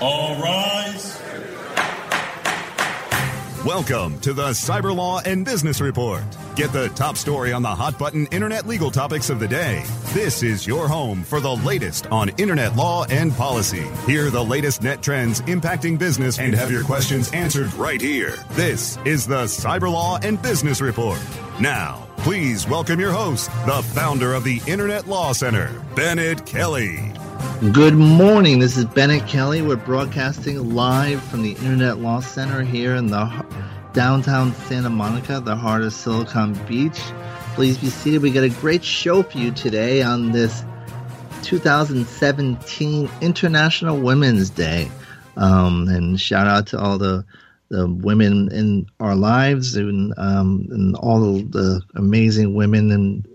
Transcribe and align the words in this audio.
All 0.00 0.34
rise. 0.42 1.20
Welcome 3.64 4.18
to 4.20 4.32
the 4.32 4.48
Cyber 4.48 4.94
Law 4.94 5.20
and 5.20 5.44
Business 5.44 5.80
Report. 5.80 6.22
Get 6.56 6.72
the 6.72 6.88
top 6.90 7.16
story 7.16 7.52
on 7.52 7.62
the 7.62 7.68
hot 7.68 7.96
button 7.98 8.26
internet 8.26 8.66
legal 8.66 8.90
topics 8.90 9.30
of 9.30 9.38
the 9.38 9.46
day. 9.46 9.84
This 10.12 10.42
is 10.42 10.66
your 10.66 10.88
home 10.88 11.22
for 11.22 11.40
the 11.40 11.54
latest 11.56 12.06
on 12.08 12.28
internet 12.30 12.74
law 12.74 13.04
and 13.04 13.32
policy. 13.32 13.86
Hear 14.06 14.30
the 14.30 14.44
latest 14.44 14.82
net 14.82 15.00
trends 15.00 15.40
impacting 15.42 15.96
business 15.96 16.38
and 16.38 16.54
have 16.54 16.72
your 16.72 16.84
questions 16.84 17.32
answered 17.32 17.72
right 17.74 18.00
here. 18.00 18.34
This 18.50 18.98
is 19.04 19.26
the 19.26 19.44
Cyber 19.44 19.90
Law 19.90 20.18
and 20.22 20.42
Business 20.42 20.80
Report. 20.80 21.20
Now, 21.60 22.06
please 22.18 22.68
welcome 22.68 22.98
your 22.98 23.12
host, 23.12 23.48
the 23.64 23.82
founder 23.94 24.34
of 24.34 24.44
the 24.44 24.60
Internet 24.66 25.06
Law 25.06 25.32
Center, 25.32 25.70
Bennet 25.94 26.44
Kelley. 26.44 27.13
Good 27.72 27.94
morning. 27.94 28.58
This 28.58 28.76
is 28.76 28.84
Bennet 28.84 29.26
Kelley. 29.26 29.62
We're 29.62 29.76
broadcasting 29.76 30.74
live 30.74 31.22
from 31.24 31.42
the 31.42 31.52
Internet 31.52 31.98
Law 31.98 32.20
Center 32.20 32.62
here 32.62 32.94
in 32.94 33.06
the 33.08 33.26
downtown 33.92 34.54
Santa 34.54 34.90
Monica, 34.90 35.40
the 35.40 35.56
heart 35.56 35.82
of 35.82 35.92
Silicon 35.92 36.54
Beach. 36.66 36.98
Please 37.54 37.78
be 37.78 37.88
seated. 37.88 38.22
We 38.22 38.30
got 38.30 38.44
a 38.44 38.50
great 38.50 38.84
show 38.84 39.22
for 39.22 39.38
you 39.38 39.50
today 39.50 40.02
on 40.02 40.32
this 40.32 40.64
2017 41.42 43.10
International 43.20 43.98
Women's 43.98 44.50
Day. 44.50 44.90
Um, 45.36 45.88
and 45.88 46.20
shout 46.20 46.46
out 46.46 46.66
to 46.68 46.78
all 46.78 46.98
the 46.98 47.24
the 47.74 47.88
women 47.88 48.48
in 48.52 48.86
our 49.00 49.16
lives 49.16 49.74
and, 49.74 50.14
um, 50.16 50.68
and 50.70 50.94
all 50.96 51.20
the 51.20 51.82
amazing 51.96 52.54
women 52.54 52.92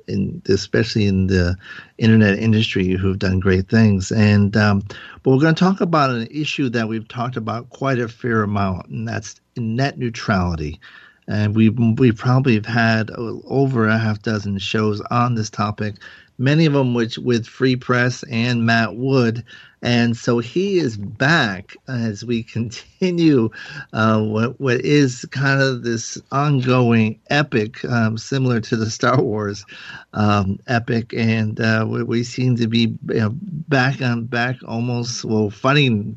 and, 0.08 0.42
especially 0.48 1.06
in 1.06 1.28
the 1.28 1.56
internet 1.98 2.40
industry 2.40 2.92
who've 2.92 3.20
done 3.20 3.40
great 3.40 3.68
things. 3.68 4.12
And 4.12 4.56
um, 4.56 4.84
but 5.24 5.32
we're 5.32 5.42
going 5.42 5.56
to 5.56 5.60
talk 5.60 5.82
about 5.82 6.12
an 6.12 6.28
issue 6.32 6.70
that 6.70 6.88
we've 6.88 7.08
talked 7.08 7.36
about 7.36 7.70
quite 7.70 8.00
a 8.00 8.08
fair 8.08 8.42
amount, 8.42 8.88
and 8.88 9.08
that's 9.08 9.36
net 9.58 10.00
neutrality. 10.00 10.80
And 11.28 11.54
we 11.54 11.70
we 11.70 12.12
probably 12.12 12.56
have 12.56 12.66
had 12.66 13.12
over 13.16 13.88
a 13.88 13.98
half 13.98 14.22
dozen 14.22 14.58
shows 14.58 15.02
on 15.12 15.36
this 15.36 15.50
topic, 15.50 15.96
many 16.40 16.66
of 16.66 16.74
them 16.74 16.94
which 16.94 17.18
with 17.18 17.46
Free 17.46 17.76
Press 17.76 18.24
and 18.24 18.66
Matt 18.66 18.96
Wood. 18.96 19.44
And 19.82 20.18
so 20.18 20.40
he 20.40 20.78
is 20.80 20.98
back 20.98 21.76
as 21.88 22.26
we 22.26 22.44
continue 22.56 23.50
uh, 23.94 24.22
what, 24.22 24.60
what 24.60 24.82
is 24.82 25.26
kind 25.32 25.62
of 25.62 25.84
this 25.84 26.18
ongoing 26.32 27.20
epic, 27.30 27.84
um, 27.86 28.18
similar 28.18 28.60
to 28.62 28.76
the 28.76 28.90
Star 28.90 29.22
Wars 29.22 29.66
um, 30.14 30.60
epic. 30.68 31.14
And 31.14 31.60
uh, 31.60 31.86
we, 31.88 32.04
we, 32.04 32.24
seem 32.24 32.56
to 32.58 32.68
be 32.68 32.98
you 33.10 33.20
know, 33.20 33.32
back 33.34 34.02
on 34.02 34.26
back 34.26 34.58
almost, 34.68 35.24
well, 35.26 35.50
fighting, 35.50 36.16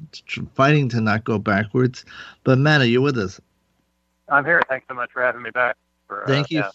fighting 0.54 0.88
to 0.90 1.00
not 1.00 1.24
go 1.24 1.38
backwards. 1.38 2.04
But 2.44 2.58
Matt, 2.58 2.80
are 2.80 2.86
you 2.86 3.02
with 3.02 3.18
us? 3.18 3.40
I'm 4.28 4.44
here. 4.44 4.62
Thanks 4.68 4.86
so 4.88 4.94
much 4.94 5.10
for 5.12 5.22
having 5.22 5.42
me 5.42 5.50
back. 5.50 5.76
For, 6.08 6.24
Thank 6.26 6.46
uh, 6.46 6.48
you. 6.48 6.58
Yeah. 6.58 6.70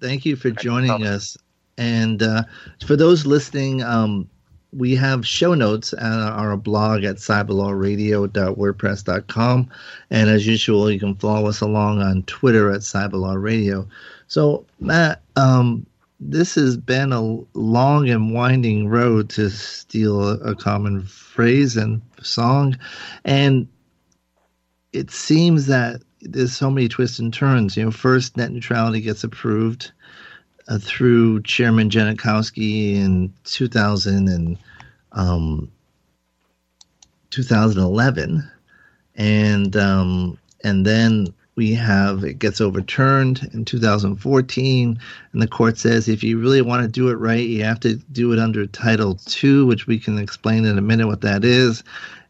Thank 0.00 0.24
you 0.24 0.36
for 0.36 0.50
joining 0.50 1.04
us. 1.04 1.36
And 1.80 2.22
uh, 2.22 2.44
for 2.86 2.94
those 2.94 3.24
listening, 3.24 3.82
um, 3.82 4.28
we 4.70 4.94
have 4.96 5.26
show 5.26 5.54
notes 5.54 5.94
at 5.94 6.02
our 6.02 6.58
blog 6.58 7.04
at 7.04 7.16
cyberlawradio.wordpress.com. 7.16 9.70
And 10.10 10.28
as 10.28 10.46
usual, 10.46 10.90
you 10.90 11.00
can 11.00 11.14
follow 11.14 11.48
us 11.48 11.62
along 11.62 12.02
on 12.02 12.24
Twitter 12.24 12.70
at 12.70 12.82
cyberlawradio. 12.82 13.88
So, 14.28 14.66
Matt, 14.78 15.22
um, 15.36 15.86
this 16.20 16.54
has 16.56 16.76
been 16.76 17.14
a 17.14 17.38
long 17.54 18.10
and 18.10 18.34
winding 18.34 18.88
road 18.88 19.30
to 19.30 19.48
steal 19.48 20.22
a, 20.22 20.34
a 20.50 20.54
common 20.54 21.04
phrase 21.04 21.78
and 21.78 22.02
song. 22.20 22.76
And 23.24 23.66
it 24.92 25.10
seems 25.10 25.64
that 25.68 26.02
there's 26.20 26.54
so 26.54 26.70
many 26.70 26.88
twists 26.88 27.18
and 27.18 27.32
turns. 27.32 27.78
You 27.78 27.86
know, 27.86 27.90
first 27.90 28.36
net 28.36 28.52
neutrality 28.52 29.00
gets 29.00 29.24
approved 29.24 29.92
uh, 30.70 30.78
through 30.78 31.42
Chairman 31.42 31.90
Genachowski 31.90 32.94
in 32.94 33.32
2000 33.44 34.28
and 34.28 34.56
um, 35.12 35.70
2011, 37.30 38.48
and 39.16 39.76
um, 39.76 40.38
and 40.62 40.86
then 40.86 41.26
we 41.56 41.74
have 41.74 42.22
it 42.22 42.38
gets 42.38 42.60
overturned 42.60 43.50
in 43.52 43.64
2014, 43.64 45.00
and 45.32 45.42
the 45.42 45.48
court 45.48 45.76
says 45.76 46.08
if 46.08 46.22
you 46.22 46.38
really 46.38 46.62
want 46.62 46.82
to 46.82 46.88
do 46.88 47.08
it 47.08 47.14
right, 47.14 47.46
you 47.46 47.64
have 47.64 47.80
to 47.80 47.96
do 48.12 48.32
it 48.32 48.38
under 48.38 48.66
Title 48.66 49.18
II, 49.42 49.64
which 49.64 49.88
we 49.88 49.98
can 49.98 50.18
explain 50.18 50.64
in 50.64 50.78
a 50.78 50.82
minute 50.82 51.08
what 51.08 51.20
that 51.22 51.44
is. 51.44 51.82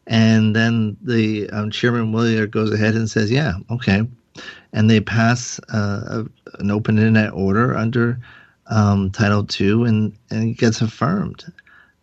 And 0.07 0.55
then 0.55 0.97
the 1.01 1.47
um, 1.51 1.69
Chairman 1.69 2.11
Wheeler 2.11 2.47
goes 2.47 2.73
ahead 2.73 2.95
and 2.95 3.07
says, 3.07 3.31
"Yeah, 3.31 3.53
okay," 3.69 4.07
and 4.73 4.89
they 4.89 4.99
pass 4.99 5.59
uh, 5.73 6.23
a, 6.23 6.59
an 6.59 6.71
open 6.71 6.97
internet 6.97 7.33
order 7.33 7.75
under 7.75 8.19
um, 8.67 9.11
Title 9.11 9.45
II, 9.59 9.87
and, 9.87 10.13
and 10.29 10.49
it 10.49 10.57
gets 10.57 10.81
affirmed. 10.81 11.51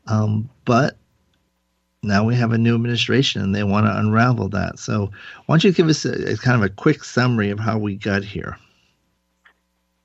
Um, 0.07 0.49
but 0.65 0.97
now 2.03 2.25
we 2.25 2.35
have 2.37 2.53
a 2.53 2.59
new 2.59 2.75
administration, 2.75 3.43
and 3.43 3.55
they 3.55 3.65
want 3.65 3.87
to 3.87 3.99
unravel 3.99 4.49
that. 4.51 4.79
So, 4.79 5.11
why 5.47 5.55
don't 5.55 5.65
you 5.65 5.73
give 5.73 5.89
us 5.89 6.05
a, 6.05 6.33
a 6.33 6.37
kind 6.37 6.57
of 6.57 6.63
a 6.63 6.73
quick 6.73 7.05
summary 7.05 7.51
of 7.51 7.59
how 7.59 7.79
we 7.79 7.97
got 7.97 8.23
here? 8.23 8.57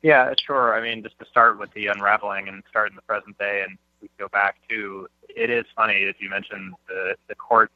Yeah, 0.02 0.34
sure. 0.46 0.74
I 0.74 0.82
mean, 0.82 1.04
just 1.04 1.18
to 1.20 1.26
start 1.26 1.60
with 1.60 1.72
the 1.74 1.88
unraveling 1.88 2.48
and 2.50 2.64
start 2.70 2.90
in 2.90 2.96
the 2.96 3.02
present 3.04 3.38
day, 3.38 3.64
and 3.68 3.78
we 4.02 4.10
go 4.20 4.28
back 4.28 4.58
to 4.70 5.08
it 5.36 5.50
is 5.50 5.66
funny 5.76 6.06
as 6.08 6.16
you 6.20 6.30
mentioned 6.30 6.74
the 6.88 7.16
the 7.28 7.36
court 7.36 7.72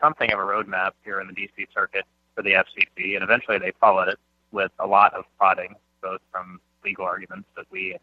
something 0.00 0.32
of 0.32 0.38
a 0.38 0.42
roadmap 0.42 0.92
here 1.04 1.20
in 1.20 1.26
the 1.26 1.34
DC 1.34 1.66
circuit 1.74 2.04
for 2.36 2.42
the 2.42 2.52
FCC, 2.52 3.14
and 3.14 3.24
eventually 3.24 3.58
they 3.58 3.72
followed 3.80 4.08
it 4.08 4.18
with 4.52 4.70
a 4.78 4.86
lot 4.86 5.12
of 5.14 5.24
prodding, 5.38 5.74
both 6.02 6.20
from 6.30 6.60
legal 6.84 7.04
arguments 7.04 7.48
that 7.56 7.66
we 7.72 7.92
and 7.92 8.00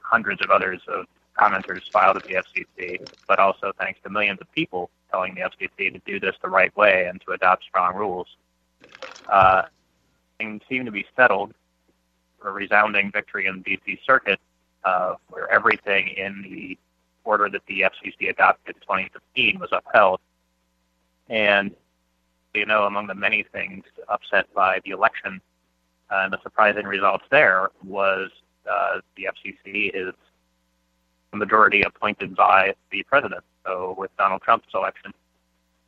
hundreds 0.00 0.40
of 0.42 0.50
others 0.50 0.80
of 0.86 1.06
commenters 1.38 1.82
filed 1.92 2.16
at 2.16 2.24
the 2.24 2.34
FCC, 2.34 3.00
but 3.26 3.38
also 3.38 3.72
thanks 3.78 3.98
to 4.04 4.10
millions 4.10 4.38
of 4.40 4.52
people 4.52 4.90
telling 5.10 5.34
the 5.34 5.40
FCC 5.40 5.92
to 5.92 6.00
do 6.04 6.20
this 6.20 6.36
the 6.42 6.48
right 6.48 6.74
way 6.76 7.06
and 7.06 7.20
to 7.22 7.32
adopt 7.32 7.64
strong 7.64 7.96
rules. 7.96 8.28
Uh, 9.28 9.62
things 10.38 10.62
seem 10.68 10.84
to 10.84 10.90
be 10.90 11.06
settled 11.16 11.52
a 12.44 12.50
resounding 12.50 13.10
victory 13.10 13.46
in 13.46 13.62
the 13.62 13.76
DC 13.76 13.98
circuit, 14.04 14.40
uh, 14.84 15.14
where 15.28 15.50
everything 15.50 16.08
in 16.08 16.42
the 16.42 16.78
order 17.24 17.48
that 17.48 17.64
the 17.66 17.82
FCC 17.82 18.30
adopted 18.30 18.76
in 18.76 18.80
2015 18.80 19.58
was 19.58 19.68
upheld 19.72 20.20
And, 21.28 21.74
you 22.54 22.66
know, 22.66 22.84
among 22.84 23.06
the 23.06 23.14
many 23.14 23.44
things 23.52 23.84
upset 24.08 24.52
by 24.54 24.80
the 24.84 24.90
election 24.90 25.40
uh, 26.10 26.22
and 26.24 26.32
the 26.32 26.42
surprising 26.42 26.86
results 26.86 27.24
there 27.30 27.70
was 27.84 28.30
uh, 28.70 29.00
the 29.16 29.28
FCC 29.28 29.90
is 29.94 30.14
a 31.32 31.36
majority 31.36 31.82
appointed 31.82 32.34
by 32.34 32.74
the 32.90 33.02
president. 33.04 33.44
So 33.64 33.94
with 33.96 34.10
Donald 34.16 34.42
Trump's 34.42 34.68
election, 34.74 35.12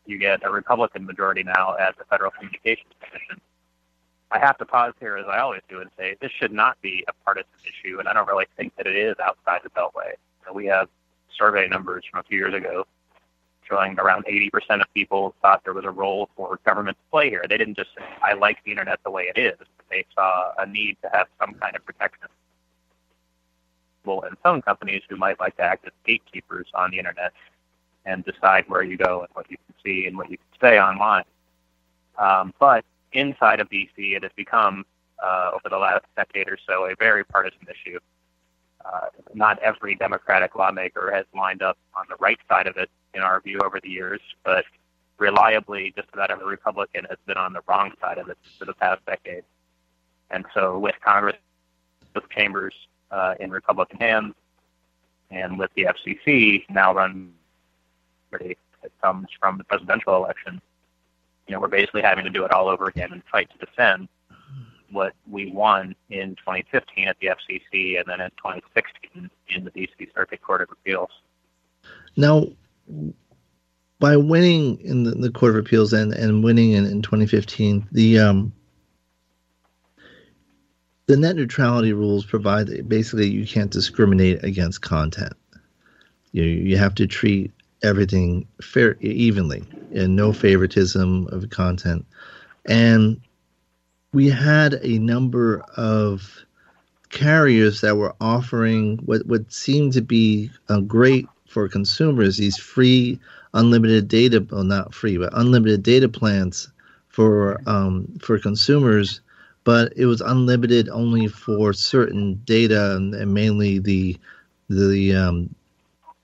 you 0.06 0.18
get 0.18 0.44
a 0.44 0.50
Republican 0.50 1.04
majority 1.04 1.42
now 1.42 1.76
at 1.78 1.96
the 1.98 2.04
Federal 2.04 2.30
Communications 2.30 2.92
Commission. 3.00 3.40
I 4.30 4.38
have 4.38 4.56
to 4.58 4.64
pause 4.64 4.94
here, 4.98 5.16
as 5.16 5.26
I 5.28 5.40
always 5.40 5.60
do, 5.68 5.80
and 5.80 5.90
say 5.98 6.16
this 6.20 6.30
should 6.32 6.52
not 6.52 6.80
be 6.80 7.04
a 7.08 7.12
partisan 7.24 7.50
issue, 7.66 7.98
and 7.98 8.08
I 8.08 8.12
don't 8.14 8.26
really 8.26 8.46
think 8.56 8.74
that 8.76 8.86
it 8.86 8.96
is 8.96 9.14
outside 9.22 9.60
the 9.62 9.70
Beltway. 9.70 10.14
we 10.54 10.66
have 10.66 10.88
survey 11.36 11.68
numbers 11.68 12.04
from 12.10 12.20
a 12.20 12.22
few 12.22 12.38
years 12.38 12.54
ago 12.54 12.86
showing 13.72 13.98
around 13.98 14.24
80% 14.26 14.80
of 14.80 14.86
people 14.94 15.34
thought 15.40 15.62
there 15.64 15.72
was 15.72 15.84
a 15.84 15.90
role 15.90 16.28
for 16.36 16.58
government 16.66 16.96
to 16.98 17.10
play 17.10 17.30
here. 17.30 17.44
They 17.48 17.56
didn't 17.56 17.76
just 17.76 17.90
say, 17.96 18.04
I 18.22 18.34
like 18.34 18.58
the 18.64 18.70
internet 18.70 19.00
the 19.04 19.10
way 19.10 19.32
it 19.34 19.38
is. 19.38 19.56
They 19.90 20.04
saw 20.14 20.52
a 20.58 20.66
need 20.66 20.96
to 21.02 21.10
have 21.12 21.26
some 21.40 21.54
kind 21.54 21.74
of 21.74 21.84
protection. 21.84 22.28
Well, 24.04 24.22
and 24.22 24.36
phone 24.42 24.62
companies 24.62 25.02
who 25.08 25.16
might 25.16 25.38
like 25.40 25.56
to 25.56 25.62
act 25.62 25.86
as 25.86 25.92
gatekeepers 26.04 26.66
on 26.74 26.90
the 26.90 26.98
internet 26.98 27.32
and 28.04 28.24
decide 28.24 28.64
where 28.68 28.82
you 28.82 28.96
go 28.96 29.20
and 29.20 29.28
what 29.32 29.50
you 29.50 29.56
can 29.56 29.74
see 29.84 30.06
and 30.06 30.16
what 30.16 30.30
you 30.30 30.36
can 30.36 30.60
say 30.60 30.80
online. 30.80 31.24
Um, 32.18 32.52
but 32.58 32.84
inside 33.12 33.60
of 33.60 33.70
DC, 33.70 33.90
it 33.96 34.22
has 34.22 34.32
become, 34.36 34.84
uh, 35.22 35.52
over 35.54 35.68
the 35.70 35.78
last 35.78 36.04
decade 36.16 36.48
or 36.48 36.58
so, 36.66 36.86
a 36.86 36.94
very 36.98 37.24
partisan 37.24 37.66
issue. 37.70 37.98
Uh, 38.84 39.06
not 39.34 39.58
every 39.60 39.94
Democratic 39.94 40.56
lawmaker 40.56 41.12
has 41.14 41.24
lined 41.34 41.62
up 41.62 41.78
on 41.96 42.04
the 42.08 42.16
right 42.18 42.38
side 42.48 42.66
of 42.66 42.76
it, 42.76 42.90
in 43.14 43.22
our 43.22 43.40
view, 43.40 43.60
over 43.64 43.80
the 43.80 43.88
years, 43.88 44.20
but 44.44 44.64
reliably, 45.18 45.92
just 45.96 46.08
about 46.12 46.30
every 46.30 46.46
Republican 46.46 47.06
has 47.08 47.18
been 47.26 47.36
on 47.36 47.52
the 47.52 47.60
wrong 47.68 47.92
side 48.00 48.18
of 48.18 48.28
it 48.28 48.38
for 48.58 48.64
the 48.64 48.74
past 48.74 49.04
decade. 49.06 49.44
And 50.30 50.44
so, 50.54 50.78
with 50.78 50.94
Congress, 51.04 51.36
with 52.14 52.28
chambers 52.30 52.74
uh, 53.10 53.34
in 53.38 53.50
Republican 53.50 53.98
hands, 53.98 54.34
and 55.30 55.58
with 55.58 55.70
the 55.74 55.84
FCC 55.84 56.64
now 56.68 56.94
run 56.94 57.32
it 58.32 58.58
comes 59.02 59.28
from 59.38 59.58
the 59.58 59.64
presidential 59.64 60.16
election, 60.16 60.60
you 61.46 61.54
know, 61.54 61.60
we're 61.60 61.68
basically 61.68 62.02
having 62.02 62.24
to 62.24 62.30
do 62.30 62.44
it 62.44 62.52
all 62.52 62.68
over 62.68 62.86
again 62.86 63.12
and 63.12 63.22
fight 63.30 63.48
to 63.50 63.58
defend 63.58 64.08
what 64.90 65.14
we 65.30 65.50
won 65.50 65.94
in 66.10 66.34
2015 66.36 67.08
at 67.08 67.16
the 67.20 67.28
FCC 67.28 67.98
and 67.98 68.06
then 68.06 68.20
in 68.20 68.30
2016 68.30 69.30
in 69.48 69.64
the 69.64 69.70
DC 69.70 70.14
Circuit 70.14 70.40
Court 70.42 70.62
of 70.62 70.68
Appeals. 70.70 71.10
Now, 72.16 72.46
by 73.98 74.16
winning 74.16 74.80
in 74.80 75.04
the, 75.04 75.12
the 75.12 75.30
Court 75.30 75.52
of 75.52 75.64
Appeals 75.64 75.92
and, 75.92 76.12
and 76.12 76.42
winning 76.42 76.72
in, 76.72 76.86
in 76.86 77.02
2015, 77.02 77.88
the 77.92 78.18
um, 78.18 78.52
the 81.06 81.16
net 81.16 81.36
neutrality 81.36 81.92
rules 81.92 82.24
provide 82.24 82.68
that 82.68 82.88
basically 82.88 83.28
you 83.28 83.46
can't 83.46 83.70
discriminate 83.70 84.42
against 84.44 84.82
content. 84.82 85.34
You 86.32 86.44
you 86.44 86.76
have 86.76 86.94
to 86.96 87.06
treat 87.06 87.52
everything 87.82 88.46
fair 88.60 88.96
evenly 89.00 89.64
and 89.94 90.16
no 90.16 90.32
favoritism 90.32 91.28
of 91.28 91.50
content. 91.50 92.06
And 92.64 93.20
we 94.12 94.30
had 94.30 94.80
a 94.82 94.98
number 94.98 95.64
of 95.76 96.44
carriers 97.10 97.82
that 97.82 97.96
were 97.96 98.14
offering 98.20 98.98
what 99.04 99.26
what 99.26 99.52
seemed 99.52 99.92
to 99.92 100.02
be 100.02 100.50
a 100.68 100.80
great 100.80 101.26
for 101.52 101.68
consumers 101.68 102.36
these 102.36 102.56
free 102.58 103.20
unlimited 103.54 104.08
data 104.08 104.44
well 104.50 104.64
not 104.64 104.94
free 104.94 105.18
but 105.18 105.30
unlimited 105.34 105.82
data 105.82 106.08
plans 106.08 106.70
for 107.08 107.60
um, 107.66 108.06
for 108.20 108.38
consumers 108.38 109.20
but 109.64 109.92
it 109.96 110.06
was 110.06 110.20
unlimited 110.20 110.88
only 110.88 111.28
for 111.28 111.72
certain 111.72 112.40
data 112.44 112.96
and, 112.96 113.14
and 113.14 113.32
mainly 113.32 113.78
the 113.78 114.18
the 114.68 115.14
um, 115.14 115.54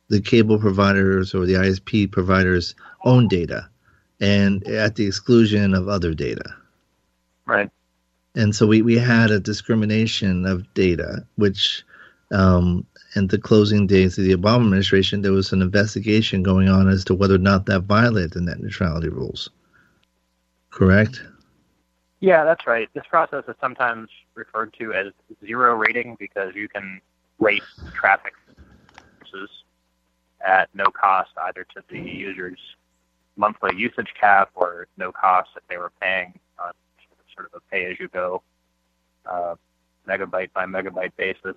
the 0.08 0.20
cable 0.20 0.58
providers 0.58 1.34
or 1.34 1.44
the 1.46 1.54
ISP 1.54 2.10
providers 2.10 2.74
own 3.04 3.28
data 3.28 3.68
and 4.20 4.66
at 4.66 4.96
the 4.96 5.06
exclusion 5.06 5.74
of 5.74 5.88
other 5.88 6.14
data. 6.14 6.54
Right. 7.46 7.70
And 8.34 8.54
so 8.54 8.66
we, 8.66 8.82
we 8.82 8.96
had 8.96 9.30
a 9.30 9.40
discrimination 9.40 10.46
of 10.46 10.72
data, 10.74 11.26
which, 11.36 11.84
um, 12.32 12.86
and 13.14 13.30
the 13.30 13.38
closing 13.38 13.86
days 13.86 14.18
of 14.18 14.24
the 14.24 14.34
Obama 14.34 14.64
administration, 14.64 15.22
there 15.22 15.32
was 15.32 15.52
an 15.52 15.62
investigation 15.62 16.42
going 16.42 16.68
on 16.68 16.88
as 16.88 17.04
to 17.04 17.14
whether 17.14 17.34
or 17.34 17.38
not 17.38 17.66
that 17.66 17.80
violated 17.80 18.32
the 18.32 18.40
net 18.40 18.60
neutrality 18.60 19.08
rules. 19.08 19.50
Correct? 20.70 21.22
Yeah, 22.20 22.44
that's 22.44 22.66
right. 22.66 22.88
This 22.94 23.04
process 23.08 23.44
is 23.48 23.54
sometimes 23.60 24.10
referred 24.34 24.74
to 24.78 24.92
as 24.92 25.12
zero 25.44 25.74
rating 25.76 26.16
because 26.18 26.54
you 26.54 26.68
can 26.68 27.00
rate 27.38 27.62
traffic 27.94 28.34
sources 29.20 29.50
at 30.46 30.68
no 30.74 30.84
cost 30.86 31.30
either 31.46 31.64
to 31.74 31.82
the 31.88 31.98
user's 31.98 32.58
monthly 33.36 33.76
usage 33.76 34.12
cap 34.20 34.50
or 34.54 34.86
no 34.96 35.12
cost 35.12 35.50
if 35.56 35.62
they 35.68 35.76
were 35.76 35.92
paying 36.00 36.38
on 36.62 36.72
sort 37.34 37.50
of 37.52 37.62
a 37.62 37.70
pay-as-you-go 37.70 38.42
uh, 39.26 39.54
megabyte 40.08 40.52
by 40.52 40.66
megabyte 40.66 41.12
basis. 41.16 41.56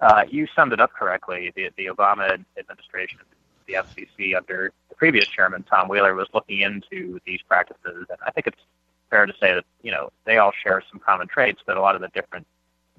Uh, 0.00 0.24
you 0.28 0.46
summed 0.56 0.72
it 0.72 0.80
up 0.80 0.92
correctly. 0.92 1.52
The, 1.54 1.70
the 1.76 1.86
Obama 1.86 2.42
administration, 2.58 3.18
the 3.66 3.74
FCC 3.74 4.36
under 4.36 4.72
the 4.88 4.94
previous 4.94 5.26
chairman, 5.26 5.62
Tom 5.64 5.88
Wheeler, 5.88 6.14
was 6.14 6.28
looking 6.32 6.60
into 6.60 7.20
these 7.26 7.40
practices, 7.42 8.06
and 8.08 8.18
I 8.26 8.30
think 8.30 8.46
it's 8.46 8.62
fair 9.10 9.26
to 9.26 9.32
say 9.40 9.54
that 9.54 9.64
you 9.82 9.90
know 9.90 10.10
they 10.24 10.38
all 10.38 10.52
share 10.62 10.82
some 10.90 11.00
common 11.00 11.28
traits, 11.28 11.60
but 11.66 11.76
a 11.76 11.80
lot 11.80 11.94
of 11.94 12.00
the 12.00 12.08
different 12.08 12.46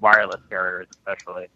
wireless 0.00 0.40
carriers, 0.48 0.86
especially, 0.90 1.48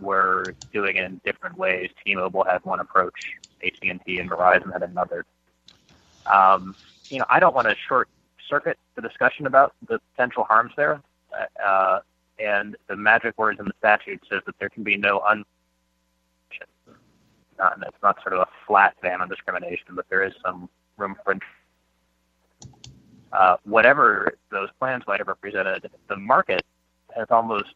were 0.00 0.54
doing 0.72 0.96
it 0.96 1.04
in 1.04 1.20
different 1.24 1.56
ways. 1.56 1.90
T-Mobile 2.04 2.44
had 2.44 2.64
one 2.64 2.80
approach, 2.80 3.32
AT&T 3.64 4.18
and 4.18 4.30
Verizon 4.30 4.72
had 4.72 4.82
another. 4.82 5.24
Um, 6.26 6.74
you 7.08 7.18
know, 7.18 7.26
I 7.28 7.40
don't 7.40 7.54
want 7.54 7.68
to 7.68 7.76
short 7.88 8.08
circuit 8.48 8.78
the 8.94 9.02
discussion 9.02 9.46
about 9.46 9.74
the 9.88 10.00
potential 10.12 10.44
harms 10.44 10.72
there. 10.76 11.00
Uh, 11.64 12.00
and 12.42 12.76
the 12.88 12.96
magic 12.96 13.36
words 13.38 13.58
in 13.58 13.66
the 13.66 13.72
statute 13.78 14.22
says 14.30 14.42
that 14.46 14.58
there 14.58 14.68
can 14.68 14.82
be 14.82 14.96
no 14.96 15.20
un. 15.20 15.44
Uh, 17.58 17.70
it's 17.82 18.02
not 18.02 18.16
sort 18.22 18.32
of 18.32 18.40
a 18.40 18.48
flat 18.66 18.96
ban 19.02 19.20
on 19.20 19.28
discrimination, 19.28 19.88
but 19.94 20.06
there 20.08 20.24
is 20.24 20.32
some 20.44 20.68
room 20.96 21.16
for. 21.24 21.36
Uh, 23.32 23.56
whatever 23.64 24.34
those 24.50 24.68
plans 24.78 25.04
might 25.06 25.20
have 25.20 25.28
represented, 25.28 25.88
the 26.08 26.16
market 26.16 26.62
has 27.14 27.26
almost 27.30 27.74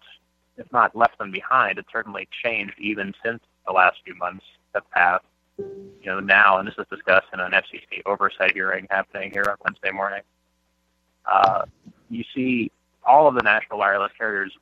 if 0.57 0.71
not 0.73 0.95
left 0.95 1.19
them 1.19 1.31
behind, 1.31 1.79
it's 1.79 1.91
certainly 1.93 2.29
changed 2.43 2.75
even 2.79 3.13
since 3.25 3.41
the 3.67 3.73
last 3.73 3.99
few 4.05 4.15
months 4.15 4.45
have 4.75 4.89
passed. 4.91 5.25
You 5.59 6.07
know, 6.07 6.21
now, 6.21 6.59
and 6.59 6.67
this 6.67 6.75
is 6.79 6.87
discussed 6.91 7.27
in 7.33 7.41
an 7.41 7.53
FCC 7.53 8.03
oversight 8.07 8.53
hearing 8.55 8.87
happening 8.91 9.31
here 9.33 9.47
on 9.49 9.57
Wednesday 9.65 9.91
morning, 9.93 10.23
uh, 11.27 11.65
you 12.11 12.25
see 12.35 12.71
all 13.07 13.27
of 13.27 13.35
the 13.35 13.43
national 13.43 13.79
wireless 13.79 14.13
carriers 14.17 14.53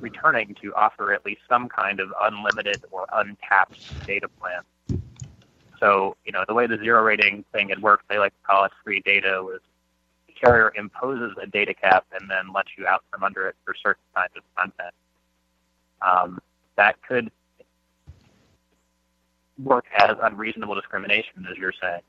returning 0.00 0.54
to 0.62 0.74
offer 0.74 1.12
at 1.12 1.24
least 1.24 1.40
some 1.48 1.68
kind 1.68 2.00
of 2.00 2.12
unlimited 2.22 2.84
or 2.90 3.06
uncapped 3.12 4.06
data 4.06 4.28
plan. 4.28 4.62
So, 5.80 6.16
you 6.24 6.32
know, 6.32 6.44
the 6.46 6.54
way 6.54 6.66
the 6.66 6.78
zero 6.78 7.02
rating 7.02 7.44
thing 7.52 7.68
had 7.70 7.82
worked, 7.82 8.08
they 8.08 8.18
like 8.18 8.32
to 8.32 8.46
call 8.46 8.64
it 8.64 8.72
free 8.84 9.00
data, 9.04 9.42
was 9.42 9.60
the 10.28 10.32
carrier 10.32 10.72
imposes 10.76 11.32
a 11.42 11.46
data 11.46 11.74
cap 11.74 12.06
and 12.18 12.30
then 12.30 12.52
lets 12.54 12.68
you 12.78 12.86
out 12.86 13.02
from 13.10 13.24
under 13.24 13.48
it 13.48 13.56
for 13.64 13.74
certain 13.74 14.02
kinds 14.14 14.32
of 14.36 14.42
content 14.56 14.94
um, 16.02 16.40
that 16.76 17.02
could 17.02 17.30
work 19.62 19.86
as 19.96 20.16
unreasonable 20.22 20.74
discrimination, 20.74 21.46
as 21.50 21.56
you're 21.56 21.74
saying, 21.80 22.02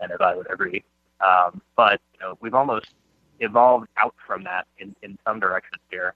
and 0.00 0.12
as 0.12 0.18
I 0.20 0.34
would 0.34 0.50
agree. 0.50 0.84
Um, 1.20 1.60
but 1.76 2.00
you 2.14 2.20
know, 2.20 2.38
we've 2.40 2.54
almost 2.54 2.94
evolved 3.40 3.88
out 3.96 4.14
from 4.26 4.44
that 4.44 4.66
in, 4.78 4.94
in 5.02 5.18
some 5.26 5.40
directions 5.40 5.80
here. 5.90 6.14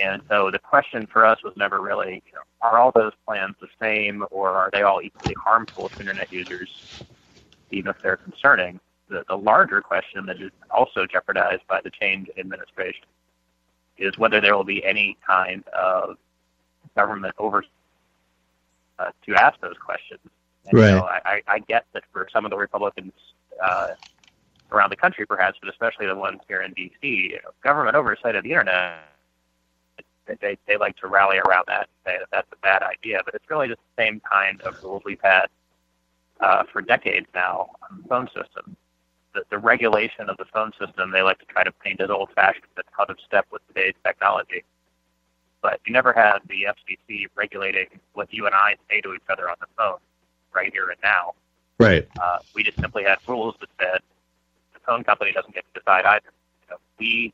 And 0.00 0.22
so 0.28 0.50
the 0.50 0.58
question 0.58 1.06
for 1.06 1.24
us 1.24 1.42
was 1.42 1.54
never 1.56 1.80
really, 1.80 2.22
you 2.26 2.32
know, 2.34 2.42
are 2.60 2.78
all 2.78 2.92
those 2.92 3.12
plans 3.26 3.56
the 3.60 3.68
same 3.80 4.24
or 4.30 4.50
are 4.50 4.70
they 4.72 4.82
all 4.82 5.00
equally 5.02 5.34
harmful 5.34 5.88
to 5.88 6.00
internet 6.00 6.32
users, 6.32 7.02
even 7.70 7.90
if 7.90 8.00
they're 8.02 8.16
concerning? 8.16 8.78
The, 9.08 9.24
the 9.28 9.36
larger 9.36 9.80
question 9.80 10.26
that 10.26 10.40
is 10.40 10.50
also 10.70 11.06
jeopardized 11.06 11.66
by 11.66 11.80
the 11.80 11.90
change 11.90 12.28
in 12.28 12.40
administration 12.40 13.06
is 13.96 14.16
whether 14.18 14.40
there 14.40 14.54
will 14.54 14.64
be 14.64 14.84
any 14.84 15.16
kind 15.26 15.64
of 15.68 16.16
government 16.94 17.34
oversight 17.38 17.70
uh, 18.98 19.10
to 19.26 19.34
ask 19.34 19.58
those 19.60 19.76
questions. 19.78 20.20
And, 20.66 20.78
right. 20.78 20.90
Know, 20.90 21.04
I, 21.04 21.40
I 21.48 21.58
get 21.60 21.86
that 21.94 22.04
for 22.12 22.28
some 22.32 22.44
of 22.44 22.50
the 22.50 22.58
Republicans 22.58 23.12
uh, 23.64 23.88
around 24.72 24.90
the 24.90 24.96
country, 24.96 25.26
perhaps, 25.26 25.58
but 25.60 25.70
especially 25.70 26.06
the 26.06 26.14
ones 26.14 26.40
here 26.48 26.62
in 26.62 26.72
D.C., 26.72 27.08
you 27.08 27.36
know, 27.36 27.50
government 27.62 27.96
oversight 27.96 28.34
of 28.34 28.44
the 28.44 28.50
internet, 28.50 28.98
they, 30.40 30.58
they 30.66 30.76
like 30.76 30.96
to 30.98 31.06
rally 31.06 31.38
around 31.38 31.64
that 31.68 31.88
and 31.88 31.88
say 32.04 32.18
that 32.18 32.28
that's 32.30 32.48
a 32.52 32.56
bad 32.56 32.82
idea. 32.82 33.20
But 33.24 33.34
it's 33.34 33.48
really 33.48 33.68
just 33.68 33.80
the 33.96 34.02
same 34.02 34.20
kind 34.20 34.60
of 34.62 34.82
rules 34.82 35.02
we've 35.04 35.20
had 35.22 35.46
uh, 36.40 36.64
for 36.72 36.82
decades 36.82 37.26
now 37.34 37.70
on 37.90 38.02
the 38.02 38.08
phone 38.08 38.26
system. 38.26 38.76
The, 39.34 39.42
the 39.50 39.58
regulation 39.58 40.28
of 40.28 40.36
the 40.36 40.44
phone 40.52 40.72
system, 40.78 41.10
they 41.10 41.22
like 41.22 41.38
to 41.38 41.46
try 41.46 41.64
to 41.64 41.72
paint 41.72 42.00
as 42.00 42.10
old-fashioned, 42.10 42.64
that's 42.76 42.88
out 42.98 43.10
of 43.10 43.18
step 43.26 43.46
with 43.50 43.66
today's 43.68 43.94
technology. 44.04 44.64
But 45.60 45.80
you 45.86 45.92
never 45.92 46.12
had 46.12 46.38
the 46.48 46.66
FCC 46.68 47.26
regulating 47.34 47.88
what 48.12 48.32
you 48.32 48.46
and 48.46 48.54
I 48.54 48.76
say 48.88 49.00
to 49.00 49.14
each 49.14 49.22
other 49.28 49.50
on 49.50 49.56
the 49.60 49.66
phone, 49.76 49.98
right 50.54 50.72
here 50.72 50.88
and 50.88 50.98
now. 51.02 51.34
Right. 51.78 52.08
Uh, 52.20 52.38
we 52.54 52.62
just 52.62 52.78
simply 52.80 53.04
had 53.04 53.18
rules 53.26 53.54
that 53.60 53.68
said 53.78 54.00
phone 54.88 55.04
company 55.04 55.32
doesn't 55.32 55.54
get 55.54 55.64
to 55.72 55.80
decide 55.80 56.04
either. 56.06 56.32
You 56.62 56.70
know, 56.70 56.76
we 56.98 57.32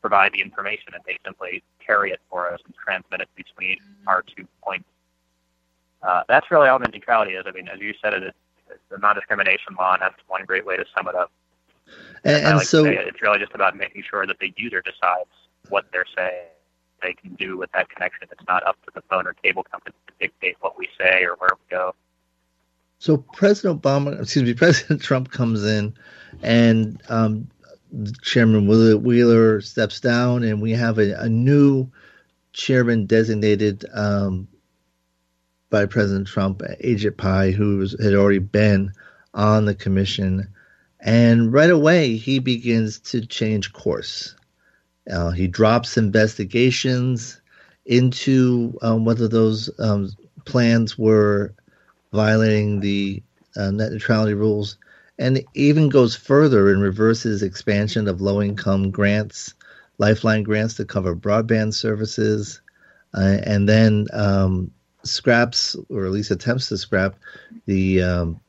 provide 0.00 0.32
the 0.32 0.42
information 0.42 0.94
and 0.94 1.02
they 1.06 1.16
simply 1.24 1.62
carry 1.84 2.10
it 2.10 2.20
for 2.28 2.52
us 2.52 2.60
and 2.64 2.74
transmit 2.74 3.20
it 3.20 3.28
between 3.36 3.78
our 4.06 4.22
two 4.22 4.46
points. 4.62 4.84
Uh, 6.02 6.22
that's 6.28 6.50
really 6.50 6.68
all 6.68 6.80
net 6.80 6.92
neutrality 6.92 7.32
is. 7.32 7.44
I 7.46 7.52
mean, 7.52 7.68
as 7.68 7.80
you 7.80 7.94
said, 8.02 8.14
it, 8.14 8.34
it's 8.68 8.80
a 8.90 8.98
non-discrimination 8.98 9.76
law, 9.78 9.92
and 9.92 10.02
that's 10.02 10.16
one 10.26 10.44
great 10.44 10.66
way 10.66 10.76
to 10.76 10.84
sum 10.96 11.06
it 11.06 11.14
up. 11.14 11.30
And, 12.24 12.44
and 12.44 12.56
like 12.56 12.66
so, 12.66 12.84
say, 12.84 12.96
it's 12.96 13.22
really 13.22 13.38
just 13.38 13.54
about 13.54 13.76
making 13.76 14.02
sure 14.08 14.26
that 14.26 14.38
the 14.40 14.52
user 14.56 14.82
decides 14.82 15.30
what 15.68 15.86
they're 15.92 16.06
saying 16.16 16.46
they 17.02 17.12
can 17.12 17.34
do 17.34 17.56
with 17.56 17.70
that 17.72 17.88
connection. 17.90 18.28
It's 18.30 18.48
not 18.48 18.64
up 18.66 18.76
to 18.86 18.92
the 18.94 19.02
phone 19.10 19.26
or 19.26 19.34
cable 19.34 19.64
company 19.64 19.94
to 20.06 20.14
dictate 20.20 20.56
what 20.60 20.78
we 20.78 20.88
say 20.98 21.24
or 21.24 21.34
where 21.38 21.50
we 21.52 21.70
go. 21.70 21.94
So 22.98 23.18
President 23.18 23.82
Obama, 23.82 24.20
excuse 24.20 24.44
me, 24.44 24.54
President 24.64 25.02
Trump 25.02 25.30
comes 25.30 25.64
in, 25.64 25.94
and 26.42 27.02
um, 27.08 27.48
Chairman 28.22 28.66
Wheeler 28.66 29.60
steps 29.60 30.00
down, 30.00 30.44
and 30.44 30.62
we 30.62 30.72
have 30.72 30.98
a, 30.98 31.12
a 31.20 31.28
new 31.28 31.90
chairman 32.52 33.06
designated 33.06 33.84
um, 33.94 34.48
by 35.70 35.86
President 35.86 36.26
Trump, 36.26 36.62
Ajit 36.84 37.16
Pai, 37.16 37.50
who 37.50 37.80
had 38.02 38.14
already 38.14 38.38
been 38.38 38.92
on 39.34 39.64
the 39.64 39.74
commission. 39.74 40.48
And 41.00 41.52
right 41.52 41.70
away, 41.70 42.16
he 42.16 42.38
begins 42.38 43.00
to 43.00 43.26
change 43.26 43.72
course. 43.72 44.34
Uh, 45.10 45.30
he 45.30 45.48
drops 45.48 45.96
investigations 45.96 47.40
into 47.86 48.78
um, 48.82 49.04
whether 49.04 49.26
those 49.26 49.68
um, 49.80 50.10
plans 50.44 50.96
were 50.96 51.52
violating 52.12 52.80
the 52.80 53.22
uh, 53.56 53.70
net 53.70 53.92
neutrality 53.92 54.34
rules, 54.34 54.76
and 55.22 55.44
even 55.54 55.88
goes 55.88 56.16
further 56.16 56.72
and 56.72 56.82
reverses 56.82 57.42
expansion 57.42 58.08
of 58.08 58.20
low 58.20 58.42
income 58.42 58.90
grants, 58.90 59.54
lifeline 59.98 60.42
grants 60.42 60.74
to 60.74 60.84
cover 60.84 61.14
broadband 61.14 61.74
services, 61.74 62.60
uh, 63.14 63.38
and 63.44 63.68
then 63.68 64.08
um, 64.12 64.72
scraps, 65.04 65.76
or 65.88 66.06
at 66.06 66.10
least 66.10 66.32
attempts 66.32 66.68
to 66.68 66.76
scrap, 66.76 67.14
the 67.66 68.02
um, 68.02 68.40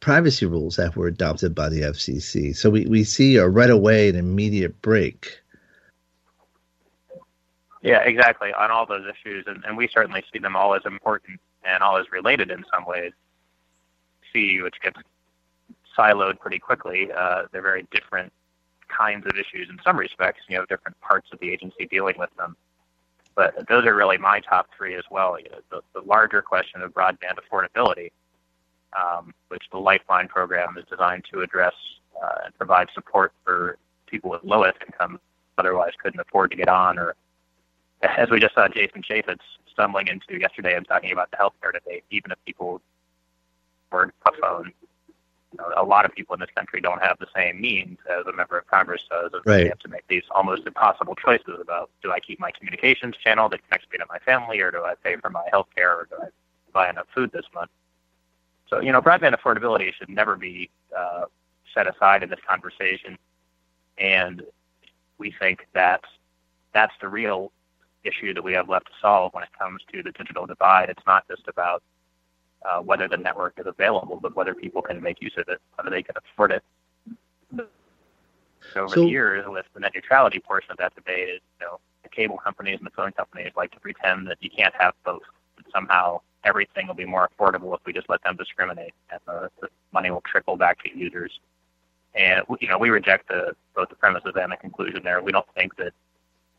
privacy 0.00 0.44
rules 0.44 0.76
that 0.76 0.94
were 0.94 1.06
adopted 1.06 1.54
by 1.54 1.70
the 1.70 1.80
FCC. 1.80 2.54
So 2.54 2.68
we, 2.68 2.84
we 2.84 3.02
see 3.02 3.36
a 3.36 3.48
right 3.48 3.70
away 3.70 4.10
an 4.10 4.16
immediate 4.16 4.82
break. 4.82 5.40
Yeah, 7.80 8.00
exactly. 8.00 8.52
On 8.52 8.70
all 8.70 8.84
those 8.84 9.06
issues, 9.06 9.44
and, 9.46 9.64
and 9.64 9.76
we 9.76 9.88
certainly 9.88 10.22
see 10.30 10.38
them 10.38 10.54
all 10.54 10.74
as 10.74 10.82
important 10.84 11.40
and 11.64 11.82
all 11.82 11.96
as 11.96 12.12
related 12.12 12.50
in 12.50 12.62
some 12.72 12.84
ways. 12.84 13.12
See, 14.32 14.60
which 14.60 14.76
gets 14.82 14.98
siloed 15.96 16.38
pretty 16.38 16.58
quickly. 16.58 17.10
Uh, 17.12 17.42
they're 17.52 17.62
very 17.62 17.86
different 17.92 18.32
kinds 18.88 19.26
of 19.26 19.32
issues 19.32 19.68
in 19.70 19.78
some 19.84 19.96
respects. 19.96 20.42
You 20.48 20.58
have 20.58 20.68
different 20.68 21.00
parts 21.00 21.28
of 21.32 21.38
the 21.40 21.50
agency 21.50 21.86
dealing 21.86 22.16
with 22.18 22.30
them. 22.36 22.56
But 23.34 23.66
those 23.68 23.86
are 23.86 23.94
really 23.94 24.18
my 24.18 24.40
top 24.40 24.68
three 24.76 24.94
as 24.94 25.04
well. 25.10 25.38
You 25.38 25.48
know, 25.50 25.58
the, 25.70 25.80
the 26.00 26.06
larger 26.06 26.42
question 26.42 26.82
of 26.82 26.92
broadband 26.92 27.38
affordability, 27.40 28.12
um, 28.92 29.32
which 29.48 29.62
the 29.72 29.78
Lifeline 29.78 30.28
program 30.28 30.76
is 30.76 30.84
designed 30.90 31.24
to 31.32 31.40
address 31.40 31.72
uh, 32.22 32.44
and 32.44 32.54
provide 32.58 32.88
support 32.94 33.32
for 33.44 33.78
people 34.06 34.30
with 34.30 34.44
lowest 34.44 34.76
incomes 34.86 35.18
otherwise 35.58 35.92
couldn't 36.02 36.20
afford 36.20 36.50
to 36.50 36.56
get 36.56 36.68
on. 36.68 36.98
Or 36.98 37.14
as 38.02 38.28
we 38.30 38.40
just 38.40 38.54
saw 38.54 38.68
Jason 38.68 39.02
Chaffetz 39.02 39.38
stumbling 39.70 40.08
into 40.08 40.38
yesterday 40.38 40.76
and 40.76 40.86
talking 40.86 41.12
about 41.12 41.30
the 41.30 41.36
healthcare 41.38 41.72
debate, 41.72 42.04
even 42.10 42.30
if 42.30 42.38
people 42.44 42.82
were 43.90 44.12
a 44.26 44.32
phone 44.40 44.72
a 45.76 45.82
lot 45.82 46.04
of 46.04 46.12
people 46.12 46.34
in 46.34 46.40
this 46.40 46.50
country 46.54 46.80
don't 46.80 47.02
have 47.02 47.18
the 47.18 47.26
same 47.34 47.60
means 47.60 47.98
as 48.10 48.26
a 48.26 48.32
member 48.32 48.58
of 48.58 48.66
Congress 48.66 49.02
does. 49.10 49.30
And 49.32 49.42
right. 49.44 49.58
They 49.58 49.68
have 49.68 49.78
to 49.80 49.88
make 49.88 50.06
these 50.08 50.22
almost 50.30 50.66
impossible 50.66 51.14
choices 51.14 51.58
about 51.60 51.90
do 52.02 52.10
I 52.10 52.20
keep 52.20 52.40
my 52.40 52.50
communications 52.50 53.16
channel 53.16 53.48
that 53.50 53.62
connects 53.64 53.86
me 53.92 53.98
to 53.98 54.06
my 54.08 54.18
family, 54.20 54.60
or 54.60 54.70
do 54.70 54.82
I 54.84 54.94
pay 55.02 55.16
for 55.16 55.30
my 55.30 55.44
health 55.50 55.68
care, 55.74 55.92
or 55.92 56.08
do 56.10 56.16
I 56.22 56.28
buy 56.72 56.90
enough 56.90 57.06
food 57.14 57.30
this 57.32 57.44
month? 57.54 57.70
So, 58.68 58.80
you 58.80 58.92
know, 58.92 59.02
broadband 59.02 59.38
affordability 59.38 59.92
should 59.92 60.08
never 60.08 60.36
be 60.36 60.70
uh, 60.96 61.24
set 61.74 61.86
aside 61.86 62.22
in 62.22 62.30
this 62.30 62.40
conversation. 62.48 63.18
And 63.98 64.42
we 65.18 65.34
think 65.38 65.66
that 65.74 66.02
that's 66.72 66.94
the 67.00 67.08
real 67.08 67.52
issue 68.04 68.34
that 68.34 68.42
we 68.42 68.52
have 68.54 68.68
left 68.68 68.86
to 68.86 68.92
solve 69.00 69.32
when 69.34 69.44
it 69.44 69.50
comes 69.58 69.82
to 69.92 70.02
the 70.02 70.10
digital 70.12 70.46
divide. 70.46 70.88
It's 70.88 71.06
not 71.06 71.28
just 71.28 71.46
about 71.48 71.82
uh, 72.64 72.80
whether 72.80 73.08
the 73.08 73.16
network 73.16 73.54
is 73.58 73.66
available, 73.66 74.18
but 74.20 74.36
whether 74.36 74.54
people 74.54 74.82
can 74.82 75.02
make 75.02 75.20
use 75.20 75.34
of 75.36 75.48
it, 75.48 75.60
whether 75.76 75.90
they 75.90 76.02
can 76.02 76.14
afford 76.16 76.52
it. 76.52 76.62
So 78.72 78.82
over 78.82 78.94
So- 78.94 79.00
the 79.02 79.08
years, 79.08 79.44
with 79.46 79.66
the 79.74 79.80
net 79.80 79.92
neutrality 79.94 80.38
portion 80.38 80.70
of 80.70 80.78
that 80.78 80.94
debate, 80.94 81.28
is 81.28 81.40
you 81.60 81.66
know 81.66 81.80
the 82.02 82.08
cable 82.08 82.38
companies 82.38 82.78
and 82.78 82.86
the 82.86 82.90
phone 82.90 83.12
companies 83.12 83.52
like 83.56 83.70
to 83.72 83.80
pretend 83.80 84.28
that 84.28 84.38
you 84.40 84.50
can't 84.50 84.74
have 84.74 84.94
both. 85.04 85.22
That 85.56 85.70
somehow 85.72 86.20
everything 86.44 86.86
will 86.86 86.94
be 86.94 87.04
more 87.04 87.28
affordable 87.28 87.74
if 87.74 87.80
we 87.84 87.92
just 87.92 88.08
let 88.08 88.22
them 88.22 88.36
discriminate, 88.36 88.94
and 89.10 89.20
the, 89.26 89.50
the 89.60 89.68
money 89.92 90.10
will 90.10 90.22
trickle 90.22 90.56
back 90.56 90.82
to 90.84 90.96
users. 90.96 91.40
And 92.14 92.44
you 92.60 92.68
know 92.68 92.78
we 92.78 92.90
reject 92.90 93.28
the, 93.28 93.56
both 93.74 93.88
the 93.88 93.96
premises 93.96 94.32
and 94.36 94.52
the 94.52 94.56
conclusion 94.56 95.02
there. 95.02 95.22
We 95.22 95.32
don't 95.32 95.46
think 95.54 95.76
that 95.76 95.92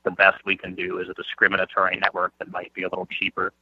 the 0.04 0.12
best 0.12 0.44
we 0.46 0.58
can 0.58 0.76
do 0.76 1.00
is 1.00 1.08
a 1.08 1.14
discriminatory 1.14 1.96
network 1.98 2.34
that 2.40 2.52
might 2.52 2.74
be 2.74 2.84
a 2.84 2.90
little 2.90 3.06
cheaper 3.06 3.54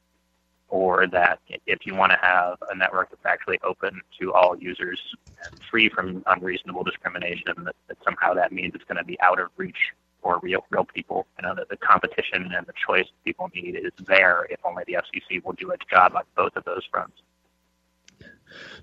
or 0.72 1.06
that 1.06 1.38
if 1.66 1.84
you 1.84 1.94
want 1.94 2.10
to 2.12 2.18
have 2.22 2.56
a 2.70 2.74
network 2.74 3.10
that's 3.10 3.26
actually 3.26 3.60
open 3.62 4.00
to 4.18 4.32
all 4.32 4.56
users 4.58 4.98
and 5.44 5.60
free 5.70 5.90
from 5.90 6.24
unreasonable 6.28 6.82
discrimination, 6.82 7.52
that, 7.64 7.76
that 7.88 7.98
somehow 8.02 8.32
that 8.32 8.52
means 8.52 8.74
it's 8.74 8.84
going 8.84 8.96
to 8.96 9.04
be 9.04 9.20
out 9.20 9.38
of 9.38 9.48
reach 9.58 9.76
for 10.22 10.40
real 10.42 10.64
real 10.70 10.86
people. 10.86 11.26
You 11.38 11.46
know, 11.46 11.54
that 11.54 11.68
the 11.68 11.76
competition 11.76 12.50
and 12.56 12.66
the 12.66 12.72
choice 12.86 13.06
people 13.22 13.50
need 13.54 13.76
is 13.76 13.92
there 14.06 14.46
if 14.48 14.60
only 14.64 14.84
the 14.86 14.94
FCC 14.94 15.44
will 15.44 15.52
do 15.52 15.70
its 15.72 15.84
job 15.90 16.16
on 16.16 16.22
both 16.34 16.56
of 16.56 16.64
those 16.64 16.84
fronts. 16.90 17.18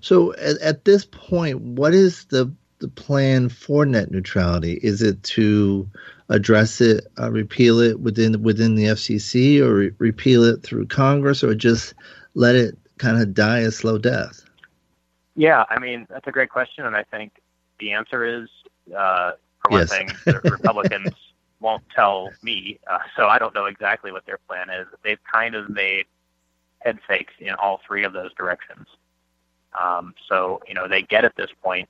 So 0.00 0.32
at, 0.34 0.58
at 0.58 0.84
this 0.84 1.04
point, 1.04 1.60
what 1.60 1.92
is 1.92 2.26
the 2.26 2.54
the 2.78 2.88
plan 2.88 3.48
for 3.48 3.84
net 3.84 4.12
neutrality? 4.12 4.74
Is 4.74 5.02
it 5.02 5.22
to 5.24 5.90
address 6.30 6.80
it, 6.80 7.06
uh, 7.20 7.30
repeal 7.30 7.80
it 7.80 8.00
within 8.00 8.42
within 8.42 8.74
the 8.76 8.86
FCC, 8.86 9.60
or 9.60 9.74
re- 9.74 9.92
repeal 9.98 10.44
it 10.44 10.62
through 10.62 10.86
Congress, 10.86 11.44
or 11.44 11.54
just 11.54 11.94
let 12.34 12.54
it 12.56 12.78
kind 12.98 13.20
of 13.20 13.34
die 13.34 13.60
a 13.60 13.70
slow 13.70 13.98
death? 13.98 14.42
Yeah, 15.36 15.64
I 15.70 15.78
mean 15.78 16.06
that's 16.10 16.26
a 16.26 16.32
great 16.32 16.50
question, 16.50 16.86
and 16.86 16.96
I 16.96 17.04
think 17.04 17.32
the 17.78 17.92
answer 17.92 18.24
is, 18.24 18.48
uh, 18.96 19.32
for 19.62 19.70
one 19.70 19.82
Yes. 19.82 19.90
thing, 19.90 20.18
the 20.26 20.40
Republicans 20.48 21.14
won't 21.60 21.82
tell 21.94 22.34
me, 22.42 22.80
uh, 22.90 22.98
so 23.16 23.26
I 23.26 23.38
don't 23.38 23.54
know 23.54 23.66
exactly 23.66 24.12
what 24.12 24.26
their 24.26 24.38
plan 24.48 24.70
is. 24.70 24.86
They've 25.02 25.22
kind 25.30 25.54
of 25.54 25.70
made 25.70 26.06
head 26.80 26.98
fakes 27.06 27.34
in 27.38 27.54
all 27.54 27.80
three 27.86 28.04
of 28.04 28.12
those 28.12 28.32
directions. 28.34 28.86
Um, 29.80 30.14
so 30.28 30.60
you 30.66 30.74
know 30.74 30.88
they 30.88 31.02
get 31.02 31.24
at 31.24 31.36
this 31.36 31.50
point 31.62 31.88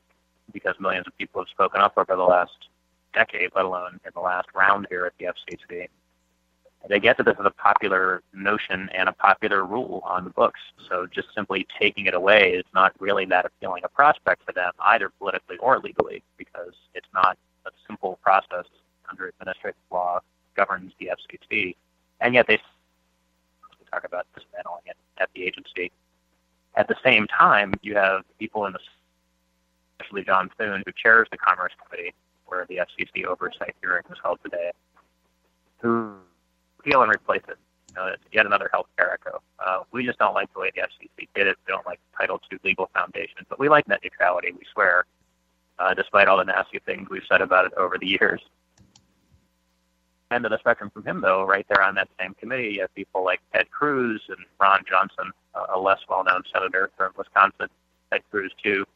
because 0.52 0.74
millions 0.80 1.06
of 1.06 1.16
people 1.16 1.40
have 1.40 1.48
spoken 1.48 1.80
up 1.80 1.94
over 1.96 2.16
the 2.16 2.22
last 2.22 2.68
decade, 3.12 3.50
let 3.54 3.64
alone 3.64 4.00
in 4.04 4.10
the 4.14 4.20
last 4.20 4.48
round 4.54 4.86
here 4.90 5.06
at 5.06 5.12
the 5.18 5.26
FCC. 5.26 5.88
They 6.88 6.98
get 6.98 7.18
that 7.18 7.24
this 7.24 7.36
is 7.38 7.44
a 7.44 7.50
popular 7.50 8.22
notion 8.32 8.88
and 8.94 9.08
a 9.08 9.12
popular 9.12 9.66
rule 9.66 10.02
on 10.04 10.24
the 10.24 10.30
books. 10.30 10.60
So 10.88 11.06
just 11.06 11.28
simply 11.34 11.66
taking 11.78 12.06
it 12.06 12.14
away 12.14 12.52
is 12.52 12.64
not 12.74 12.94
really 12.98 13.26
that 13.26 13.44
appealing 13.44 13.82
a 13.84 13.88
prospect 13.88 14.42
for 14.46 14.52
them, 14.52 14.72
either 14.80 15.10
politically 15.18 15.58
or 15.58 15.78
legally, 15.78 16.22
because 16.38 16.72
it's 16.94 17.08
not 17.12 17.36
a 17.66 17.70
simple 17.86 18.18
process 18.22 18.64
under 19.10 19.28
administrative 19.28 19.80
law 19.90 20.20
governs 20.56 20.92
the 20.98 21.10
FCC. 21.10 21.76
And 22.20 22.34
yet 22.34 22.46
they 22.46 22.58
talk 23.90 24.04
about 24.04 24.26
dismantling 24.34 24.82
it 24.86 24.96
at 25.18 25.28
the 25.34 25.42
agency. 25.42 25.90
At 26.76 26.88
the 26.88 26.96
same 27.04 27.26
time, 27.26 27.74
you 27.82 27.94
have 27.96 28.22
people 28.38 28.66
in 28.66 28.72
the, 28.72 28.78
especially 30.00 30.24
John 30.24 30.50
Thune, 30.56 30.82
who 30.86 30.92
chairs 30.92 31.28
the 31.30 31.38
Commerce 31.38 31.72
Committee, 31.84 32.14
where 32.50 32.66
the 32.68 32.76
FCC 32.78 33.24
oversight 33.24 33.74
hearing 33.80 34.02
was 34.08 34.18
held 34.22 34.38
today, 34.42 34.72
who 35.78 36.14
appeal 36.78 37.02
and 37.02 37.12
replace 37.12 37.42
it. 37.48 37.56
You 37.88 37.94
know, 37.96 38.06
it's 38.08 38.22
yet 38.32 38.46
another 38.46 38.70
healthcare 38.72 39.12
echo. 39.12 39.40
Uh, 39.58 39.80
we 39.92 40.04
just 40.04 40.18
don't 40.18 40.34
like 40.34 40.52
the 40.52 40.60
way 40.60 40.70
the 40.74 40.82
FCC 40.82 41.28
did 41.34 41.46
it. 41.46 41.56
We 41.66 41.72
don't 41.72 41.86
like 41.86 42.00
the 42.10 42.18
Title 42.18 42.40
II 42.50 42.58
legal 42.64 42.90
foundation, 42.94 43.46
but 43.48 43.58
we 43.58 43.68
like 43.68 43.88
net 43.88 44.00
neutrality. 44.02 44.52
We 44.52 44.64
swear, 44.72 45.04
uh, 45.78 45.94
despite 45.94 46.28
all 46.28 46.36
the 46.38 46.44
nasty 46.44 46.80
things 46.80 47.08
we've 47.08 47.22
said 47.28 47.40
about 47.40 47.66
it 47.66 47.72
over 47.74 47.98
the 47.98 48.06
years. 48.06 48.40
End 50.30 50.44
of 50.44 50.50
the 50.50 50.58
spectrum 50.58 50.90
from 50.90 51.04
him, 51.04 51.20
though, 51.20 51.44
right 51.44 51.66
there 51.68 51.82
on 51.82 51.96
that 51.96 52.08
same 52.20 52.34
committee, 52.34 52.74
you 52.74 52.82
have 52.82 52.94
people 52.94 53.24
like 53.24 53.40
Ted 53.52 53.68
Cruz 53.70 54.22
and 54.28 54.38
Ron 54.60 54.84
Johnson, 54.88 55.32
uh, 55.56 55.66
a 55.74 55.78
less 55.78 55.98
well-known 56.08 56.42
senator 56.52 56.90
from 56.96 57.12
Wisconsin, 57.16 57.66
Ted 58.12 58.22
Cruz 58.30 58.52
too, 58.62 58.86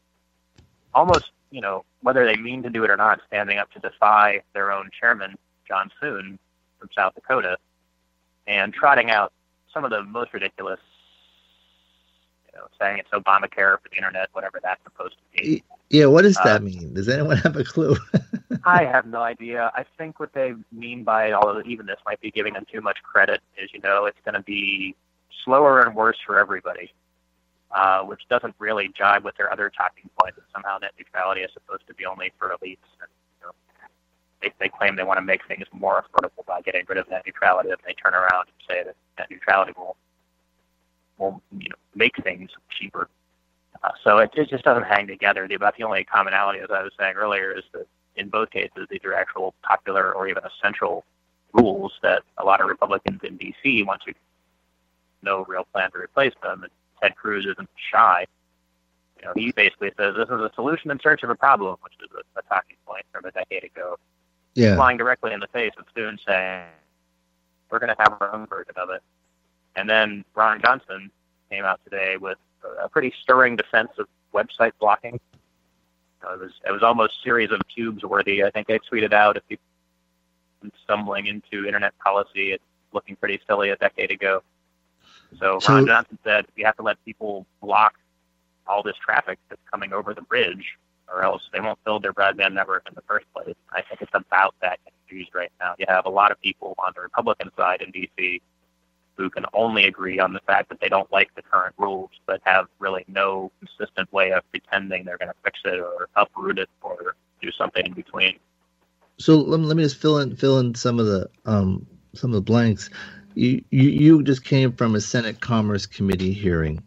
almost 0.93 1.31
you 1.55 1.61
know 1.61 1.85
whether 2.01 2.25
they 2.25 2.35
mean 2.35 2.61
to 2.63 2.69
do 2.69 2.83
it 2.83 2.89
or 2.89 2.97
not, 2.97 3.21
standing 3.27 3.57
up 3.57 3.71
to 3.71 3.79
defy 3.79 4.41
their 4.53 4.73
own 4.73 4.89
chairman 4.99 5.35
John 5.65 5.89
Thune 6.01 6.37
from 6.77 6.89
South 6.93 7.15
Dakota, 7.15 7.57
and 8.45 8.73
trotting 8.73 9.09
out 9.09 9.31
some 9.73 9.85
of 9.85 9.89
the 9.89 10.03
most 10.03 10.33
ridiculous 10.33 10.81
you 12.45 12.59
know, 12.59 12.67
saying 12.77 12.99
it's 12.99 13.09
Obamacare 13.11 13.77
for 13.81 13.89
the 13.89 13.95
internet, 13.95 14.27
whatever 14.33 14.59
that's 14.61 14.83
supposed 14.83 15.15
to 15.15 15.41
be. 15.41 15.63
Yeah, 15.89 16.07
what 16.07 16.23
does 16.23 16.35
that 16.43 16.61
uh, 16.61 16.63
mean? 16.63 16.93
Does 16.93 17.07
anyone 17.07 17.37
have 17.37 17.55
a 17.55 17.63
clue? 17.63 17.95
I 18.65 18.83
have 18.83 19.05
no 19.05 19.21
idea. 19.21 19.71
I 19.73 19.85
think 19.97 20.19
what 20.19 20.33
they 20.33 20.53
mean 20.73 21.05
by 21.05 21.31
all 21.31 21.47
of 21.47 21.65
even 21.65 21.85
this 21.85 21.99
might 22.05 22.19
be 22.19 22.31
giving 22.31 22.53
them 22.53 22.65
too 22.69 22.81
much 22.81 22.97
credit. 23.01 23.39
Is 23.57 23.69
you 23.73 23.79
know 23.79 24.05
it's 24.07 24.19
going 24.25 24.35
to 24.35 24.43
be 24.43 24.93
slower 25.45 25.79
and 25.79 25.95
worse 25.95 26.17
for 26.25 26.37
everybody, 26.37 26.91
uh, 27.75 28.01
which 28.03 28.21
doesn't 28.29 28.55
really 28.57 28.89
jive 28.89 29.23
with 29.23 29.35
their 29.35 29.51
other 29.51 29.69
talking 29.69 30.09
point 30.17 30.33
that 30.35 30.45
somehow 30.53 30.77
net 30.77 30.93
neutrality 30.97 31.41
is 31.41 31.51
supposed 31.53 31.85
to 31.87 31.93
be 31.93 32.05
only 32.05 32.31
for 32.39 32.47
elites. 32.47 32.87
And, 33.01 33.09
you 33.41 33.45
know, 33.45 33.51
they, 34.41 34.51
they 34.59 34.69
claim 34.69 34.95
they 34.95 35.03
want 35.03 35.17
to 35.17 35.25
make 35.25 35.45
things 35.45 35.65
more 35.73 36.01
affordable 36.01 36.45
by 36.47 36.61
getting 36.61 36.85
rid 36.87 36.97
of 36.97 37.09
net 37.09 37.23
neutrality, 37.25 37.69
and 37.69 37.77
they 37.85 37.93
turn 37.93 38.13
around 38.13 38.47
and 38.47 38.55
say 38.67 38.83
that 38.83 38.95
net 39.19 39.29
neutrality 39.29 39.73
will 39.77 39.97
will 41.17 41.41
you 41.59 41.69
know 41.69 41.75
make 41.93 42.15
things 42.23 42.49
cheaper. 42.69 43.09
Uh, 43.83 43.91
so 44.03 44.19
it, 44.19 44.31
it 44.35 44.49
just 44.49 44.63
doesn't 44.63 44.85
hang 44.85 45.05
together. 45.05 45.45
The, 45.45 45.55
about 45.55 45.75
the 45.77 45.83
only 45.83 46.05
commonality, 46.05 46.59
as 46.59 46.69
I 46.71 46.81
was 46.81 46.93
saying 46.97 47.15
earlier, 47.15 47.51
is 47.51 47.63
that 47.73 47.87
in 48.15 48.29
both 48.29 48.51
cases 48.51 48.87
these 48.89 49.03
are 49.03 49.13
actual 49.13 49.53
popular 49.63 50.13
or 50.13 50.29
even 50.29 50.43
essential 50.45 51.03
rules 51.51 51.91
that 52.03 52.23
a 52.37 52.45
lot 52.45 52.61
of 52.61 52.67
Republicans 52.67 53.19
in 53.23 53.35
D.C. 53.35 53.83
want 53.83 54.01
to 54.03 54.13
no 55.21 55.43
real 55.45 55.65
plan 55.73 55.91
to 55.91 55.97
replace 55.97 56.33
them. 56.41 56.65
Ted 57.01 57.15
Cruz 57.15 57.45
isn't 57.45 57.69
shy. 57.91 58.25
You 59.19 59.27
know, 59.27 59.33
he 59.35 59.51
basically 59.51 59.91
says 59.97 60.15
this 60.15 60.27
is 60.27 60.41
a 60.41 60.51
solution 60.55 60.91
in 60.91 60.99
search 60.99 61.23
of 61.23 61.29
a 61.29 61.35
problem, 61.35 61.77
which 61.81 61.93
is 62.03 62.09
a, 62.15 62.39
a 62.39 62.41
talking 62.43 62.77
point 62.85 63.05
from 63.11 63.25
a 63.25 63.31
decade 63.31 63.63
ago. 63.63 63.97
Yeah. 64.53 64.75
Flying 64.75 64.97
directly 64.97 65.33
in 65.33 65.39
the 65.39 65.47
face 65.47 65.73
of 65.77 65.85
Thune 65.95 66.17
saying, 66.25 66.63
we're 67.69 67.79
going 67.79 67.93
to 67.93 68.01
have 68.01 68.17
our 68.21 68.33
own 68.33 68.45
version 68.47 68.73
of 68.77 68.89
it. 68.89 69.01
And 69.75 69.89
then 69.89 70.23
Ron 70.33 70.61
Johnson 70.61 71.11
came 71.49 71.65
out 71.65 71.79
today 71.83 72.17
with 72.17 72.37
a 72.81 72.87
pretty 72.87 73.13
stirring 73.21 73.55
defense 73.55 73.91
of 73.97 74.07
website 74.33 74.71
blocking. 74.79 75.19
Uh, 76.25 76.33
it 76.33 76.39
was 76.39 76.51
it 76.67 76.71
was 76.71 76.83
almost 76.83 77.21
series 77.23 77.51
of 77.51 77.59
tubes 77.67 78.03
worthy. 78.03 78.43
I 78.43 78.49
think 78.49 78.69
I 78.69 78.79
tweeted 78.79 79.13
out 79.13 79.37
if 79.37 79.43
you 79.49 79.57
stumbling 80.83 81.27
into 81.27 81.65
internet 81.65 81.97
policy, 81.99 82.53
it's 82.53 82.63
looking 82.91 83.15
pretty 83.15 83.39
silly 83.47 83.69
a 83.69 83.75
decade 83.75 84.11
ago. 84.11 84.41
So, 85.39 85.59
so 85.59 85.73
Ron 85.73 85.87
Johnson 85.87 86.17
said 86.23 86.45
we 86.55 86.63
have 86.63 86.75
to 86.77 86.83
let 86.83 87.03
people 87.05 87.45
block 87.61 87.95
all 88.67 88.83
this 88.83 88.95
traffic 89.03 89.39
that's 89.49 89.61
coming 89.71 89.93
over 89.93 90.13
the 90.13 90.21
bridge, 90.21 90.77
or 91.07 91.23
else 91.23 91.43
they 91.53 91.59
won't 91.59 91.83
build 91.83 92.03
their 92.03 92.13
broadband 92.13 92.53
network 92.53 92.83
in 92.87 92.95
the 92.95 93.03
first 93.07 93.25
place. 93.33 93.55
I 93.71 93.81
think 93.81 94.01
it's 94.01 94.11
about 94.13 94.55
that 94.61 94.79
confused 94.85 95.31
right 95.35 95.51
now. 95.59 95.75
You 95.77 95.85
have 95.87 96.05
a 96.05 96.09
lot 96.09 96.31
of 96.31 96.41
people 96.41 96.75
on 96.79 96.93
the 96.95 97.01
Republican 97.01 97.51
side 97.55 97.81
in 97.81 97.91
D.C 97.91 98.41
who 99.17 99.29
can 99.29 99.45
only 99.53 99.85
agree 99.85 100.19
on 100.19 100.33
the 100.33 100.39
fact 100.41 100.69
that 100.69 100.79
they 100.79 100.89
don't 100.89 101.11
like 101.11 101.33
the 101.35 101.41
current 101.41 101.73
rules, 101.77 102.09
but 102.25 102.41
have 102.43 102.67
really 102.79 103.05
no 103.07 103.51
consistent 103.59 104.11
way 104.11 104.31
of 104.31 104.43
pretending 104.51 105.05
they're 105.05 105.17
going 105.17 105.29
to 105.29 105.35
fix 105.43 105.59
it 105.65 105.79
or 105.79 106.09
uproot 106.15 106.59
it 106.59 106.69
or 106.81 107.15
do 107.41 107.51
something 107.51 107.85
in 107.85 107.93
between. 107.93 108.37
So 109.17 109.37
let 109.37 109.59
me, 109.59 109.65
let 109.65 109.77
me 109.77 109.83
just 109.83 109.97
fill 109.97 110.19
in 110.19 110.35
fill 110.35 110.59
in 110.59 110.75
some 110.75 110.99
of 110.99 111.05
the 111.05 111.29
um, 111.45 111.87
some 112.13 112.31
of 112.31 112.35
the 112.35 112.41
blanks. 112.41 112.89
You, 113.35 113.63
you 113.69 113.89
you 113.89 114.23
just 114.23 114.43
came 114.43 114.71
from 114.71 114.95
a 114.95 115.01
Senate 115.01 115.41
Commerce 115.41 115.85
Committee 115.85 116.31
hearing, 116.31 116.81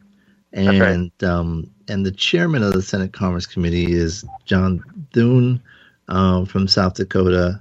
and 0.52 1.12
right. 1.20 1.28
um, 1.28 1.70
and 1.88 2.04
the 2.04 2.10
chairman 2.10 2.62
of 2.62 2.72
the 2.72 2.82
Senate 2.82 3.12
Commerce 3.12 3.46
Committee 3.46 3.92
is 3.92 4.24
John 4.46 4.82
Thune 5.12 5.60
um, 6.08 6.46
from 6.46 6.66
South 6.66 6.94
Dakota, 6.94 7.60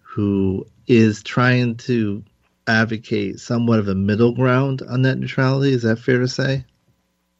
who 0.00 0.66
is 0.86 1.22
trying 1.22 1.76
to 1.76 2.24
advocate 2.66 3.40
somewhat 3.40 3.78
of 3.78 3.88
a 3.88 3.94
middle 3.94 4.32
ground 4.32 4.82
on 4.88 5.02
net 5.02 5.18
neutrality. 5.18 5.72
Is 5.72 5.82
that 5.82 5.98
fair 5.98 6.18
to 6.18 6.28
say? 6.28 6.64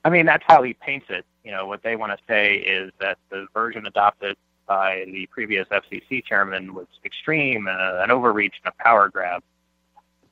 I 0.04 0.10
mean, 0.10 0.26
that's 0.26 0.44
how 0.46 0.62
he 0.62 0.74
paints 0.74 1.06
it. 1.08 1.24
You 1.44 1.52
know, 1.52 1.66
what 1.66 1.82
they 1.82 1.96
want 1.96 2.12
to 2.12 2.18
say 2.28 2.56
is 2.56 2.92
that 3.00 3.18
the 3.30 3.46
version 3.54 3.86
adopted 3.86 4.36
by 4.66 5.04
the 5.06 5.26
previous 5.26 5.66
FCC 5.68 6.24
chairman 6.24 6.74
was 6.74 6.86
extreme 7.04 7.66
and 7.68 7.80
an 7.80 8.10
overreach 8.10 8.54
and 8.64 8.74
a 8.78 8.82
power 8.82 9.08
grab. 9.08 9.42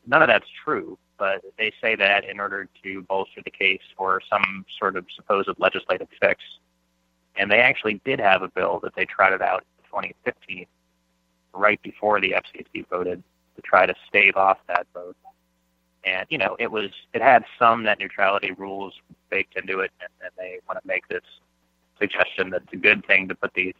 None 0.06 0.22
of 0.22 0.28
that's 0.28 0.48
true, 0.64 0.98
but 1.18 1.42
they 1.58 1.72
say 1.80 1.94
that 1.96 2.24
in 2.24 2.40
order 2.40 2.68
to 2.82 3.02
bolster 3.02 3.40
the 3.44 3.50
case 3.50 3.82
for 3.96 4.20
some 4.28 4.64
sort 4.78 4.96
of 4.96 5.06
supposed 5.14 5.48
legislative 5.58 6.08
fix. 6.20 6.42
And 7.36 7.50
they 7.50 7.60
actually 7.60 8.00
did 8.04 8.20
have 8.20 8.42
a 8.42 8.48
bill 8.48 8.80
that 8.82 8.94
they 8.94 9.04
trotted 9.04 9.40
out 9.40 9.64
in 9.78 9.84
2015, 9.84 10.66
right 11.54 11.80
before 11.82 12.20
the 12.20 12.32
FCC 12.32 12.86
voted, 12.88 13.22
to 13.56 13.62
try 13.62 13.86
to 13.86 13.94
stave 14.08 14.36
off 14.36 14.58
that 14.68 14.86
vote. 14.92 15.16
And 16.04 16.26
you 16.30 16.38
know, 16.38 16.56
it 16.58 16.70
was 16.70 16.90
it 17.12 17.22
had 17.22 17.44
some 17.58 17.84
net 17.84 18.00
neutrality 18.00 18.50
rules 18.52 18.94
baked 19.30 19.56
into 19.56 19.80
it, 19.80 19.92
and, 20.00 20.10
and 20.22 20.32
they 20.36 20.58
want 20.68 20.82
to 20.82 20.86
make 20.86 21.06
this 21.08 21.22
suggestion 21.98 22.50
that 22.50 22.62
it's 22.62 22.72
a 22.72 22.76
good 22.76 23.06
thing 23.06 23.28
to 23.28 23.34
put 23.34 23.54
these 23.54 23.74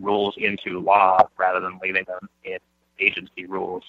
rules 0.00 0.34
into 0.38 0.80
law 0.80 1.20
rather 1.36 1.60
than 1.60 1.78
leaving 1.82 2.04
them 2.04 2.28
in 2.44 2.58
agency 2.98 3.46
rules. 3.46 3.84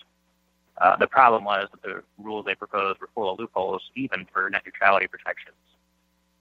Uh, 0.79 0.95
the 0.95 1.07
problem 1.07 1.43
was 1.43 1.67
that 1.71 1.81
the 1.81 2.01
rules 2.17 2.45
they 2.45 2.55
proposed 2.55 2.99
were 3.01 3.09
full 3.13 3.31
of 3.31 3.39
loopholes, 3.39 3.81
even 3.95 4.25
for 4.31 4.49
net 4.49 4.61
neutrality 4.65 5.07
protections. 5.07 5.55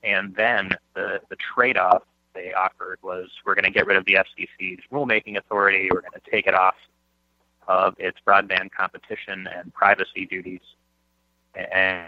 And 0.05 0.35
then 0.37 0.71
the, 0.95 1.21
the 1.29 1.37
trade-off 1.55 2.05
they 2.35 2.53
offered 2.53 2.99
was 3.03 3.29
we're 3.45 3.57
going 3.57 3.65
to 3.65 3.71
get 3.71 3.87
rid 3.87 3.97
of 3.97 4.05
the 4.05 4.15
FCC's 4.15 4.85
rulemaking 4.93 5.37
authority, 5.37 5.89
we're 5.93 6.03
going 6.03 6.13
to 6.13 6.31
take 6.31 6.47
it 6.47 6.55
off 6.55 6.77
of 7.67 7.95
its 7.99 8.19
broadband 8.27 8.71
competition 8.71 9.49
and 9.55 9.75
privacy 9.75 10.25
duties 10.25 10.61
and 11.55 12.07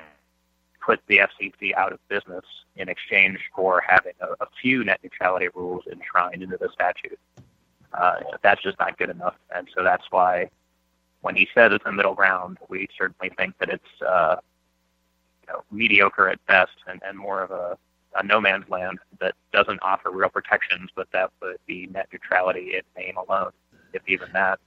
put 0.81 1.01
the 1.09 1.19
FCC 1.19 1.75
out 1.75 1.93
of 1.93 1.99
business 2.09 2.45
in 2.77 2.89
exchange 2.89 3.39
for 3.55 3.83
having 3.87 4.13
a, 4.21 4.45
a 4.45 4.47
few 4.63 4.85
net 4.85 5.01
neutrality 5.03 5.49
rules 5.55 5.83
enshrined 5.91 6.43
into 6.43 6.57
the 6.57 6.69
statute. 6.73 7.19
Uh, 7.93 8.21
that's 8.43 8.63
just 8.63 8.79
not 8.79 8.97
good 8.99 9.11
enough, 9.11 9.35
and 9.55 9.69
so 9.77 9.83
that's 9.83 10.05
why 10.11 10.49
when 11.23 11.35
he 11.37 11.49
says 11.55 11.73
it's 11.73 11.85
a 11.87 11.93
middle 11.93 12.15
ground, 12.15 12.59
we 12.69 12.89
certainly 12.97 13.31
think 13.37 13.57
that 13.59 13.69
it's 13.69 14.03
uh, 14.07 14.37
you 15.47 15.53
know, 15.53 15.63
mediocre 15.71 16.29
at 16.29 16.45
best 16.47 16.73
and, 16.87 17.01
and 17.07 17.19
more 17.19 17.43
of 17.43 17.51
a, 17.51 17.77
a 18.17 18.25
no 18.25 18.41
man's 18.41 18.69
land 18.69 18.99
that 19.21 19.35
doesn't 19.53 19.81
offer 19.83 20.11
real 20.11 20.29
protections, 20.29 20.91
but 20.95 21.09
that 21.13 21.31
would 21.43 21.59
be 21.67 21.89
net 21.93 22.09
neutrality 22.13 22.75
in 22.75 22.83
name 23.03 23.17
alone, 23.17 23.51
if 23.93 24.03
even 24.07 24.29
that. 24.33 24.59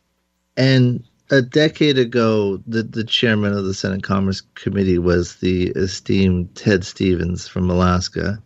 And 0.55 1.03
a 1.31 1.41
decade 1.41 1.97
ago, 1.97 2.57
the, 2.67 2.83
the 2.83 3.03
chairman 3.03 3.53
of 3.53 3.65
the 3.65 3.73
Senate 3.73 4.03
Commerce 4.03 4.41
Committee 4.55 4.99
was 4.99 5.37
the 5.37 5.69
esteemed 5.69 6.53
Ted 6.55 6.83
Stevens 6.83 7.47
from 7.47 7.69
Alaska, 7.69 8.41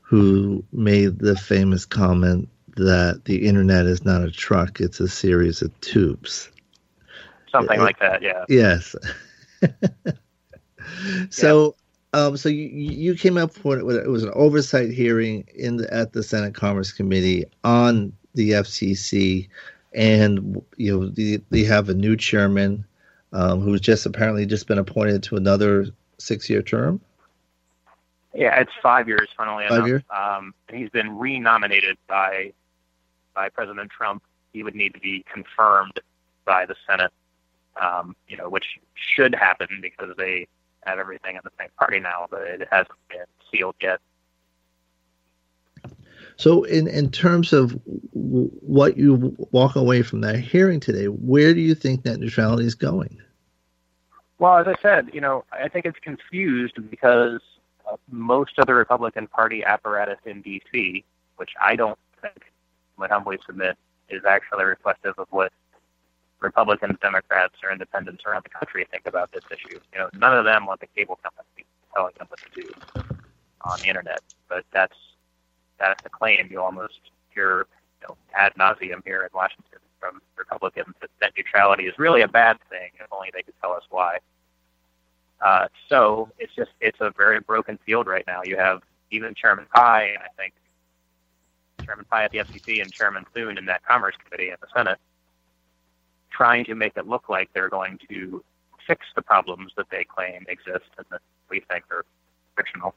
who 0.00 0.64
made 0.72 1.18
the 1.18 1.36
famous 1.36 1.84
comment 1.84 2.48
that 2.76 3.22
the 3.24 3.46
internet 3.46 3.86
is 3.86 4.04
not 4.04 4.22
a 4.22 4.30
truck, 4.30 4.80
it's 4.80 5.00
a 5.00 5.08
series 5.08 5.62
of 5.62 5.80
tubes. 5.80 6.50
Something 7.60 7.80
like 7.80 7.98
that, 8.00 8.22
yeah. 8.22 8.44
Yes. 8.48 8.94
so, 11.30 11.74
yeah. 12.14 12.20
um, 12.20 12.36
so 12.36 12.48
you, 12.48 12.66
you 12.66 13.14
came 13.14 13.36
up 13.38 13.52
with 13.64 13.96
it 13.96 14.08
was 14.08 14.24
an 14.24 14.32
oversight 14.34 14.90
hearing 14.90 15.46
in 15.54 15.76
the, 15.76 15.92
at 15.92 16.12
the 16.12 16.22
Senate 16.22 16.54
Commerce 16.54 16.92
Committee 16.92 17.44
on 17.64 18.12
the 18.34 18.50
FCC 18.50 19.48
and 19.96 20.62
you 20.76 20.92
know 20.96 21.08
they, 21.08 21.40
they 21.50 21.64
have 21.64 21.88
a 21.88 21.94
new 21.94 22.16
chairman 22.16 22.84
um, 23.32 23.60
who's 23.60 23.80
just 23.80 24.06
apparently 24.06 24.46
just 24.46 24.68
been 24.68 24.78
appointed 24.78 25.22
to 25.24 25.36
another 25.36 25.86
six-year 26.18 26.62
term. 26.62 27.00
Yeah, 28.34 28.60
it's 28.60 28.72
five 28.82 29.08
years. 29.08 29.28
Funnily 29.36 29.64
five 29.68 29.78
enough, 29.78 29.88
years? 29.88 30.02
Um, 30.10 30.54
he's 30.70 30.90
been 30.90 31.18
renominated 31.18 31.96
by 32.06 32.52
by 33.34 33.48
President 33.48 33.90
Trump. 33.90 34.22
He 34.52 34.62
would 34.62 34.74
need 34.74 34.94
to 34.94 35.00
be 35.00 35.24
confirmed 35.32 35.98
by 36.44 36.66
the 36.66 36.76
Senate, 36.86 37.12
um, 37.80 38.16
you 38.28 38.36
know, 38.36 38.48
which 38.48 38.78
should 38.94 39.34
happen 39.34 39.68
because 39.80 40.14
they 40.16 40.46
have 40.84 40.98
everything 40.98 41.36
in 41.36 41.42
the 41.44 41.50
same 41.58 41.68
party 41.78 42.00
now, 42.00 42.26
but 42.30 42.42
it 42.42 42.68
hasn't 42.70 42.98
been 43.08 43.24
sealed 43.50 43.74
yet. 43.80 44.00
So, 46.36 46.64
in, 46.64 46.86
in 46.86 47.10
terms 47.10 47.52
of 47.52 47.80
what 48.12 48.96
you 48.98 49.34
walk 49.52 49.74
away 49.76 50.02
from 50.02 50.20
that 50.20 50.38
hearing 50.38 50.80
today, 50.80 51.06
where 51.06 51.54
do 51.54 51.60
you 51.60 51.74
think 51.74 52.04
net 52.04 52.20
neutrality 52.20 52.66
is 52.66 52.74
going? 52.74 53.18
Well, 54.38 54.58
as 54.58 54.66
I 54.66 54.74
said, 54.82 55.10
you 55.14 55.20
know, 55.20 55.44
I 55.50 55.68
think 55.68 55.86
it's 55.86 55.98
confused 55.98 56.74
because 56.90 57.40
uh, 57.90 57.96
most 58.10 58.58
of 58.58 58.66
the 58.66 58.74
Republican 58.74 59.26
Party 59.28 59.64
apparatus 59.64 60.18
in 60.26 60.42
D.C., 60.42 61.04
which 61.36 61.52
I 61.60 61.74
don't 61.74 61.98
think, 62.20 62.52
would 62.98 63.10
humbly 63.10 63.38
submit, 63.46 63.78
is 64.10 64.24
actually 64.26 64.64
reflective 64.64 65.14
of 65.18 65.26
what 65.30 65.52
Republicans, 66.40 66.98
Democrats, 67.00 67.54
or 67.62 67.72
independents 67.72 68.24
around 68.26 68.44
the 68.44 68.50
country 68.50 68.86
think 68.90 69.06
about 69.06 69.32
this 69.32 69.44
issue. 69.50 69.80
You 69.92 69.98
know, 69.98 70.10
none 70.14 70.36
of 70.36 70.44
them 70.44 70.66
want 70.66 70.80
the 70.80 70.86
cable 70.94 71.18
company 71.22 71.64
telling 71.94 72.12
them 72.18 72.26
what 72.28 72.40
to 72.40 72.60
do 72.60 72.68
on 73.62 73.78
the 73.80 73.88
internet, 73.88 74.20
but 74.48 74.64
that's 74.72 74.96
that's 75.78 76.04
a 76.04 76.08
claim 76.08 76.48
you 76.50 76.60
almost 76.60 77.00
hear 77.34 77.66
you 78.00 78.08
know, 78.08 78.16
ad 78.34 78.52
nauseum 78.58 79.02
here 79.04 79.22
in 79.22 79.28
Washington 79.34 79.78
from 80.00 80.20
Republicans 80.36 80.94
that 81.00 81.10
net 81.20 81.32
neutrality 81.36 81.84
is 81.84 81.98
really 81.98 82.22
a 82.22 82.28
bad 82.28 82.58
thing, 82.70 82.90
if 83.00 83.06
only 83.12 83.30
they 83.32 83.42
could 83.42 83.54
tell 83.60 83.72
us 83.72 83.84
why. 83.90 84.18
Uh, 85.40 85.68
so 85.88 86.30
it's 86.38 86.54
just 86.54 86.70
it's 86.80 86.98
a 87.00 87.12
very 87.16 87.40
broken 87.40 87.78
field 87.84 88.06
right 88.06 88.24
now. 88.26 88.42
You 88.44 88.56
have 88.56 88.82
even 89.10 89.34
Chairman 89.34 89.66
Pai, 89.74 90.16
I 90.16 90.28
think 90.36 90.54
Chairman 91.84 92.06
Pai 92.10 92.24
at 92.24 92.30
the 92.30 92.38
FCC 92.38 92.82
and 92.82 92.92
Chairman 92.92 93.24
Thune 93.34 93.58
in 93.58 93.66
that 93.66 93.84
Commerce 93.84 94.14
Committee 94.24 94.50
in 94.50 94.56
the 94.60 94.66
Senate, 94.74 94.98
trying 96.36 96.64
to 96.66 96.74
make 96.74 96.96
it 96.96 97.06
look 97.06 97.28
like 97.28 97.48
they're 97.54 97.68
going 97.68 97.98
to 98.10 98.44
fix 98.86 99.06
the 99.16 99.22
problems 99.22 99.72
that 99.76 99.86
they 99.90 100.04
claim 100.04 100.44
exist 100.48 100.90
and 100.98 101.06
that 101.10 101.20
we 101.50 101.60
think 101.70 101.84
are 101.90 102.04
fictional. 102.56 102.94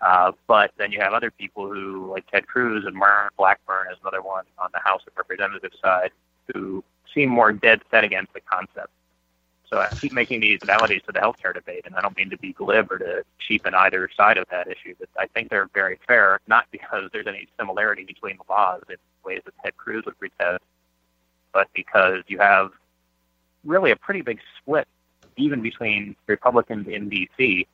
Uh, 0.00 0.32
but 0.48 0.72
then 0.78 0.90
you 0.90 1.00
have 1.00 1.12
other 1.12 1.30
people 1.30 1.72
who, 1.72 2.10
like 2.10 2.28
Ted 2.30 2.46
Cruz 2.46 2.84
and 2.86 2.96
Marsha 3.00 3.28
Blackburn, 3.38 3.86
is 3.92 3.98
another 4.02 4.22
one 4.22 4.44
on 4.58 4.70
the 4.72 4.80
House 4.80 5.02
of 5.06 5.12
Representatives 5.16 5.76
side, 5.80 6.10
who 6.52 6.82
seem 7.14 7.28
more 7.28 7.52
dead 7.52 7.82
set 7.90 8.02
against 8.02 8.32
the 8.32 8.40
concept. 8.40 8.90
So 9.70 9.78
I 9.78 9.88
keep 9.88 10.12
making 10.12 10.40
these 10.40 10.58
analogies 10.62 11.02
to 11.06 11.12
the 11.12 11.20
healthcare 11.20 11.54
debate, 11.54 11.82
and 11.86 11.94
I 11.94 12.00
don't 12.00 12.16
mean 12.16 12.30
to 12.30 12.36
be 12.36 12.52
glib 12.52 12.90
or 12.90 12.98
to 12.98 13.24
cheapen 13.38 13.74
either 13.74 14.08
side 14.14 14.36
of 14.36 14.46
that 14.50 14.66
issue, 14.68 14.94
but 14.98 15.08
I 15.18 15.26
think 15.28 15.48
they're 15.48 15.70
very 15.72 15.98
fair, 16.06 16.40
not 16.46 16.66
because 16.72 17.08
there's 17.12 17.26
any 17.26 17.48
similarity 17.58 18.04
between 18.04 18.36
the 18.36 18.44
laws 18.52 18.82
in 18.90 18.96
ways 19.24 19.40
that 19.44 19.54
Ted 19.62 19.76
Cruz 19.76 20.04
would 20.04 20.18
pretend, 20.18 20.58
but 21.52 21.68
because 21.74 22.22
you 22.26 22.38
have 22.38 22.70
really 23.64 23.90
a 23.90 23.96
pretty 23.96 24.22
big 24.22 24.40
split, 24.58 24.88
even 25.36 25.62
between 25.62 26.16
Republicans 26.26 26.88
in 26.88 27.08
D.C., 27.08 27.66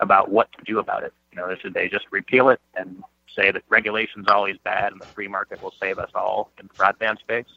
about 0.00 0.30
what 0.30 0.50
to 0.52 0.64
do 0.64 0.78
about 0.78 1.02
it. 1.04 1.12
You 1.30 1.36
know, 1.36 1.54
should 1.56 1.74
they 1.74 1.88
just 1.88 2.06
repeal 2.10 2.48
it 2.48 2.60
and 2.74 3.04
say 3.34 3.50
that 3.50 3.62
regulation's 3.68 4.28
always 4.28 4.56
bad 4.64 4.92
and 4.92 5.00
the 5.00 5.06
free 5.06 5.28
market 5.28 5.62
will 5.62 5.74
save 5.80 5.98
us 5.98 6.10
all 6.14 6.50
in 6.58 6.68
the 6.68 6.74
broadband 6.74 7.18
space? 7.20 7.52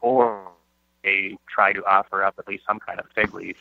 Or 0.00 0.48
they 1.02 1.38
try 1.48 1.72
to 1.72 1.84
offer 1.84 2.24
up 2.24 2.34
at 2.38 2.48
least 2.48 2.64
some 2.66 2.80
kind 2.80 2.98
of 2.98 3.06
fig 3.14 3.32
leaf 3.32 3.56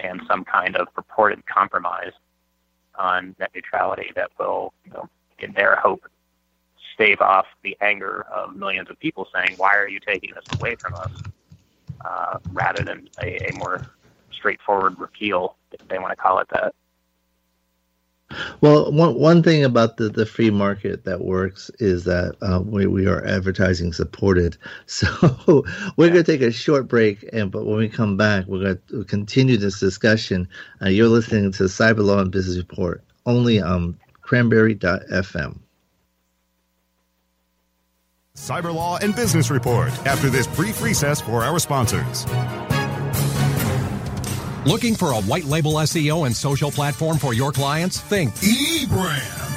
and 0.00 0.22
some 0.26 0.44
kind 0.44 0.76
of 0.76 0.92
purported 0.94 1.46
compromise 1.46 2.12
on 2.98 3.36
net 3.38 3.50
neutrality 3.54 4.10
that 4.16 4.30
will, 4.38 4.72
you 4.84 4.92
know, 4.92 5.08
in 5.38 5.52
their 5.52 5.76
hope, 5.76 6.06
stave 6.92 7.20
off 7.20 7.46
the 7.62 7.76
anger 7.80 8.26
of 8.32 8.56
millions 8.56 8.90
of 8.90 8.98
people 8.98 9.28
saying, 9.34 9.54
"Why 9.56 9.76
are 9.76 9.88
you 9.88 10.00
taking 10.00 10.32
this 10.34 10.44
away 10.58 10.74
from 10.76 10.94
us?" 10.94 11.12
Uh, 12.04 12.38
rather 12.52 12.82
than 12.82 13.08
a, 13.22 13.50
a 13.50 13.54
more 13.54 13.86
straightforward 14.32 14.98
repeal, 14.98 15.56
if 15.70 15.86
they 15.88 15.98
want 15.98 16.10
to 16.10 16.16
call 16.16 16.38
it 16.38 16.48
that. 16.50 16.74
Well, 18.60 18.90
one 18.92 19.14
one 19.14 19.42
thing 19.42 19.64
about 19.64 19.96
the, 19.96 20.08
the 20.08 20.24
free 20.24 20.50
market 20.50 21.04
that 21.04 21.20
works 21.20 21.70
is 21.78 22.04
that 22.04 22.36
uh, 22.40 22.60
we, 22.64 22.86
we 22.86 23.06
are 23.06 23.24
advertising 23.26 23.92
supported. 23.92 24.56
So 24.86 25.64
we're 25.96 26.10
going 26.10 26.24
to 26.24 26.32
take 26.32 26.42
a 26.42 26.52
short 26.52 26.88
break, 26.88 27.28
and 27.32 27.50
but 27.50 27.66
when 27.66 27.78
we 27.78 27.88
come 27.88 28.16
back, 28.16 28.46
we're 28.46 28.62
going 28.62 28.78
to 28.88 29.04
continue 29.04 29.56
this 29.56 29.80
discussion. 29.80 30.48
Uh, 30.80 30.88
you're 30.88 31.08
listening 31.08 31.52
to 31.52 31.64
Cyber 31.64 32.04
Law 32.04 32.20
and 32.20 32.30
Business 32.30 32.56
Report 32.56 33.02
only 33.26 33.60
on 33.60 33.98
Cranberry.fm. 34.22 35.58
Cyber 38.36 38.74
Law 38.74 38.96
and 38.96 39.14
Business 39.14 39.50
Report 39.50 39.90
after 40.06 40.30
this 40.30 40.46
brief 40.46 40.80
recess 40.80 41.20
for 41.20 41.44
our 41.44 41.58
sponsors. 41.58 42.26
Looking 44.66 44.94
for 44.94 45.12
a 45.12 45.20
white 45.22 45.44
label 45.44 45.74
SEO 45.74 46.24
and 46.24 46.34
social 46.34 46.70
platform 46.70 47.18
for 47.18 47.34
your 47.34 47.52
clients? 47.52 48.00
Think 48.00 48.32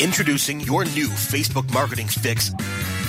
Introducing 0.00 0.60
your 0.60 0.84
new 0.84 1.08
Facebook 1.08 1.72
marketing 1.72 2.06
fix, 2.08 2.50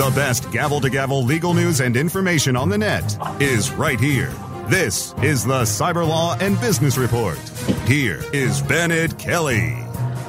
The 0.00 0.10
best 0.12 0.50
gavel 0.50 0.80
to 0.80 0.88
gavel 0.88 1.26
legal 1.26 1.52
news 1.52 1.80
and 1.82 1.94
information 1.94 2.56
on 2.56 2.70
the 2.70 2.78
net 2.78 3.18
is 3.38 3.70
right 3.70 4.00
here. 4.00 4.32
This 4.66 5.14
is 5.22 5.44
the 5.44 5.64
Cyber 5.64 6.08
Law 6.08 6.38
and 6.40 6.58
Business 6.58 6.96
Report. 6.96 7.36
Here 7.86 8.22
is 8.32 8.62
Bennet 8.62 9.18
Kelley. 9.18 9.76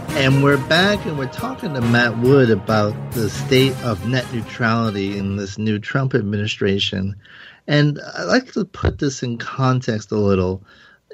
And 0.09 0.43
we're 0.43 0.57
back 0.67 1.05
and 1.05 1.17
we're 1.17 1.31
talking 1.31 1.73
to 1.73 1.79
Matt 1.79 2.17
Wood 2.17 2.49
about 2.49 3.13
the 3.13 3.29
state 3.29 3.73
of 3.81 4.05
net 4.05 4.25
neutrality 4.33 5.17
in 5.17 5.37
this 5.37 5.57
new 5.57 5.79
Trump 5.79 6.15
administration. 6.15 7.15
And 7.65 7.97
I'd 8.17 8.25
like 8.25 8.51
to 8.51 8.65
put 8.65 8.99
this 8.99 9.23
in 9.23 9.37
context 9.37 10.11
a 10.11 10.17
little. 10.17 10.65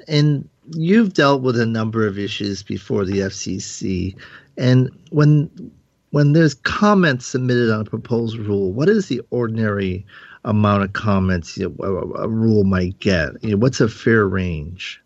And 0.08 0.48
you've 0.72 1.14
dealt 1.14 1.42
with 1.42 1.60
a 1.60 1.66
number 1.66 2.08
of 2.08 2.18
issues 2.18 2.64
before 2.64 3.04
the 3.04 3.20
FCC. 3.20 4.16
And 4.56 4.90
when 5.10 5.70
when 6.10 6.32
there's 6.32 6.54
comments 6.54 7.26
submitted 7.26 7.70
on 7.70 7.80
a 7.80 7.84
proposed 7.84 8.38
rule, 8.38 8.72
what 8.72 8.88
is 8.88 9.08
the 9.08 9.20
ordinary 9.30 10.06
amount 10.44 10.82
of 10.82 10.92
comments 10.92 11.56
you 11.58 11.68
know, 11.68 11.84
a, 11.84 12.22
a, 12.22 12.28
rule 12.28 12.64
might 12.64 12.98
get? 13.00 13.42
You 13.42 13.50
know, 13.50 13.56
what's 13.56 13.80
a 13.80 13.88
fair 13.88 14.26
range? 14.26 15.02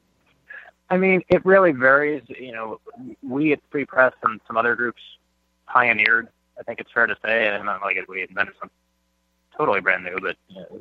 I 0.91 0.99
mean, 0.99 1.23
it 1.29 1.45
really 1.45 1.73
varies. 1.73 2.23
You 2.29 2.53
know, 2.53 2.81
we 3.23 3.53
at 3.53 3.61
Free 3.71 3.85
Press 3.85 4.13
and 4.23 4.41
some 4.47 4.57
other 4.57 4.77
groups 4.77 5.01
pioneered. 5.67 6.29
I 6.59 6.63
think 6.63 6.81
it's 6.81 6.93
fair 6.93 7.07
to 7.07 7.17
say, 7.25 7.49
and 7.49 7.65
not 7.65 7.81
like 7.81 7.97
we 8.09 8.23
invented 8.23 8.55
something 8.61 8.77
totally 9.57 9.81
brand 9.81 10.05
new, 10.05 10.19
but 10.21 10.37
you 10.49 10.61
know, 10.61 10.81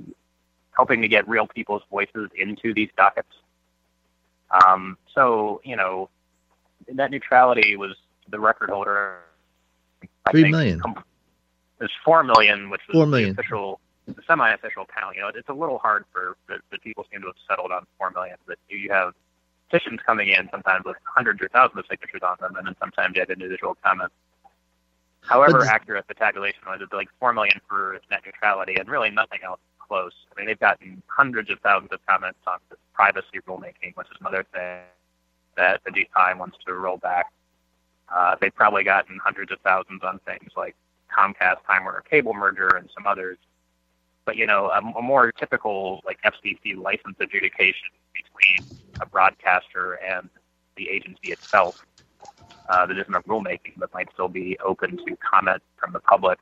helping 0.75 1.01
to 1.01 1.07
get 1.07 1.27
real 1.27 1.47
people's 1.47 1.83
voices 1.89 2.29
into 2.35 2.73
these 2.73 2.89
dockets. 2.97 3.29
Um, 4.51 4.97
so, 5.13 5.61
you 5.63 5.75
know, 5.75 6.09
net 6.91 7.09
neutrality 7.09 7.77
was 7.77 7.95
the 8.29 8.39
record 8.39 8.69
holder 8.69 9.19
Three 10.31 10.51
million. 10.51 10.81
There's 11.79 11.91
four 12.05 12.23
million, 12.23 12.69
which 12.69 12.81
was 12.87 12.95
four 12.95 13.05
million. 13.05 13.33
the 13.33 13.41
official, 13.41 13.79
the 14.05 14.21
semi-official 14.27 14.85
count. 14.95 15.15
You 15.15 15.21
know, 15.21 15.31
it's 15.33 15.49
a 15.49 15.53
little 15.53 15.77
hard 15.77 16.05
for 16.11 16.37
the, 16.47 16.59
the 16.71 16.77
people 16.79 17.05
seem 17.11 17.21
to 17.21 17.27
have 17.27 17.35
settled 17.49 17.71
on 17.71 17.85
four 17.97 18.11
million. 18.11 18.37
But 18.45 18.57
you 18.69 18.89
have 18.91 19.13
petitions 19.69 19.99
coming 20.05 20.29
in 20.29 20.49
sometimes 20.51 20.85
with 20.85 20.97
hundreds 21.03 21.41
or 21.41 21.49
thousands 21.49 21.79
of 21.79 21.85
signatures 21.89 22.21
on 22.23 22.37
them, 22.39 22.55
and 22.55 22.67
then 22.67 22.75
sometimes 22.79 23.15
you 23.15 23.21
have 23.21 23.29
individual 23.29 23.75
comments. 23.83 24.13
However 25.21 25.63
accurate 25.65 26.05
the 26.07 26.13
tabulation 26.15 26.61
was, 26.65 26.79
it's 26.81 26.93
like 26.93 27.09
four 27.19 27.33
million 27.33 27.59
for 27.67 27.99
net 28.09 28.21
neutrality, 28.25 28.75
and 28.75 28.89
really 28.89 29.09
nothing 29.09 29.39
else 29.43 29.59
close. 29.79 30.13
I 30.31 30.39
mean, 30.39 30.47
they've 30.47 30.59
gotten 30.59 31.01
hundreds 31.07 31.49
of 31.49 31.59
thousands 31.59 31.91
of 31.91 31.99
comments 32.07 32.39
on 32.47 32.57
privacy 32.93 33.39
rulemaking, 33.47 33.95
which 33.95 34.07
is 34.07 34.17
another 34.19 34.45
thing 34.53 34.79
that 35.57 35.81
the 35.85 35.91
DSI 35.91 36.37
wants 36.37 36.57
to 36.65 36.73
roll 36.73 36.97
back. 36.97 37.31
Uh, 38.13 38.35
they've 38.39 38.53
probably 38.55 38.83
gotten 38.83 39.19
hundreds 39.23 39.51
of 39.51 39.59
thousands 39.61 40.01
on 40.03 40.19
things 40.25 40.51
like 40.57 40.75
Comcast 41.15 41.65
Time 41.65 41.83
Warner 41.83 42.03
Cable 42.09 42.33
merger 42.33 42.67
and 42.77 42.89
some 42.93 43.07
others. 43.07 43.37
But 44.25 44.35
you 44.37 44.45
know, 44.45 44.67
a, 44.67 44.79
a 44.79 45.01
more 45.01 45.31
typical 45.31 46.01
like 46.05 46.19
FCC 46.23 46.77
license 46.77 47.15
adjudication 47.19 47.89
between 48.13 48.79
a 48.99 49.05
broadcaster 49.05 49.93
and 49.93 50.29
the 50.77 50.89
agency 50.89 51.31
itself 51.31 51.85
uh, 52.69 52.85
that 52.85 52.97
isn't 52.97 53.13
a 53.13 53.21
rulemaking, 53.21 53.73
but 53.77 53.93
might 53.93 54.07
still 54.13 54.27
be 54.27 54.57
open 54.63 54.97
to 54.97 55.17
comment 55.17 55.61
from 55.77 55.91
the 55.93 55.99
public. 55.99 56.39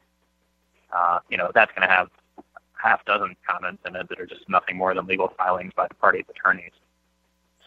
Uh, 0.96 1.20
you 1.30 1.38
know, 1.38 1.52
that's 1.54 1.72
going 1.74 1.88
to 1.88 1.94
have 1.94 2.10
half 2.74 3.04
dozen 3.06 3.36
comments 3.48 3.82
in 3.88 3.96
it 3.96 4.08
that 4.10 4.20
are 4.20 4.26
just 4.26 4.48
nothing 4.50 4.78
more 4.78 4.94
than 4.94 5.06
legal 5.06 5.34
filings 5.38 5.74
by 5.76 5.88
the 5.88 5.96
party's 5.96 6.26
attorneys. 6.30 6.72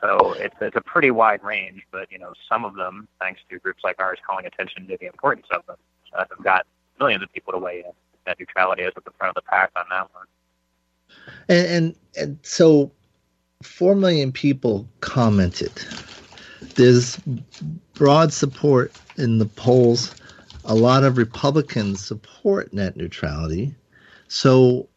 So 0.02 0.32
it's 0.32 0.56
it's 0.60 0.76
a 0.76 0.80
pretty 0.80 1.12
wide 1.12 1.44
range, 1.44 1.82
but 1.92 2.10
you 2.10 2.18
know, 2.18 2.32
some 2.48 2.64
of 2.64 2.74
them, 2.74 3.06
thanks 3.20 3.40
to 3.48 3.58
groups 3.60 3.84
like 3.84 4.00
ours 4.00 4.18
calling 4.26 4.46
attention 4.46 4.86
to 4.88 4.96
the 4.98 5.06
importance 5.06 5.46
of 5.52 5.64
them, 5.66 5.76
uh, 6.12 6.24
have 6.28 6.44
got 6.44 6.66
millions 6.98 7.22
of 7.22 7.32
people 7.32 7.52
to 7.52 7.58
weigh 7.58 7.78
in. 7.78 7.92
Net 8.26 8.36
neutrality 8.38 8.82
is 8.82 8.92
at 8.96 9.04
the 9.04 9.12
front 9.12 9.36
of 9.36 9.44
the 9.44 9.48
pack 9.48 9.70
on 9.76 9.84
that 9.90 10.08
one. 10.12 10.26
And, 11.48 11.66
and, 11.66 11.96
and 12.16 12.38
so, 12.42 12.90
four 13.62 13.94
million 13.94 14.32
people 14.32 14.88
commented. 15.00 15.72
There's 16.74 17.20
broad 17.94 18.32
support 18.32 18.92
in 19.16 19.38
the 19.38 19.46
polls. 19.46 20.14
A 20.64 20.74
lot 20.74 21.04
of 21.04 21.16
Republicans 21.16 22.04
support 22.04 22.72
net 22.72 22.96
neutrality. 22.96 23.74
So, 24.28 24.88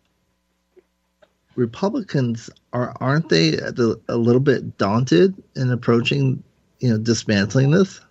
Republicans 1.56 2.50
are 2.74 2.96
aren't 3.00 3.30
they 3.30 3.58
a, 3.58 4.16
little 4.18 4.42
bit 4.42 4.78
daunted 4.78 5.42
in 5.56 5.72
approaching, 5.72 6.44
you 6.80 6.90
know, 6.90 6.98
dismantling 6.98 7.72
this? 7.72 8.02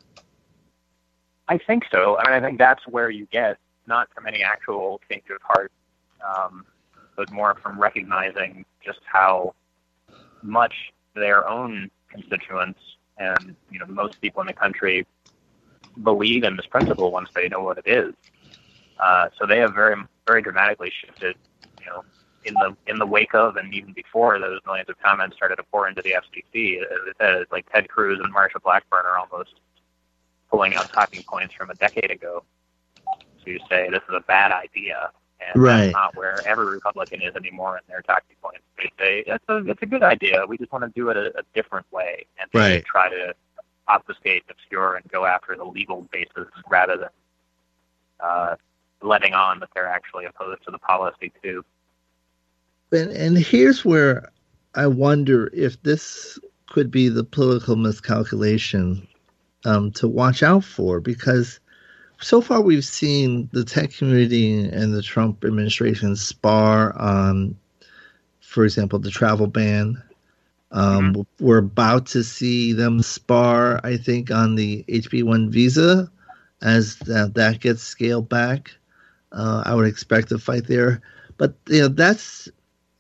I 1.49 1.59
think 1.59 1.85
so. 1.91 2.19
I 2.19 2.31
mean, 2.31 2.43
I 2.43 2.47
think 2.47 2.59
that's 2.59 2.87
where 2.89 3.11
you 3.11 3.27
get 3.27 3.59
not 3.87 4.09
from 4.15 4.27
any 4.27 4.43
actual 4.43 5.01
change 5.11 5.25
of 5.31 5.43
heart, 5.43 5.71
um, 6.27 6.65
but 7.17 7.31
more 7.31 7.55
from 7.63 7.79
recognizing 7.79 8.65
just 8.83 9.01
how 9.05 9.55
much 10.43 10.75
their 11.15 11.47
own 11.49 11.91
constituents 12.09 12.81
and 13.19 13.55
you 13.71 13.79
know 13.79 13.87
most 13.87 14.21
people 14.21 14.41
in 14.41 14.47
the 14.47 14.53
country 14.53 15.07
believe 16.03 16.45
in 16.45 16.57
this 16.57 16.67
principle 16.67 17.13
once 17.13 17.29
they 17.35 17.49
know 17.49 17.61
what 17.61 17.79
it 17.79 17.87
is. 17.87 18.15
Uh, 18.99 19.29
so 19.39 19.47
they 19.47 19.59
have 19.59 19.75
very 19.75 19.97
very 20.27 20.41
dramatically 20.41 20.91
shifted, 20.91 21.37
you 21.81 21.87
know, 21.87 22.03
in 22.45 22.55
the 22.55 22.77
in 22.87 22.99
the 22.99 23.07
wake 23.07 23.35
of 23.35 23.57
and 23.57 23.73
even 23.75 23.93
before 23.93 24.39
those 24.39 24.61
millions 24.67 24.89
of 24.89 24.99
comments 25.01 25.37
started 25.37 25.57
to 25.57 25.63
pour 25.65 25.89
into 25.89 26.03
the 26.03 26.13
FCC. 26.13 26.83
It's 27.21 27.53
like 27.53 27.71
Ted 27.73 27.89
Cruz 27.89 28.21
and 28.23 28.35
Marsha 28.35 28.63
Blackburn 28.63 29.05
are 29.05 29.19
almost 29.19 29.55
pulling 30.51 30.75
out 30.75 30.93
talking 30.93 31.23
points 31.23 31.55
from 31.55 31.71
a 31.71 31.75
decade 31.75 32.11
ago 32.11 32.45
to 33.45 33.59
say 33.69 33.89
this 33.91 34.03
is 34.09 34.15
a 34.15 34.21
bad 34.21 34.53
idea. 34.53 35.11
And 35.41 35.63
right. 35.63 35.81
that's 35.81 35.93
not 35.93 36.17
where 36.17 36.41
every 36.47 36.67
Republican 36.67 37.21
is 37.21 37.35
anymore 37.35 37.77
in 37.77 37.83
their 37.89 38.03
talking 38.03 38.37
points. 38.41 38.63
They 38.79 38.91
say 38.99 39.25
it's 39.27 39.45
a 39.49 39.57
it's 39.71 39.83
a 39.83 39.87
good 39.87 40.03
idea. 40.03 40.45
We 40.47 40.57
just 40.57 40.73
want 40.73 40.85
to 40.85 40.91
do 40.95 41.11
it 41.11 41.17
a, 41.17 41.39
a 41.39 41.43
different 41.55 41.91
way, 41.93 42.27
and 42.39 42.49
right. 42.55 42.85
try 42.85 43.11
to 43.11 43.35
obfuscate, 43.89 44.45
obscure, 44.49 44.97
and 44.97 45.11
go 45.11 45.27
after 45.27 45.57
the 45.57 45.65
legal 45.65 46.09
basis 46.13 46.49
rather 46.71 46.97
than 46.97 47.09
uh, 48.21 48.57
letting 49.03 49.35
on 49.35 49.61
that 49.61 49.69
they're 49.75 49.89
actually 49.89 50.25
opposed 50.25 50.65
to 50.65 50.71
the 50.71 50.79
policy 50.79 51.33
too. 51.43 51.65
And 52.95 53.11
and 53.11 53.39
here's 53.39 53.85
where 53.85 54.31
I 54.75 54.87
wonder 54.87 55.51
if 55.53 55.83
this 55.83 56.39
could 56.69 56.91
be 56.91 57.09
the 57.09 57.25
political 57.25 57.77
miscalculation 57.77 59.07
um, 59.65 59.91
to 59.93 60.09
watch 60.09 60.43
out 60.43 60.65
for 60.65 61.01
because 61.01 61.61
so 62.21 62.41
far 62.41 62.61
we've 62.61 62.85
seen 62.85 63.49
the 63.53 63.65
tech 63.65 63.93
community 63.93 64.65
and 64.69 64.95
the 64.95 65.03
Trump 65.03 65.45
administration 65.45 66.17
spar 66.17 66.97
on, 66.99 67.57
for 68.41 68.65
example, 68.65 68.99
the 68.99 69.11
travel 69.11 69.47
ban. 69.47 70.03
Um, 70.73 71.15
mm-hmm. 71.15 71.45
We're 71.45 71.59
about 71.59 72.07
to 72.07 72.25
see 72.25 72.73
them 72.73 73.03
spar, 73.03 73.81
I 73.85 73.97
think, 73.97 74.31
on 74.31 74.55
the 74.55 74.85
HB1 74.89 75.51
visa 75.51 76.11
as 76.63 76.97
that, 77.01 77.35
that 77.35 77.61
gets 77.61 77.83
scaled 77.83 78.29
back. 78.29 78.71
Uh, 79.31 79.63
I 79.67 79.75
would 79.75 79.87
expect 79.87 80.33
a 80.33 80.39
fight 80.39 80.67
there, 80.67 81.01
but 81.37 81.55
you 81.69 81.83
know 81.83 81.89
that's. 81.89 82.49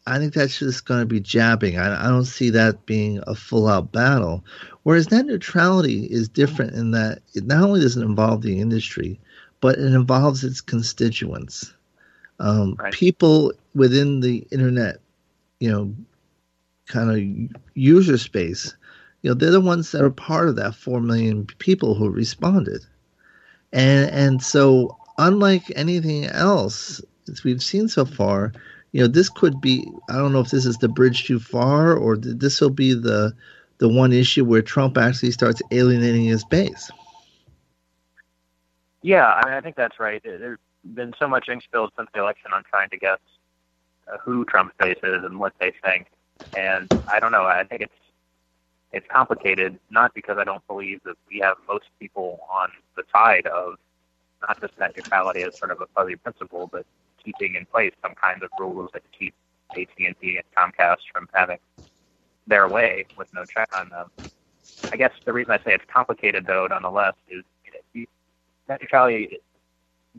I 0.06 0.18
think 0.18 0.34
that's 0.34 0.58
just 0.58 0.84
going 0.84 1.00
to 1.00 1.06
be 1.06 1.20
jabbing. 1.20 1.78
I, 1.78 2.06
I 2.06 2.08
don't 2.08 2.26
see 2.26 2.50
that 2.50 2.84
being 2.84 3.22
a 3.26 3.34
full-out 3.34 3.92
battle. 3.92 4.44
Whereas 4.82 5.10
net 5.10 5.24
neutrality 5.24 6.04
is 6.04 6.28
different 6.28 6.74
in 6.74 6.90
that 6.90 7.22
it 7.32 7.46
not 7.46 7.62
only 7.62 7.80
doesn't 7.80 8.02
involve 8.02 8.42
the 8.42 8.60
industry, 8.60 9.18
but 9.60 9.78
it 9.78 9.94
involves 9.94 10.44
its 10.44 10.60
constituents. 10.60 11.72
Um, 12.38 12.76
right. 12.78 12.92
People 12.92 13.52
within 13.74 14.20
the 14.20 14.46
internet, 14.50 14.98
you 15.60 15.70
know, 15.70 15.94
kind 16.86 17.10
of 17.10 17.60
user 17.74 18.18
space, 18.18 18.74
you 19.22 19.30
know, 19.30 19.34
they're 19.34 19.50
the 19.50 19.60
ones 19.60 19.90
that 19.92 20.02
are 20.02 20.10
part 20.10 20.48
of 20.48 20.56
that 20.56 20.74
four 20.74 21.00
million 21.00 21.46
people 21.46 21.94
who 21.94 22.10
responded, 22.10 22.84
and 23.72 24.10
and 24.10 24.42
so 24.42 24.98
unlike 25.16 25.62
anything 25.76 26.26
else 26.26 27.00
we've 27.42 27.62
seen 27.62 27.88
so 27.88 28.04
far, 28.04 28.52
you 28.94 29.00
know, 29.00 29.08
this 29.08 29.28
could 29.28 29.60
be. 29.60 29.90
I 30.08 30.18
don't 30.18 30.32
know 30.32 30.38
if 30.38 30.52
this 30.52 30.64
is 30.64 30.78
the 30.78 30.88
bridge 30.88 31.24
too 31.24 31.40
far, 31.40 31.96
or 31.96 32.16
this 32.16 32.60
will 32.60 32.70
be 32.70 32.94
the 32.94 33.34
the 33.78 33.88
one 33.88 34.12
issue 34.12 34.44
where 34.44 34.62
Trump 34.62 34.96
actually 34.96 35.32
starts 35.32 35.60
alienating 35.72 36.26
his 36.26 36.44
base. 36.44 36.92
Yeah, 39.02 39.26
I 39.26 39.44
mean, 39.44 39.54
I 39.54 39.60
think 39.60 39.74
that's 39.74 39.98
right. 39.98 40.22
There's 40.22 40.60
been 40.94 41.12
so 41.18 41.26
much 41.26 41.48
ink 41.48 41.64
spilled 41.64 41.90
since 41.98 42.08
the 42.14 42.20
election 42.20 42.52
on 42.54 42.62
trying 42.70 42.88
to 42.90 42.96
guess 42.96 43.18
uh, 44.06 44.18
who 44.18 44.44
Trump's 44.44 44.74
base 44.78 45.00
is 45.02 45.24
and 45.24 45.40
what 45.40 45.54
they 45.58 45.72
think, 45.84 46.06
and 46.54 46.88
I 47.08 47.18
don't 47.18 47.32
know. 47.32 47.42
I 47.46 47.64
think 47.64 47.82
it's 47.82 47.92
it's 48.92 49.06
complicated, 49.10 49.76
not 49.90 50.14
because 50.14 50.38
I 50.38 50.44
don't 50.44 50.64
believe 50.68 51.00
that 51.02 51.16
we 51.28 51.40
have 51.40 51.56
most 51.66 51.86
people 51.98 52.38
on 52.48 52.68
the 52.96 53.02
side 53.12 53.48
of 53.48 53.74
not 54.40 54.60
just 54.60 54.78
net 54.78 54.92
neutrality 54.96 55.42
as 55.42 55.58
sort 55.58 55.72
of 55.72 55.80
a 55.80 55.86
fuzzy 55.96 56.14
principle, 56.14 56.68
but 56.70 56.86
keeping 57.24 57.54
in 57.54 57.66
place 57.66 57.92
some 58.02 58.14
kind 58.14 58.42
of 58.42 58.50
rules 58.58 58.90
that 58.92 59.02
keep 59.18 59.34
AT&T 59.72 60.06
and 60.20 60.44
Comcast 60.56 60.98
from 61.12 61.28
having 61.32 61.58
their 62.46 62.68
way 62.68 63.06
with 63.16 63.28
no 63.34 63.44
check 63.46 63.68
on 63.74 63.88
them. 63.88 64.10
I 64.92 64.96
guess 64.96 65.12
the 65.24 65.32
reason 65.32 65.52
I 65.52 65.58
say 65.58 65.74
it's 65.74 65.84
complicated, 65.92 66.46
though, 66.46 66.66
nonetheless, 66.66 67.14
is 67.28 67.42
net 68.68 68.80
neutrality 68.80 69.38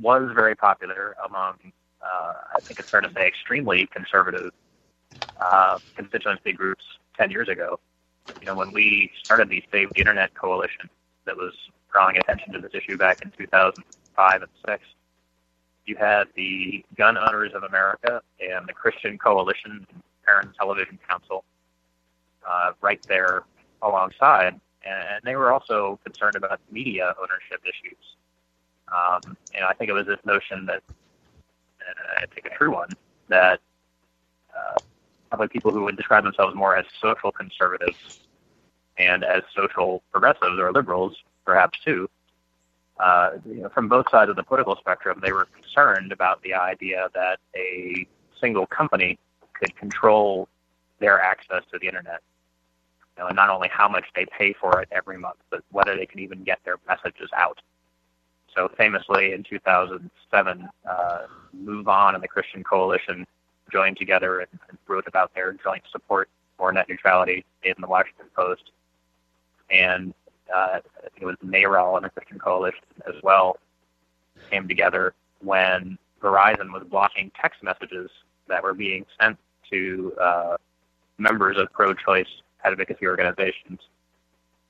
was 0.01 0.29
very 0.35 0.55
popular 0.55 1.15
among, 1.25 1.55
uh, 2.01 2.33
I 2.55 2.59
think 2.67 2.79
it's 2.79 2.89
fair 2.89 3.01
to 3.01 3.11
say, 3.15 3.27
extremely 3.27 3.87
conservative 3.87 4.51
uh, 5.39 5.79
constituency 5.95 6.51
groups 6.51 6.83
10 7.17 7.31
years 7.31 7.49
ago. 7.49 7.79
You 8.41 8.47
know, 8.47 8.55
when 8.55 8.71
we 8.71 9.11
started 9.23 9.49
the 9.49 9.63
Save 9.71 9.93
the 9.93 9.99
Internet 9.99 10.33
coalition 10.35 10.89
that 11.25 11.35
was 11.35 11.53
drawing 11.91 12.17
attention 12.17 12.53
to 12.53 12.59
this 12.59 12.71
issue 12.73 12.97
back 12.97 13.19
in 13.21 13.31
2005 13.37 14.41
and 14.41 14.51
6, 14.67 14.83
you 15.85 15.95
had 15.95 16.27
the 16.35 16.83
Gun 16.97 17.17
Owners 17.17 17.53
of 17.53 17.63
America 17.63 18.21
and 18.39 18.67
the 18.67 18.73
Christian 18.73 19.17
Coalition 19.17 19.85
Parent 20.25 20.55
Television 20.57 20.97
Council 21.07 21.43
uh, 22.47 22.71
right 22.81 23.01
there 23.07 23.43
alongside. 23.81 24.59
And 24.85 25.21
they 25.23 25.35
were 25.35 25.51
also 25.51 25.99
concerned 26.03 26.35
about 26.35 26.59
media 26.71 27.15
ownership 27.19 27.61
issues. 27.63 27.97
Um, 28.87 29.35
know, 29.59 29.67
I 29.67 29.73
think 29.73 29.89
it 29.89 29.93
was 29.93 30.05
this 30.05 30.19
notion 30.25 30.65
that, 30.67 30.83
uh, 31.81 32.21
I 32.21 32.25
think 32.27 32.45
a 32.45 32.55
true 32.55 32.71
one, 32.71 32.89
that 33.29 33.59
uh, 34.55 34.77
probably 35.29 35.47
people 35.47 35.71
who 35.71 35.83
would 35.83 35.97
describe 35.97 36.23
themselves 36.23 36.55
more 36.55 36.75
as 36.75 36.85
social 37.01 37.31
conservatives 37.31 38.19
and 38.97 39.23
as 39.23 39.41
social 39.55 40.03
progressives 40.11 40.59
or 40.59 40.71
liberals, 40.71 41.15
perhaps 41.45 41.79
too, 41.83 42.09
uh, 42.99 43.31
you 43.45 43.61
know, 43.61 43.69
from 43.69 43.89
both 43.89 44.09
sides 44.09 44.29
of 44.29 44.35
the 44.35 44.43
political 44.43 44.75
spectrum, 44.77 45.19
they 45.21 45.31
were 45.33 45.45
concerned 45.45 46.11
about 46.11 46.41
the 46.43 46.53
idea 46.53 47.09
that 47.13 47.39
a 47.55 48.07
single 48.39 48.65
company 48.65 49.17
could 49.53 49.75
control 49.75 50.47
their 50.99 51.19
access 51.19 51.63
to 51.71 51.79
the 51.79 51.87
internet. 51.87 52.21
You 53.17 53.23
know, 53.23 53.27
and 53.27 53.35
not 53.35 53.49
only 53.49 53.69
how 53.69 53.87
much 53.87 54.05
they 54.15 54.25
pay 54.25 54.53
for 54.53 54.81
it 54.81 54.89
every 54.91 55.17
month, 55.17 55.37
but 55.49 55.63
whether 55.71 55.95
they 55.95 56.05
can 56.05 56.19
even 56.19 56.43
get 56.43 56.59
their 56.65 56.77
messages 56.87 57.29
out. 57.35 57.61
So 58.55 58.69
famously 58.77 59.33
in 59.33 59.43
2007, 59.43 60.69
uh, 60.89 61.17
MoveOn 61.57 62.13
and 62.13 62.23
the 62.23 62.27
Christian 62.27 62.63
Coalition 62.63 63.25
joined 63.71 63.97
together 63.97 64.39
and, 64.39 64.59
and 64.69 64.77
wrote 64.87 65.07
about 65.07 65.33
their 65.33 65.53
joint 65.53 65.83
support 65.91 66.29
for 66.57 66.71
net 66.71 66.87
neutrality 66.87 67.43
in 67.63 67.73
the 67.79 67.87
Washington 67.87 68.27
Post. 68.35 68.71
And 69.69 70.13
uh, 70.53 70.79
I 70.79 71.09
think 71.09 71.21
it 71.21 71.25
was 71.25 71.37
NARAL 71.45 71.97
and 71.97 72.05
the 72.05 72.09
Christian 72.09 72.39
Coalition 72.39 72.83
as 73.07 73.15
well 73.23 73.57
came 74.49 74.67
together 74.67 75.13
when 75.41 75.97
Verizon 76.21 76.71
was 76.71 76.83
blocking 76.89 77.31
text 77.39 77.63
messages 77.63 78.09
that 78.47 78.63
were 78.63 78.73
being 78.73 79.05
sent 79.19 79.37
to 79.71 80.13
uh, 80.21 80.57
members 81.17 81.57
of 81.57 81.71
pro-choice 81.71 82.27
advocacy 82.63 83.05
organizations 83.05 83.79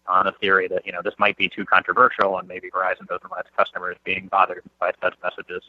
on 0.07 0.27
a 0.27 0.31
theory 0.33 0.67
that 0.67 0.85
you 0.85 0.91
know 0.91 1.01
this 1.03 1.15
might 1.17 1.35
be 1.37 1.49
too 1.49 1.65
controversial 1.65 2.37
and 2.37 2.47
maybe 2.47 2.69
Verizon 2.69 3.07
doesn't 3.07 3.29
want 3.29 3.45
its 3.45 3.49
customers 3.57 3.97
being 4.03 4.27
bothered 4.27 4.63
by 4.79 4.91
such 5.01 5.15
messages. 5.23 5.63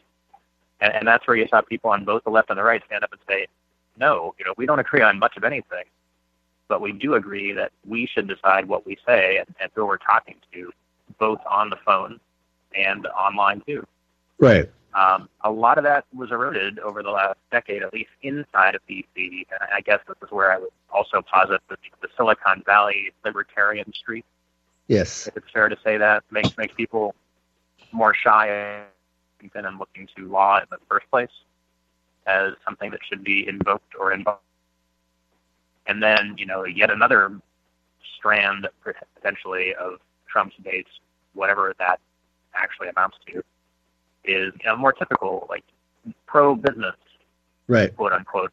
And, 0.79 0.93
and 0.93 1.07
that's 1.07 1.25
where 1.27 1.35
you 1.35 1.47
saw 1.47 1.61
people 1.61 1.89
on 1.89 2.05
both 2.05 2.23
the 2.23 2.29
left 2.29 2.49
and 2.49 2.59
the 2.59 2.63
right 2.63 2.83
stand 2.85 3.03
up 3.03 3.11
and 3.11 3.21
say, 3.27 3.47
no, 3.97 4.35
you 4.37 4.45
know, 4.45 4.53
we 4.57 4.67
don't 4.67 4.79
agree 4.79 5.01
on 5.01 5.17
much 5.17 5.37
of 5.37 5.43
anything, 5.43 5.85
but 6.67 6.81
we 6.81 6.91
do 6.91 7.15
agree 7.15 7.53
that 7.53 7.71
we 7.85 8.05
should 8.05 8.27
decide 8.27 8.67
what 8.67 8.85
we 8.85 8.97
say 9.05 9.37
and, 9.37 9.55
and 9.61 9.71
who 9.73 9.85
we're 9.85 9.97
talking 9.97 10.35
to, 10.53 10.71
both 11.19 11.39
on 11.49 11.69
the 11.69 11.77
phone 11.85 12.19
and 12.75 13.07
online 13.07 13.61
too. 13.65 13.85
Right. 14.39 14.69
Um, 14.93 15.29
a 15.41 15.51
lot 15.51 15.77
of 15.77 15.83
that 15.83 16.05
was 16.15 16.31
eroded 16.31 16.79
over 16.79 17.03
the 17.03 17.11
last 17.11 17.37
decade, 17.51 17.83
at 17.83 17.93
least 17.93 18.09
inside 18.23 18.75
of 18.75 18.81
DC. 18.89 19.05
And 19.15 19.69
I 19.73 19.81
guess 19.81 19.99
this 20.07 20.17
is 20.23 20.31
where 20.31 20.51
I 20.51 20.57
would 20.57 20.71
also 20.91 21.21
posit 21.21 21.61
the, 21.69 21.77
the 22.01 22.07
Silicon 22.15 22.63
Valley 22.65 23.11
libertarian 23.23 23.91
streak. 23.93 24.25
Yes. 24.87 25.27
If 25.27 25.37
it's 25.37 25.51
fair 25.51 25.69
to 25.69 25.77
say 25.83 25.97
that 25.97 26.23
makes 26.31 26.57
makes 26.57 26.73
people 26.73 27.13
more 27.91 28.13
shy 28.13 28.47
and 28.47 29.79
looking 29.79 30.07
to 30.15 30.27
law 30.27 30.57
in 30.59 30.65
the 30.71 30.77
first 30.89 31.09
place 31.11 31.29
as 32.25 32.53
something 32.65 32.91
that 32.91 32.99
should 33.07 33.23
be 33.23 33.47
invoked 33.47 33.93
or 33.99 34.11
invoked. 34.11 34.43
And 35.87 36.03
then, 36.03 36.35
you 36.37 36.45
know, 36.45 36.65
yet 36.65 36.91
another 36.91 37.39
strand 38.17 38.67
potentially 39.15 39.73
of 39.75 39.99
Trump's 40.27 40.55
base, 40.63 40.85
whatever 41.33 41.73
that 41.79 41.99
actually 42.53 42.89
amounts 42.89 43.17
to, 43.27 43.37
is 44.25 44.53
you 44.61 44.65
know, 44.65 44.75
more 44.75 44.91
typical, 44.91 45.47
like 45.49 45.63
pro-business, 46.25 46.95
right? 47.67 47.95
quote 47.95 48.11
unquote. 48.11 48.51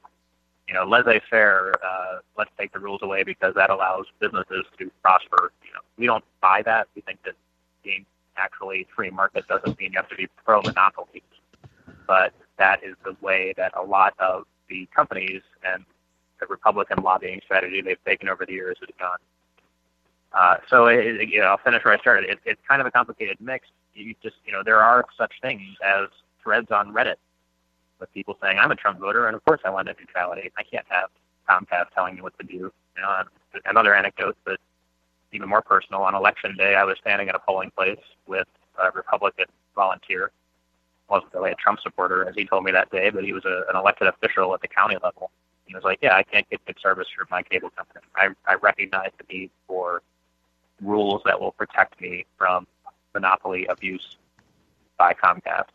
You 0.68 0.74
know, 0.74 0.84
laissez-faire. 0.84 1.74
Uh, 1.84 2.18
let's 2.38 2.50
take 2.58 2.72
the 2.72 2.78
rules 2.78 3.02
away 3.02 3.22
because 3.22 3.54
that 3.54 3.68
allows 3.68 4.06
businesses 4.18 4.64
to 4.78 4.90
prosper. 5.02 5.52
You 5.62 5.72
know, 5.74 5.80
we 5.98 6.06
don't 6.06 6.24
buy 6.40 6.62
that. 6.64 6.88
We 6.94 7.02
think 7.02 7.22
that 7.24 7.34
being 7.82 8.06
actually 8.36 8.86
free 8.94 9.10
market 9.10 9.46
doesn't 9.46 9.78
mean 9.78 9.92
you 9.92 9.98
have 9.98 10.08
to 10.08 10.16
be 10.16 10.26
pro-monopoly, 10.44 11.22
but 12.06 12.32
that 12.58 12.82
is 12.82 12.94
the 13.04 13.14
way 13.20 13.52
that 13.56 13.72
a 13.76 13.82
lot 13.82 14.14
of 14.18 14.44
the 14.68 14.88
companies 14.94 15.42
and 15.64 15.84
the 16.46 16.52
Republican 16.52 17.02
lobbying 17.02 17.40
strategy 17.44 17.80
they've 17.80 18.04
taken 18.04 18.28
over 18.28 18.44
the 18.46 18.52
years 18.52 18.76
has 18.80 18.88
gone. 18.98 19.18
Uh, 20.32 20.56
so, 20.68 20.86
it, 20.86 21.28
you 21.28 21.40
know, 21.40 21.46
I'll 21.46 21.58
finish 21.58 21.84
where 21.84 21.94
I 21.94 21.98
started. 21.98 22.28
It, 22.28 22.38
it's 22.44 22.60
kind 22.68 22.80
of 22.80 22.86
a 22.86 22.90
complicated 22.90 23.38
mix 23.40 23.68
you 23.94 24.14
just 24.22 24.36
you 24.44 24.52
know 24.52 24.62
there 24.64 24.80
are 24.80 25.04
such 25.16 25.32
things 25.40 25.62
as 25.84 26.08
threads 26.42 26.70
on 26.70 26.92
Reddit 26.92 27.16
with 28.00 28.12
people 28.12 28.36
saying 28.42 28.58
I'm 28.58 28.70
a 28.70 28.76
Trump 28.76 28.98
voter 28.98 29.26
and 29.26 29.36
of 29.36 29.44
course 29.44 29.60
I 29.64 29.70
want 29.70 29.86
net 29.86 29.96
neutrality. 29.98 30.50
I 30.58 30.62
can't 30.62 30.86
have 30.88 31.10
Comcast 31.48 31.90
telling 31.94 32.16
me 32.16 32.22
what 32.22 32.38
to 32.38 32.46
do. 32.46 32.54
You 32.96 33.02
know, 33.02 33.22
another 33.66 33.94
anecdote, 33.94 34.36
but 34.44 34.58
even 35.32 35.48
more 35.48 35.62
personal. 35.62 36.02
On 36.02 36.14
election 36.14 36.56
day, 36.56 36.74
I 36.74 36.84
was 36.84 36.96
standing 37.00 37.28
at 37.28 37.34
a 37.34 37.38
polling 37.38 37.70
place 37.76 37.98
with 38.26 38.46
a 38.80 38.90
Republican 38.92 39.46
volunteer. 39.74 40.30
wasn't 41.08 41.34
really 41.34 41.50
a 41.50 41.56
Trump 41.56 41.80
supporter, 41.80 42.26
as 42.28 42.34
he 42.36 42.46
told 42.46 42.64
me 42.64 42.72
that 42.72 42.90
day, 42.90 43.10
but 43.10 43.24
he 43.24 43.32
was 43.32 43.44
a, 43.44 43.64
an 43.68 43.76
elected 43.76 44.06
official 44.06 44.54
at 44.54 44.60
the 44.60 44.68
county 44.68 44.96
level. 45.02 45.30
He 45.66 45.74
was 45.74 45.84
like, 45.84 45.98
"Yeah, 46.02 46.14
I 46.14 46.22
can't 46.22 46.48
get 46.50 46.64
good 46.66 46.78
service 46.80 47.08
from 47.16 47.26
my 47.30 47.42
cable 47.42 47.70
company. 47.70 48.00
I, 48.16 48.28
I 48.46 48.54
recognize 48.56 49.10
the 49.18 49.24
need 49.32 49.50
for 49.66 50.02
rules 50.82 51.22
that 51.24 51.40
will 51.40 51.52
protect 51.52 52.00
me 52.00 52.26
from 52.36 52.66
monopoly 53.14 53.66
abuse 53.66 54.16
by 54.98 55.14
Comcast. 55.14 55.68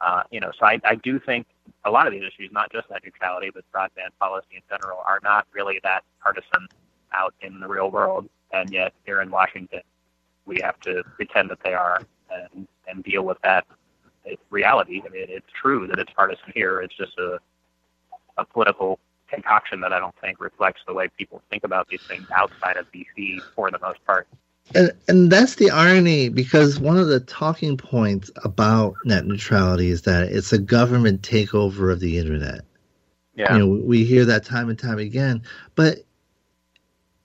Uh, 0.00 0.22
you 0.30 0.40
know, 0.40 0.50
so 0.58 0.66
I, 0.66 0.80
I 0.84 0.96
do 0.96 1.20
think 1.20 1.46
a 1.84 1.90
lot 1.90 2.06
of 2.06 2.12
these 2.12 2.24
issues, 2.24 2.50
not 2.52 2.72
just 2.72 2.90
net 2.90 3.02
neutrality, 3.04 3.50
but 3.54 3.64
broadband 3.72 4.10
policy 4.20 4.56
in 4.56 4.62
general, 4.68 4.98
are 5.06 5.20
not 5.22 5.46
really 5.52 5.80
that 5.84 6.02
partisan 6.20 6.66
out 7.12 7.34
in 7.40 7.60
the 7.60 7.68
real 7.68 7.90
world. 7.90 8.28
And 8.52 8.70
yet, 8.70 8.92
here 9.06 9.22
in 9.22 9.30
Washington, 9.30 9.80
we 10.44 10.60
have 10.62 10.78
to 10.80 11.04
pretend 11.16 11.50
that 11.50 11.62
they 11.64 11.72
are 11.72 12.02
and, 12.30 12.66
and 12.88 13.04
deal 13.04 13.22
with 13.22 13.38
that 13.42 13.64
reality. 14.50 15.02
I 15.04 15.08
mean, 15.08 15.26
it's 15.28 15.46
true 15.52 15.86
that 15.86 15.98
it's 15.98 16.12
partisan 16.12 16.52
here. 16.54 16.80
It's 16.80 16.96
just 16.96 17.16
a, 17.18 17.38
a 18.38 18.44
political 18.44 18.98
concoction 19.28 19.80
that 19.80 19.92
I 19.92 19.98
don't 19.98 20.14
think 20.20 20.40
reflects 20.40 20.82
the 20.86 20.92
way 20.92 21.08
people 21.16 21.42
think 21.50 21.64
about 21.64 21.88
these 21.88 22.02
things 22.02 22.26
outside 22.34 22.76
of 22.76 22.90
DC 22.92 23.40
for 23.54 23.70
the 23.70 23.78
most 23.78 24.04
part. 24.04 24.28
And, 24.74 24.92
and 25.08 25.30
that's 25.30 25.56
the 25.56 25.70
irony 25.70 26.28
because 26.28 26.78
one 26.78 26.98
of 26.98 27.08
the 27.08 27.20
talking 27.20 27.76
points 27.76 28.30
about 28.44 28.94
net 29.04 29.26
neutrality 29.26 29.90
is 29.90 30.02
that 30.02 30.28
it's 30.30 30.52
a 30.52 30.58
government 30.58 31.22
takeover 31.22 31.92
of 31.92 32.00
the 32.00 32.18
internet. 32.18 32.62
Yeah. 33.34 33.54
You 33.54 33.58
know, 33.58 33.82
we 33.84 34.04
hear 34.04 34.24
that 34.26 34.44
time 34.44 34.68
and 34.68 34.78
time 34.78 34.98
again, 34.98 35.42
but 35.74 35.98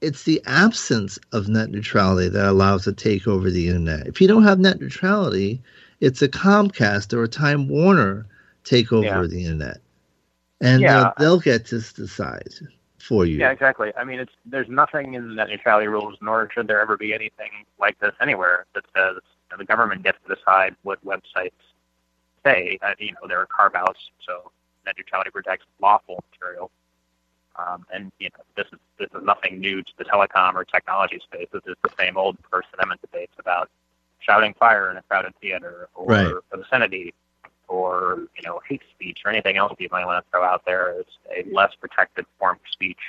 it's 0.02 0.24
the 0.24 0.41
absence 0.46 1.20
of 1.32 1.48
net 1.48 1.70
neutrality 1.70 2.30
that 2.30 2.46
allows 2.46 2.88
a 2.88 2.93
takeover 2.93 3.48
of 3.48 3.54
the 3.54 3.67
internet. 3.67 4.08
If 4.08 4.22
you 4.22 4.28
don't 4.28 4.43
have 4.43 4.60
net 4.60 4.80
neutrality, 4.80 5.62
it's 6.00 6.22
a 6.22 6.28
Comcast 6.28 7.13
or 7.13 7.24
a 7.24 7.28
Time 7.28 7.67
Warner 7.67 8.26
takeover 8.63 9.06
yeah. 9.06 9.22
of 9.22 9.32
the 9.32 9.43
internet, 9.43 9.80
and 10.62 10.82
yeah. 10.82 11.00
they'll, 11.00 11.13
they'll 11.17 11.39
get 11.39 11.65
to 11.67 11.80
decide 11.80 12.54
for 12.98 13.26
you. 13.26 13.38
Yeah, 13.38 13.52
exactly. 13.52 13.91
I 13.96 14.04
mean, 14.04 14.20
it's 14.20 14.34
there's 14.46 14.70
nothing 14.70 15.13
in 15.13 15.36
net 15.36 15.50
neutrality 15.50 15.88
rules, 15.88 16.17
nor 16.22 16.50
should 16.52 16.67
there 16.67 16.82
ever 16.82 16.98
be 16.98 17.13
anything 17.13 17.52
like 17.80 18.00
this 18.00 18.13
anywhere 18.20 18.65
that 18.74 18.84
says 18.96 19.17
the 19.58 19.65
government 19.65 20.04
gets 20.04 20.17
to 20.28 20.36
decide 20.36 20.76
what 20.84 21.04
websites 21.06 21.52
say. 22.43 22.78
Uh, 22.82 22.93
you 23.00 23.13
know, 23.13 23.28
there 23.28 23.39
are 23.39 23.46
carve 23.46 23.76
outs, 23.76 24.12
so 24.26 24.52
net 24.86 24.96
neutrality 24.98 25.30
protects 25.32 25.65
lawful 25.80 26.24
material. 26.32 26.72
Um, 27.56 27.86
and 27.93 28.12
you 28.20 28.30
know, 28.38 28.43
this 28.56 28.67
is 28.72 28.80
this 29.00 29.10
is 29.15 29.24
nothing 29.24 29.60
new 29.60 29.82
to 29.82 29.91
the 29.98 30.06
telecom 30.06 30.56
or 30.56 30.65
technology 30.65 31.20
space. 31.24 31.48
This 31.52 31.63
is 31.65 31.76
the 31.84 31.89
same 31.98 32.17
old 32.17 32.38
First 32.52 32.67
Amendment 32.74 33.02
debates 33.02 33.34
about 33.39 33.70
shouting 34.20 34.54
fire 34.54 34.91
in 34.91 34.98
a 34.98 35.02
crowded 35.04 35.34
theater 35.41 35.89
or 35.96 36.06
right. 36.06 36.34
obscenity 36.52 37.13
or 37.67 38.27
you 38.36 38.43
know 38.43 38.60
hate 38.67 38.82
speech 38.93 39.19
or 39.25 39.32
anything 39.32 39.58
else 39.58 39.73
you 39.80 39.89
might 39.91 40.06
want 40.06 40.23
to 40.23 40.32
throw 40.32 40.43
out 40.43 40.63
there 40.65 40.99
as 40.99 41.06
a 41.36 41.43
less 41.53 41.73
protected 41.75 42.25
form 42.39 42.56
of 42.56 42.71
speech. 42.71 42.99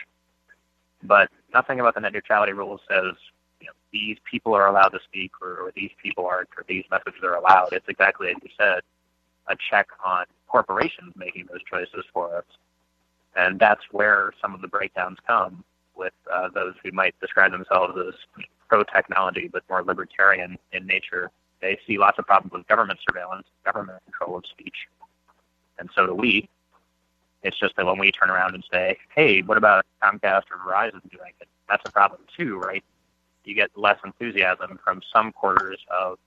But 1.03 1.31
nothing 1.55 1.81
about 1.81 1.95
the 1.95 2.01
net 2.01 2.13
neutrality 2.13 2.53
rules 2.53 2.81
says 2.89 3.15
you 3.61 3.67
know, 3.67 3.73
these 3.93 4.19
people 4.31 4.55
are 4.55 4.69
allowed 4.69 4.89
to 4.89 5.01
speak 5.05 5.33
or, 5.41 5.59
or 5.59 5.73
these 5.75 5.91
people 6.03 6.27
aren't 6.27 6.49
or 6.57 6.65
these 6.69 6.85
messages 6.91 7.23
are 7.23 7.37
allowed. 7.37 7.69
It's 7.73 7.89
exactly 7.89 8.29
as 8.29 8.37
you 8.43 8.51
said, 8.59 8.81
a 9.49 9.57
check 9.71 9.89
on 10.05 10.25
corporations 10.47 11.13
making 11.17 11.47
those 11.51 11.63
choices 11.63 12.05
for 12.13 12.37
us. 12.37 12.45
And 13.37 13.59
that's 13.59 13.83
where 13.93 14.33
some 14.41 14.55
of 14.55 14.61
the 14.61 14.69
breakdowns 14.69 15.19
come 15.27 15.65
with 15.97 16.13
uh, 16.33 16.49
those 16.55 16.75
who 16.83 16.91
might 16.93 17.19
describe 17.21 17.53
themselves 17.53 17.95
as 17.99 18.15
pro 18.69 18.85
technology 18.85 19.49
but 19.51 19.63
more 19.69 19.83
libertarian 19.83 20.59
in 20.73 20.87
nature 20.87 21.31
they 21.61 21.79
see 21.87 21.99
lots 21.99 22.19
of 22.19 22.27
problems 22.27 22.53
with 22.53 22.67
government 22.67 22.99
surveillance, 23.09 23.47
government 23.65 24.03
control 24.05 24.39
of 24.39 24.45
speech, 24.47 24.89
and 25.79 25.89
so 25.95 26.07
do 26.07 26.15
we. 26.15 26.49
It's 27.43 27.59
just 27.59 27.77
that 27.77 27.87
when 27.87 27.99
we 27.99 28.11
turn 28.11 28.31
around 28.31 28.55
and 28.55 28.65
say, 28.73 28.99
"Hey, 29.15 29.43
what 29.43 29.59
about 29.59 29.85
Comcast 30.03 30.45
or 30.51 30.59
Verizon 30.67 31.03
doing 31.11 31.33
it?" 31.41 31.49
That's 31.69 31.83
a 31.87 31.93
problem 31.93 32.21
too, 32.37 32.59
right? 32.59 32.85
You 33.45 33.55
get 33.55 33.71
less 33.77 33.99
enthusiasm 34.05 34.79
from 34.85 35.01
some 35.13 35.33
quarters 35.33 35.79
of 35.91 36.19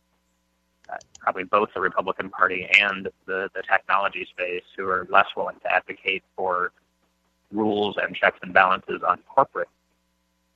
uh, 0.90 0.96
probably 1.20 1.44
both 1.44 1.70
the 1.74 1.82
Republican 1.82 2.30
Party 2.30 2.68
and 2.80 3.10
the, 3.26 3.50
the 3.54 3.62
technology 3.62 4.26
space, 4.30 4.64
who 4.76 4.88
are 4.88 5.08
less 5.10 5.28
willing 5.36 5.58
to 5.62 5.72
advocate 5.72 6.24
for 6.36 6.72
rules 7.52 7.98
and 8.02 8.16
checks 8.16 8.40
and 8.42 8.54
balances 8.54 9.02
on 9.08 9.20
corporate 9.28 9.68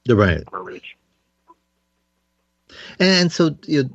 right. 0.09 0.43
overreach. 0.47 0.95
And 2.99 3.31
so 3.31 3.57
you 3.65 3.83
know, 3.83 3.89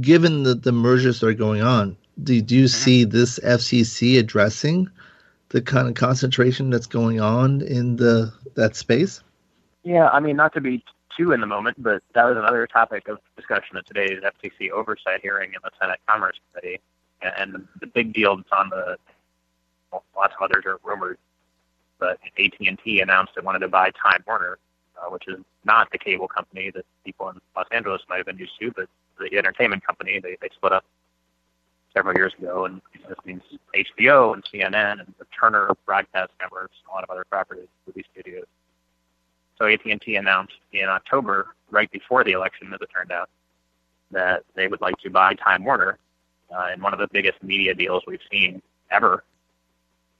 given 0.00 0.42
the, 0.42 0.54
the 0.54 0.72
mergers 0.72 1.20
that 1.20 1.26
are 1.26 1.34
going 1.34 1.62
on, 1.62 1.96
do, 2.22 2.40
do 2.40 2.56
you 2.56 2.64
mm-hmm. 2.64 2.84
see 2.84 3.04
this 3.04 3.38
FCC 3.38 4.18
addressing 4.18 4.90
the 5.50 5.62
kind 5.62 5.88
of 5.88 5.94
concentration 5.94 6.70
that's 6.70 6.86
going 6.86 7.20
on 7.20 7.62
in 7.62 7.96
the 7.96 8.32
that 8.54 8.76
space? 8.76 9.22
Yeah, 9.84 10.08
I 10.08 10.20
mean, 10.20 10.36
not 10.36 10.52
to 10.54 10.60
be 10.60 10.84
too 11.16 11.32
in 11.32 11.40
the 11.40 11.46
moment, 11.46 11.82
but 11.82 12.02
that 12.14 12.24
was 12.24 12.36
another 12.36 12.66
topic 12.66 13.08
of 13.08 13.18
discussion 13.36 13.76
at 13.76 13.86
today's 13.86 14.20
FCC 14.22 14.70
oversight 14.70 15.20
hearing 15.22 15.50
in 15.54 15.60
the 15.62 15.70
Senate 15.80 15.98
Commerce 16.06 16.38
Committee. 16.52 16.80
And 17.20 17.66
the, 17.80 17.86
big 17.86 18.12
deal 18.12 18.36
that's 18.36 18.48
on 18.52 18.70
the 18.70 18.96
lots 20.16 20.34
of 20.38 20.42
others 20.42 20.64
are 20.66 20.78
rumored, 20.84 21.18
but 21.98 22.18
AT&T 22.38 23.00
announced 23.00 23.32
it 23.36 23.42
wanted 23.42 23.60
to 23.60 23.68
buy 23.68 23.90
Time 23.90 24.22
Warner, 24.26 24.58
uh, 24.96 25.10
which 25.10 25.26
is 25.26 25.38
not 25.64 25.90
the 25.90 25.98
cable 25.98 26.28
company 26.28 26.70
that 26.70 26.84
people 27.04 27.28
in 27.30 27.40
Los 27.56 27.66
Angeles 27.72 28.02
might 28.08 28.18
have 28.18 28.26
been 28.26 28.38
used 28.38 28.52
to, 28.60 28.70
but 28.70 28.88
the 29.18 29.36
entertainment 29.36 29.84
company. 29.84 30.20
They 30.20 30.36
they 30.40 30.48
split 30.54 30.72
up 30.72 30.84
several 31.94 32.16
years 32.16 32.32
ago, 32.38 32.66
and 32.66 32.80
this 33.08 33.18
means 33.24 33.42
HBO 33.74 34.34
and 34.34 34.44
CNN 34.44 35.00
and 35.00 35.14
the 35.18 35.26
Turner 35.38 35.70
broadcast 35.86 36.32
networks, 36.40 36.76
and 36.84 36.90
a 36.90 36.94
lot 36.94 37.04
of 37.04 37.10
other 37.10 37.24
properties, 37.24 37.68
movie 37.86 38.04
studios. 38.12 38.46
So 39.58 39.66
AT&T 39.66 40.14
announced 40.14 40.54
in 40.72 40.88
October, 40.88 41.48
right 41.70 41.90
before 41.90 42.22
the 42.22 42.32
election, 42.32 42.72
as 42.72 42.80
it 42.80 42.88
turned 42.94 43.10
out, 43.10 43.28
that 44.12 44.44
they 44.54 44.68
would 44.68 44.80
like 44.80 44.96
to 44.98 45.10
buy 45.10 45.34
Time 45.34 45.64
Warner 45.64 45.98
uh, 46.56 46.68
in 46.72 46.80
one 46.80 46.92
of 46.92 47.00
the 47.00 47.08
biggest 47.12 47.42
media 47.42 47.74
deals 47.74 48.04
we've 48.06 48.20
seen 48.30 48.62
ever. 48.90 49.24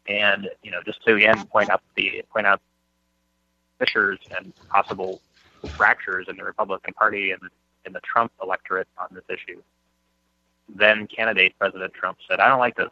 And 0.08 0.48
you 0.62 0.70
know, 0.70 0.80
just 0.84 1.04
to 1.04 1.14
again 1.14 1.46
point 1.46 1.70
out 1.70 1.82
the 1.94 2.24
point 2.32 2.46
out 2.46 2.60
fissures 3.78 4.18
and 4.36 4.52
possible 4.68 5.20
fractures 5.76 6.26
in 6.28 6.36
the 6.36 6.44
Republican 6.44 6.94
Party 6.94 7.30
and 7.30 7.40
in 7.84 7.92
the 7.92 8.00
Trump 8.00 8.32
electorate 8.42 8.88
on 8.98 9.08
this 9.12 9.24
issue. 9.28 9.60
Then 10.68 11.06
candidate 11.06 11.54
President 11.58 11.92
Trump 11.94 12.18
said, 12.28 12.40
"I 12.40 12.48
don't 12.48 12.58
like 12.58 12.76
this. 12.76 12.90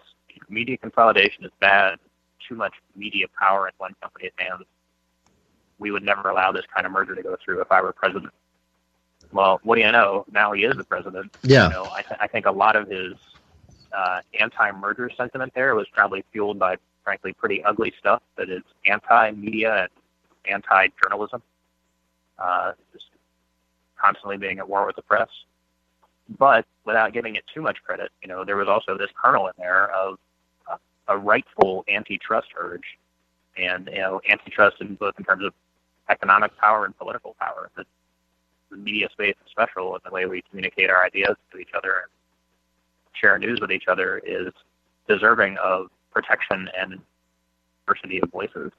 Media 0.49 0.77
consolidation 0.77 1.45
is 1.45 1.51
bad. 1.61 1.99
Too 2.49 2.55
much 2.55 2.75
media 2.95 3.27
power 3.39 3.69
in 3.69 3.75
one 3.79 3.95
company's 4.01 4.33
hands. 4.37 4.65
We 5.79 5.91
would 5.91 6.03
never 6.03 6.29
allow 6.31 6.53
this 6.53 6.65
kind 6.75 6.87
of 6.87 6.93
merger 6.93 7.15
to 7.15 7.23
go 7.23 7.37
through 7.45 7.61
if 7.61 7.71
I 7.71 7.83
were 7.83 7.93
president." 7.93 8.33
Well, 9.33 9.61
what 9.65 9.77
do 9.77 9.83
you 9.83 9.93
know? 9.93 10.25
Now 10.31 10.53
he 10.53 10.65
is 10.65 10.77
the 10.77 10.85
president. 10.85 11.37
Yeah. 11.43 11.65
You 11.69 11.73
know, 11.75 11.89
I, 11.93 12.03
th- 12.03 12.21
I 12.21 12.27
think 12.27 12.47
a 12.47 12.51
lot 12.51 12.77
of 12.77 12.89
his 12.89 13.15
uh, 13.93 14.21
anti-merger 14.39 15.11
sentiment 15.17 15.53
there 15.55 15.75
was 15.75 15.87
probably 15.93 16.25
fueled 16.33 16.59
by, 16.59 16.77
frankly, 17.03 17.33
pretty 17.33 17.65
ugly 17.65 17.93
stuff 17.99 18.23
that 18.37 18.49
is 18.49 18.63
anti-media 18.85 19.89
and 20.47 20.55
anti-journalism. 20.55 21.43
Uh, 22.39 22.73
just 22.93 23.07
constantly 24.01 24.37
being 24.37 24.59
at 24.59 24.69
war 24.69 24.87
with 24.87 24.97
the 24.97 25.03
press. 25.03 25.29
But 26.39 26.67
without 26.85 27.13
giving 27.13 27.37
it 27.37 27.45
too 27.53 27.63
much 27.63 27.83
credit, 27.85 28.11
you 28.23 28.29
know, 28.29 28.45
there 28.45 28.57
was 28.57 28.69
also 28.69 28.97
this 28.97 29.11
kernel 29.21 29.47
in 29.47 29.53
there 29.59 29.91
of 29.91 30.19
a 31.09 31.17
rightful 31.17 31.85
antitrust 31.89 32.49
urge, 32.57 32.99
and 33.57 33.89
you 33.93 33.99
know, 33.99 34.21
antitrust 34.29 34.81
in 34.81 34.95
both 34.97 35.15
in 35.19 35.25
terms 35.25 35.45
of 35.45 35.53
economic 36.09 36.57
power 36.59 36.85
and 36.85 36.97
political 36.99 37.37
power. 37.41 37.71
That 37.77 37.87
the 38.71 38.77
media 38.77 39.09
space 39.13 39.37
is 39.45 39.51
special, 39.51 39.95
and 39.95 40.03
the 40.05 40.11
way 40.11 40.27
we 40.27 40.43
communicate 40.51 40.91
our 40.91 41.05
ideas 41.05 41.37
to 41.53 41.59
each 41.59 41.71
other 41.77 41.91
and 41.91 42.11
share 43.13 43.39
news 43.39 43.61
with 43.61 43.71
each 43.71 43.87
other 43.89 44.19
is 44.19 44.53
deserving 45.09 45.57
of 45.59 45.89
protection 46.13 46.69
and 46.79 47.01
diversity 47.87 48.21
of 48.21 48.31
voices. 48.31 48.73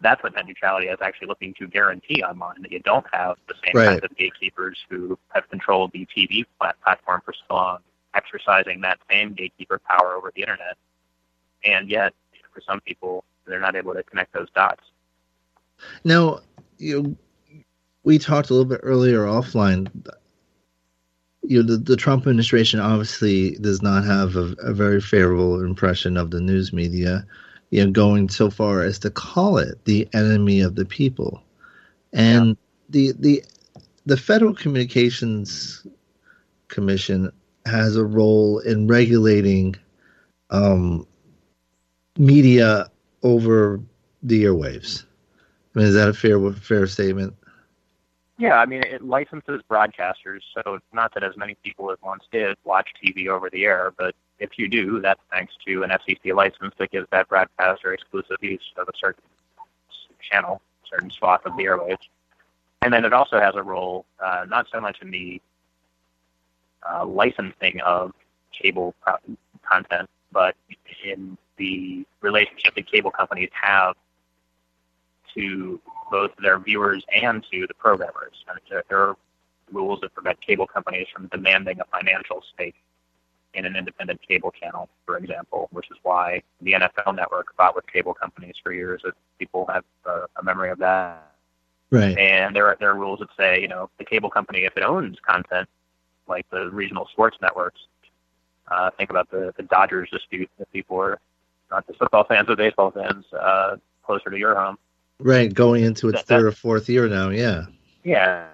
That's 0.00 0.22
what 0.22 0.34
net 0.34 0.46
neutrality 0.46 0.86
is 0.88 0.98
actually 1.00 1.28
looking 1.28 1.54
to 1.54 1.66
guarantee 1.66 2.22
online, 2.22 2.62
that 2.62 2.72
you 2.72 2.80
don't 2.80 3.06
have 3.12 3.36
the 3.48 3.54
same 3.64 3.74
Right. 3.74 3.86
kinds 3.86 4.04
of 4.04 4.16
gatekeepers 4.16 4.78
who 4.88 5.18
have 5.30 5.48
controlled 5.50 5.92
the 5.92 6.06
TV 6.14 6.44
plat- 6.60 6.80
platform 6.82 7.22
for 7.24 7.32
so 7.32 7.54
long, 7.54 7.78
exercising 8.14 8.80
that 8.82 8.98
same 9.10 9.34
gatekeeper 9.34 9.78
power 9.78 10.14
over 10.14 10.30
the 10.34 10.42
internet. 10.42 10.76
And 11.64 11.88
yet, 11.90 12.14
for 12.52 12.60
some 12.60 12.80
people, 12.80 13.24
they're 13.46 13.60
not 13.60 13.76
able 13.76 13.94
to 13.94 14.02
connect 14.02 14.32
those 14.32 14.48
dots. 14.54 14.82
Now, 16.04 16.40
you 16.78 17.02
know, 17.02 17.16
we 18.04 18.18
talked 18.18 18.50
a 18.50 18.54
little 18.54 18.68
bit 18.68 18.80
earlier 18.82 19.20
offline. 19.20 19.88
You 21.42 21.62
know, 21.62 21.68
the, 21.72 21.76
the 21.78 21.96
Trump 21.96 22.22
administration 22.22 22.80
obviously 22.80 23.52
does 23.60 23.82
not 23.82 24.04
have 24.04 24.36
a, 24.36 24.54
a 24.58 24.72
very 24.72 25.00
favorable 25.00 25.60
impression 25.62 26.16
of 26.16 26.30
the 26.30 26.40
news 26.40 26.72
media. 26.72 27.26
You 27.70 27.84
know, 27.84 27.90
going 27.90 28.28
so 28.28 28.48
far 28.48 28.82
as 28.82 28.98
to 29.00 29.10
call 29.10 29.58
it 29.58 29.84
the 29.84 30.08
enemy 30.12 30.60
of 30.60 30.76
the 30.76 30.84
people, 30.84 31.42
and 32.12 32.56
the 32.88 33.12
the 33.18 33.44
the 34.04 34.16
Federal 34.16 34.54
Communications 34.54 35.86
Commission 36.68 37.30
has 37.64 37.96
a 37.96 38.04
role 38.04 38.60
in 38.60 38.86
regulating 38.86 39.74
um, 40.50 41.06
media 42.16 42.88
over 43.22 43.80
the 44.22 44.44
airwaves. 44.44 45.04
I 45.74 45.80
mean, 45.80 45.88
is 45.88 45.94
that 45.94 46.08
a 46.08 46.14
fair 46.14 46.52
fair 46.52 46.86
statement? 46.86 47.34
Yeah, 48.38 48.54
I 48.58 48.66
mean, 48.66 48.82
it 48.82 49.02
licenses 49.02 49.62
broadcasters, 49.68 50.40
so 50.54 50.74
it's 50.74 50.84
not 50.92 51.14
that 51.14 51.24
as 51.24 51.36
many 51.36 51.56
people 51.64 51.90
as 51.90 51.98
once 52.02 52.24
did 52.30 52.56
watch 52.64 52.88
TV 53.02 53.28
over 53.28 53.48
the 53.50 53.64
air, 53.64 53.92
but 53.96 54.14
if 54.38 54.58
you 54.58 54.68
do, 54.68 55.00
that's 55.00 55.20
thanks 55.30 55.54
to 55.66 55.82
an 55.82 55.90
FCC 55.90 56.34
license 56.34 56.74
that 56.78 56.90
gives 56.90 57.06
that 57.10 57.28
broadcaster 57.28 57.92
exclusive 57.92 58.36
use 58.40 58.60
of 58.76 58.88
a 58.88 58.92
certain 58.98 59.22
channel, 60.20 60.60
certain 60.90 61.10
swath 61.10 61.44
of 61.46 61.56
the 61.56 61.64
airwaves. 61.64 62.08
And 62.82 62.92
then 62.92 63.04
it 63.04 63.12
also 63.12 63.40
has 63.40 63.54
a 63.54 63.62
role, 63.62 64.04
uh, 64.22 64.46
not 64.48 64.66
so 64.72 64.80
much 64.80 64.98
in 65.00 65.10
the 65.10 65.40
uh, 66.88 67.04
licensing 67.04 67.80
of 67.80 68.12
cable 68.52 68.94
pro- 69.00 69.16
content, 69.62 70.08
but 70.32 70.54
in 71.04 71.36
the 71.56 72.06
relationship 72.20 72.74
that 72.74 72.90
cable 72.90 73.10
companies 73.10 73.50
have 73.52 73.96
to 75.34 75.80
both 76.10 76.30
their 76.40 76.58
viewers 76.58 77.04
and 77.14 77.44
to 77.50 77.66
the 77.66 77.74
programmers. 77.74 78.44
And 78.48 78.58
there, 78.70 78.84
there 78.88 79.00
are 79.00 79.16
rules 79.72 80.00
that 80.02 80.14
prevent 80.14 80.40
cable 80.40 80.66
companies 80.66 81.06
from 81.12 81.26
demanding 81.28 81.80
a 81.80 81.84
financial 81.86 82.42
stake 82.54 82.76
in 83.56 83.64
an 83.64 83.74
independent 83.76 84.20
cable 84.26 84.52
channel, 84.52 84.88
for 85.04 85.16
example, 85.16 85.68
which 85.72 85.90
is 85.90 85.96
why 86.02 86.42
the 86.60 86.72
NFL 86.72 87.16
network 87.16 87.54
fought 87.56 87.74
with 87.74 87.86
cable 87.86 88.14
companies 88.14 88.54
for 88.62 88.72
years. 88.72 89.02
If 89.04 89.14
people 89.38 89.66
have 89.72 89.84
uh, 90.04 90.26
a 90.36 90.42
memory 90.42 90.70
of 90.70 90.78
that. 90.78 91.32
Right. 91.90 92.16
And 92.18 92.54
there 92.54 92.66
are 92.66 92.76
there 92.78 92.90
are 92.90 92.96
rules 92.96 93.20
that 93.20 93.28
say, 93.36 93.60
you 93.60 93.68
know, 93.68 93.88
the 93.98 94.04
cable 94.04 94.28
company, 94.30 94.64
if 94.64 94.76
it 94.76 94.82
owns 94.82 95.18
content 95.26 95.68
like 96.28 96.48
the 96.50 96.70
regional 96.70 97.08
sports 97.12 97.36
networks, 97.40 97.80
uh, 98.68 98.90
think 98.96 99.10
about 99.10 99.30
the, 99.30 99.54
the 99.56 99.62
Dodgers 99.62 100.10
dispute 100.10 100.50
that 100.58 100.70
people 100.72 100.98
are 100.98 101.18
not 101.70 101.86
just 101.86 101.98
football 101.98 102.24
fans 102.24 102.46
but 102.48 102.58
baseball 102.58 102.90
fans 102.90 103.24
uh, 103.32 103.76
closer 104.04 104.30
to 104.30 104.38
your 104.38 104.54
home. 104.54 104.78
Right, 105.18 105.52
going 105.52 105.84
into 105.84 106.08
its 106.08 106.18
That- 106.18 106.26
that- 106.26 106.34
third 106.36 106.46
or 106.46 106.52
fourth 106.52 106.88
year 106.88 107.08
now. 107.08 107.30
Yeah. 107.30 107.66
Yeah, 108.04 108.46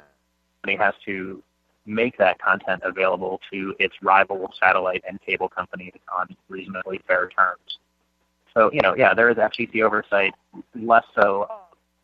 and 0.62 0.70
he 0.70 0.76
has 0.76 0.94
to 1.04 1.42
make 1.86 2.16
that 2.18 2.40
content 2.40 2.82
available 2.84 3.40
to 3.52 3.74
its 3.78 3.94
rival 4.02 4.52
satellite 4.60 5.02
and 5.06 5.20
cable 5.20 5.48
companies 5.48 5.94
on 6.16 6.28
reasonably 6.48 7.00
fair 7.06 7.28
terms. 7.28 7.78
So, 8.54 8.70
you 8.72 8.80
know, 8.80 8.94
yeah, 8.96 9.14
there 9.14 9.30
is 9.30 9.36
FCC 9.36 9.82
oversight, 9.82 10.34
less 10.74 11.04
so 11.14 11.48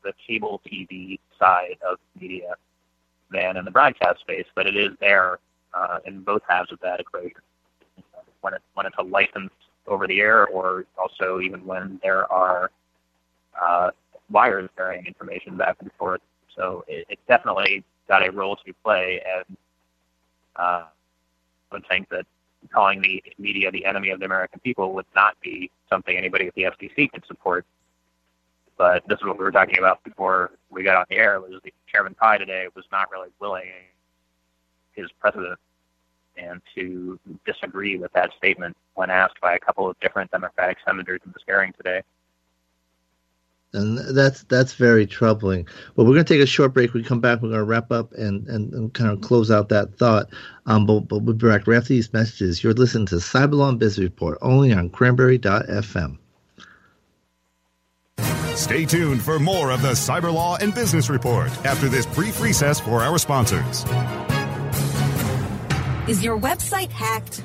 the 0.02 0.12
cable 0.26 0.60
TV 0.66 1.18
side 1.38 1.76
of 1.88 1.98
media 2.18 2.54
than 3.30 3.56
in 3.56 3.64
the 3.64 3.70
broadcast 3.70 4.20
space, 4.20 4.46
but 4.54 4.66
it 4.66 4.76
is 4.76 4.90
there 5.00 5.38
uh, 5.74 5.98
in 6.06 6.20
both 6.20 6.42
halves 6.48 6.72
of 6.72 6.80
that 6.80 7.00
equation. 7.00 7.40
When, 8.40 8.54
it, 8.54 8.62
when 8.74 8.86
it's 8.86 8.96
a 8.98 9.02
license 9.02 9.52
over 9.86 10.06
the 10.06 10.20
air, 10.20 10.46
or 10.46 10.84
also 10.96 11.40
even 11.40 11.64
when 11.66 11.98
there 12.02 12.30
are 12.32 12.70
uh, 13.60 13.90
wires 14.30 14.70
carrying 14.76 15.06
information 15.06 15.56
back 15.56 15.76
and 15.80 15.90
forth. 15.98 16.20
So 16.56 16.84
it, 16.86 17.06
it's 17.08 17.22
definitely 17.26 17.84
got 18.06 18.26
a 18.26 18.30
role 18.30 18.56
to 18.64 18.72
play, 18.84 19.20
and 19.26 19.56
uh, 20.58 20.84
would 21.72 21.86
think 21.88 22.08
that 22.10 22.26
calling 22.72 23.00
the 23.00 23.22
media 23.38 23.70
the 23.70 23.84
enemy 23.84 24.10
of 24.10 24.18
the 24.18 24.26
American 24.26 24.60
people 24.60 24.92
would 24.92 25.06
not 25.14 25.40
be 25.40 25.70
something 25.88 26.16
anybody 26.16 26.46
at 26.46 26.54
the 26.54 26.62
FCC 26.62 27.10
could 27.10 27.24
support. 27.26 27.64
But 28.76 29.02
this 29.08 29.18
is 29.18 29.24
what 29.24 29.38
we 29.38 29.44
were 29.44 29.52
talking 29.52 29.78
about 29.78 30.02
before 30.04 30.52
we 30.70 30.82
got 30.82 30.96
on 30.96 31.04
the 31.08 31.16
air. 31.16 31.40
Was 31.40 31.60
the 31.64 31.72
Chairman 31.86 32.14
Pai 32.14 32.38
today 32.38 32.66
was 32.74 32.84
not 32.92 33.10
really 33.10 33.30
willing 33.40 33.64
his 34.92 35.10
president 35.20 35.58
and 36.36 36.60
to 36.74 37.18
disagree 37.44 37.96
with 37.96 38.12
that 38.12 38.30
statement 38.36 38.76
when 38.94 39.10
asked 39.10 39.40
by 39.40 39.54
a 39.54 39.58
couple 39.58 39.88
of 39.88 39.98
different 40.00 40.30
Democratic 40.30 40.78
senators 40.86 41.20
in 41.24 41.32
this 41.32 41.42
hearing 41.46 41.72
today. 41.76 42.02
And 43.74 43.98
that's 44.16 44.44
that's 44.44 44.72
very 44.74 45.06
troubling. 45.06 45.68
Well, 45.94 46.06
we're 46.06 46.14
going 46.14 46.24
to 46.24 46.34
take 46.34 46.42
a 46.42 46.46
short 46.46 46.72
break. 46.72 46.94
We 46.94 47.02
come 47.02 47.20
back. 47.20 47.42
We're 47.42 47.50
going 47.50 47.60
to 47.60 47.64
wrap 47.64 47.92
up 47.92 48.12
and, 48.14 48.46
and, 48.48 48.72
and 48.72 48.94
kind 48.94 49.10
of 49.10 49.20
close 49.20 49.50
out 49.50 49.68
that 49.68 49.98
thought. 49.98 50.30
Um, 50.64 50.86
but, 50.86 51.00
but 51.00 51.18
we'll 51.18 51.34
be 51.34 51.46
back 51.48 51.66
right 51.66 51.76
after 51.76 51.88
these 51.90 52.12
messages. 52.12 52.64
You're 52.64 52.72
listening 52.72 53.06
to 53.06 53.16
Cyberlaw 53.16 53.68
and 53.68 53.78
Business 53.78 54.04
Report 54.04 54.38
only 54.40 54.72
on 54.72 54.88
Cranberry.fm. 54.88 56.18
Stay 58.56 58.84
tuned 58.86 59.22
for 59.22 59.38
more 59.38 59.70
of 59.70 59.82
the 59.82 59.92
Cyber 59.92 60.32
Law 60.32 60.56
and 60.56 60.74
Business 60.74 61.08
Report 61.08 61.48
after 61.64 61.88
this 61.88 62.06
brief 62.06 62.40
recess 62.40 62.80
for 62.80 63.02
our 63.02 63.18
sponsors. 63.18 63.84
Is 66.08 66.24
your 66.24 66.38
website 66.40 66.90
hacked? 66.90 67.44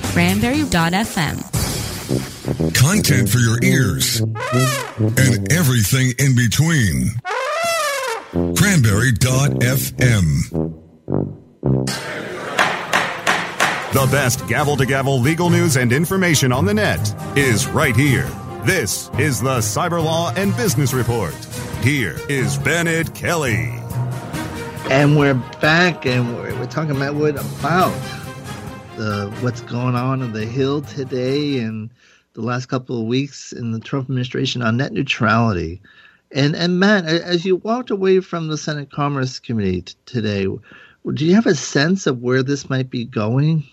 cranberry.fm. 0.11 1.37
Content 2.75 3.29
for 3.29 3.37
your 3.37 3.57
ears 3.63 4.19
and 4.19 5.51
everything 5.53 6.11
in 6.19 6.35
between. 6.35 7.11
Cranberry.fm. 8.57 10.73
The 13.93 14.07
best 14.11 14.45
gavel 14.47 14.75
to 14.77 14.85
gavel 14.85 15.19
legal 15.19 15.49
news 15.49 15.77
and 15.77 15.93
information 15.93 16.51
on 16.51 16.65
the 16.65 16.73
net 16.73 17.15
is 17.37 17.67
right 17.67 17.95
here. 17.95 18.29
This 18.65 19.09
is 19.17 19.39
the 19.39 19.59
Cyber 19.59 20.03
Law 20.03 20.33
and 20.35 20.55
Business 20.57 20.93
Report. 20.93 21.33
Here 21.81 22.17
is 22.27 22.57
Bennet 22.57 23.15
Kelley. 23.15 23.69
And 24.89 25.17
we're 25.17 25.35
back, 25.61 26.05
and 26.05 26.35
we're, 26.35 26.53
we're 26.59 26.67
talking 26.67 26.97
about 26.97 27.15
what 27.15 27.39
about 27.39 27.93
the 29.01 29.35
what's 29.41 29.61
going 29.61 29.95
on 29.95 30.21
on 30.21 30.31
the 30.31 30.45
Hill 30.45 30.83
today 30.83 31.57
and 31.57 31.89
the 32.33 32.41
last 32.41 32.67
couple 32.67 33.01
of 33.01 33.07
weeks 33.07 33.51
in 33.51 33.71
the 33.71 33.79
Trump 33.79 34.05
administration 34.05 34.61
on 34.61 34.77
net 34.77 34.93
neutrality. 34.93 35.81
And 36.31 36.55
and 36.55 36.79
Matt, 36.79 37.05
as 37.05 37.43
you 37.43 37.55
walked 37.55 37.89
away 37.89 38.19
from 38.19 38.47
the 38.47 38.59
Senate 38.59 38.91
Commerce 38.91 39.39
Committee 39.39 39.81
t- 39.81 39.95
today, 40.05 40.43
do 40.43 41.25
you 41.25 41.33
have 41.33 41.47
a 41.47 41.55
sense 41.55 42.05
of 42.05 42.21
where 42.21 42.43
this 42.43 42.69
might 42.69 42.91
be 42.91 43.05
going? 43.05 43.63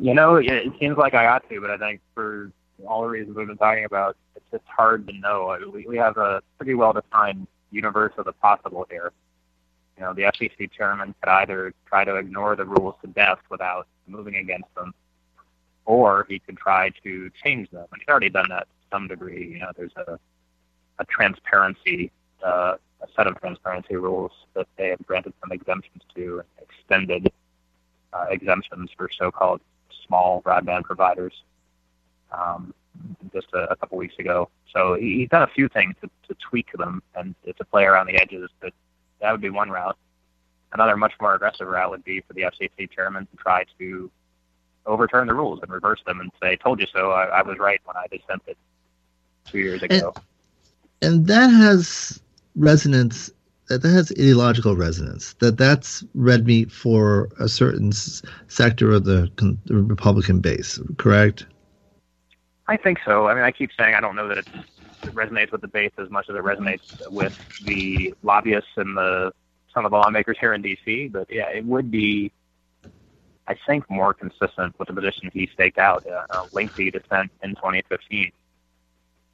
You 0.00 0.12
know, 0.12 0.34
it, 0.34 0.72
seems 0.80 0.98
like 0.98 1.14
I 1.14 1.26
ought 1.26 1.48
to, 1.50 1.60
but 1.60 1.70
I 1.70 1.78
think 1.78 2.00
for 2.16 2.50
all 2.84 3.02
the 3.02 3.08
reasons 3.08 3.36
we've 3.36 3.46
been 3.46 3.56
talking 3.56 3.84
about, 3.84 4.16
it's 4.34 4.44
just 4.50 4.64
hard 4.66 5.06
to 5.06 5.12
know. 5.12 5.56
We, 5.72 5.86
we 5.86 5.96
have 5.98 6.16
a 6.16 6.42
pretty 6.58 6.74
well 6.74 6.92
defined 6.92 7.46
universe 7.70 8.12
of 8.18 8.24
the 8.24 8.32
possible 8.32 8.88
here. 8.90 9.12
You 10.00 10.06
know, 10.06 10.14
the 10.14 10.22
FCC 10.22 10.70
chairman 10.72 11.14
could 11.20 11.28
either 11.28 11.74
try 11.84 12.04
to 12.06 12.16
ignore 12.16 12.56
the 12.56 12.64
rules 12.64 12.94
to 13.02 13.08
death 13.08 13.38
without 13.50 13.86
moving 14.06 14.36
against 14.36 14.74
them, 14.74 14.94
or 15.84 16.24
he 16.26 16.38
could 16.38 16.56
try 16.56 16.90
to 17.04 17.30
change 17.44 17.70
them. 17.70 17.84
And 17.92 18.00
he's 18.00 18.08
already 18.08 18.30
done 18.30 18.46
that 18.48 18.62
to 18.62 18.88
some 18.90 19.08
degree. 19.08 19.52
You 19.52 19.58
know, 19.58 19.72
there's 19.76 19.92
a, 19.98 20.18
a 21.00 21.04
transparency, 21.04 22.10
uh, 22.42 22.76
a 23.02 23.06
set 23.14 23.26
of 23.26 23.38
transparency 23.40 23.96
rules 23.96 24.32
that 24.54 24.68
they 24.78 24.88
have 24.88 25.06
granted 25.06 25.34
some 25.38 25.52
exemptions 25.52 26.02
to 26.14 26.44
extended 26.62 27.30
uh, 28.14 28.24
exemptions 28.30 28.90
for 28.96 29.10
so-called 29.14 29.60
small 30.06 30.40
broadband 30.40 30.84
providers 30.84 31.42
um, 32.32 32.72
just 33.34 33.48
a, 33.52 33.70
a 33.70 33.76
couple 33.76 33.98
weeks 33.98 34.18
ago. 34.18 34.48
So 34.72 34.94
he, 34.94 35.18
he's 35.18 35.28
done 35.28 35.42
a 35.42 35.46
few 35.46 35.68
things 35.68 35.94
to, 36.00 36.08
to 36.28 36.34
tweak 36.40 36.72
them 36.72 37.02
and 37.14 37.34
to 37.44 37.64
play 37.66 37.84
around 37.84 38.06
the 38.06 38.14
edges. 38.14 38.48
But 38.60 38.72
that 39.20 39.32
would 39.32 39.40
be 39.40 39.50
one 39.50 39.70
route. 39.70 39.96
Another 40.72 40.96
much 40.96 41.12
more 41.20 41.34
aggressive 41.34 41.66
route 41.66 41.90
would 41.90 42.04
be 42.04 42.20
for 42.20 42.32
the 42.32 42.42
FCC 42.42 42.90
chairman 42.90 43.26
to 43.26 43.36
try 43.36 43.64
to 43.78 44.10
overturn 44.86 45.26
the 45.26 45.34
rules 45.34 45.60
and 45.62 45.70
reverse 45.70 46.00
them 46.06 46.20
and 46.20 46.30
say, 46.42 46.56
"Told 46.56 46.80
you 46.80 46.86
so. 46.92 47.10
I, 47.10 47.24
I 47.24 47.42
was 47.42 47.58
right 47.58 47.80
when 47.84 47.96
I 47.96 48.06
dissented 48.10 48.56
two 49.46 49.58
years 49.58 49.82
ago." 49.82 50.12
And, 51.02 51.14
and 51.14 51.26
that 51.26 51.48
has 51.48 52.20
resonance. 52.56 53.30
That 53.68 53.84
has 53.84 54.10
ideological 54.12 54.74
resonance. 54.74 55.34
That 55.34 55.56
that's 55.56 56.02
red 56.14 56.44
meat 56.44 56.72
for 56.72 57.28
a 57.38 57.48
certain 57.48 57.88
s- 57.88 58.20
sector 58.48 58.90
of 58.90 59.04
the, 59.04 59.30
con- 59.36 59.58
the 59.66 59.76
Republican 59.76 60.40
base. 60.40 60.80
Correct. 60.98 61.46
I 62.66 62.76
think 62.76 62.98
so. 63.04 63.28
I 63.28 63.34
mean, 63.34 63.44
I 63.44 63.52
keep 63.52 63.70
saying 63.78 63.94
I 63.94 64.00
don't 64.00 64.16
know 64.16 64.26
that 64.26 64.38
it's, 64.38 64.48
it 64.48 64.79
resonates 65.08 65.52
with 65.52 65.60
the 65.60 65.68
base 65.68 65.92
as 65.98 66.10
much 66.10 66.28
as 66.28 66.36
it 66.36 66.42
resonates 66.42 67.10
with 67.10 67.38
the 67.64 68.14
lobbyists 68.22 68.70
and 68.76 68.96
the 68.96 69.32
some 69.74 69.84
of 69.84 69.90
the 69.90 69.96
lawmakers 69.96 70.36
here 70.38 70.52
in 70.52 70.62
D.C. 70.62 71.08
But 71.08 71.30
yeah, 71.30 71.48
it 71.48 71.64
would 71.64 71.90
be, 71.90 72.32
I 73.46 73.56
think, 73.66 73.88
more 73.88 74.12
consistent 74.12 74.78
with 74.78 74.88
the 74.88 74.94
position 74.94 75.30
he 75.32 75.48
staked 75.52 75.78
out, 75.78 76.06
uh, 76.06 76.26
a 76.30 76.46
lengthy 76.52 76.90
dissent 76.90 77.30
in 77.42 77.50
2015, 77.50 78.32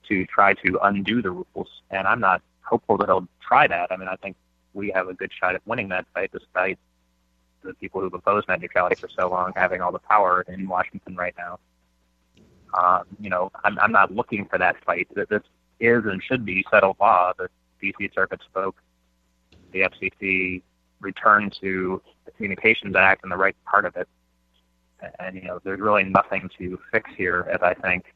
to 0.09 0.27
try 0.27 0.55
to 0.55 0.79
undo 0.83 1.23
the 1.23 1.31
rules. 1.31 1.69
And 1.91 2.07
I'm 2.07 2.21
not 2.21 2.43
hopeful 2.63 2.97
that 2.99 3.09
he'll 3.09 3.29
try 3.41 3.67
that. 3.67 3.91
I 3.91 3.97
mean, 3.97 4.09
I 4.09 4.17
think 4.17 4.37
we 4.75 4.91
have 4.91 5.09
a 5.09 5.15
good 5.15 5.33
shot 5.33 5.55
at 5.55 5.67
winning 5.67 5.89
that 5.89 6.07
fight, 6.13 6.31
despite 6.33 6.79
the 7.63 7.75
people 7.75 8.01
who've 8.01 8.15
opposed 8.15 8.49
net 8.49 8.61
neutrality 8.61 8.95
for 8.95 9.09
so 9.09 9.29
long 9.29 9.53
having 9.57 9.81
all 9.81 9.93
the 9.93 9.99
power 9.99 10.45
in 10.49 10.69
Washington 10.69 11.17
right 11.17 11.35
now. 11.37 11.59
Um, 12.75 13.05
you 13.21 13.31
know, 13.31 13.51
I'm, 13.65 13.79
I'm 13.79 13.93
not 13.93 14.15
looking 14.15 14.45
for 14.47 14.59
that 14.59 14.77
fight. 14.85 15.09
This 15.15 15.43
is 15.81 16.05
and 16.05 16.23
should 16.23 16.45
be 16.45 16.65
settled 16.71 16.97
law. 17.01 17.33
The 17.39 17.49
D.C. 17.81 18.11
Circuit 18.15 18.41
spoke. 18.49 18.77
The 19.73 19.81
FCC 19.81 20.63
returned 21.01 21.57
to 21.61 22.01
the 22.25 22.31
Communications 22.33 22.97
Act 22.97 23.23
and 23.23 23.31
the 23.31 23.37
right 23.37 23.57
part 23.65 23.85
of 23.85 23.97
it. 23.97 24.09
And, 25.19 25.37
you 25.37 25.43
know, 25.43 25.61
there's 25.63 25.81
really 25.81 26.05
nothing 26.05 26.49
to 26.59 26.79
fix 26.91 27.11
here, 27.17 27.47
as 27.53 27.61
I 27.63 27.75
think 27.75 28.15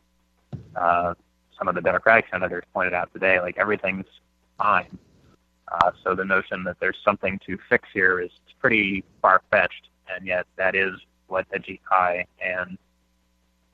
uh, 0.74 1.14
some 1.58 1.68
of 1.68 1.74
the 1.74 1.82
Democratic 1.82 2.26
senators 2.30 2.64
pointed 2.72 2.94
out 2.94 3.12
today. 3.12 3.38
Like, 3.40 3.58
everything's 3.58 4.06
fine. 4.56 4.98
Uh, 5.70 5.90
so 6.02 6.14
the 6.14 6.24
notion 6.24 6.64
that 6.64 6.76
there's 6.80 6.96
something 7.04 7.38
to 7.46 7.58
fix 7.68 7.88
here 7.92 8.20
is 8.20 8.30
pretty 8.58 9.04
far-fetched, 9.22 9.88
and 10.08 10.26
yet 10.26 10.46
that 10.56 10.74
is 10.74 10.94
what 11.28 11.46
Ajit 11.50 11.80
Pai 11.88 12.26
and 12.44 12.76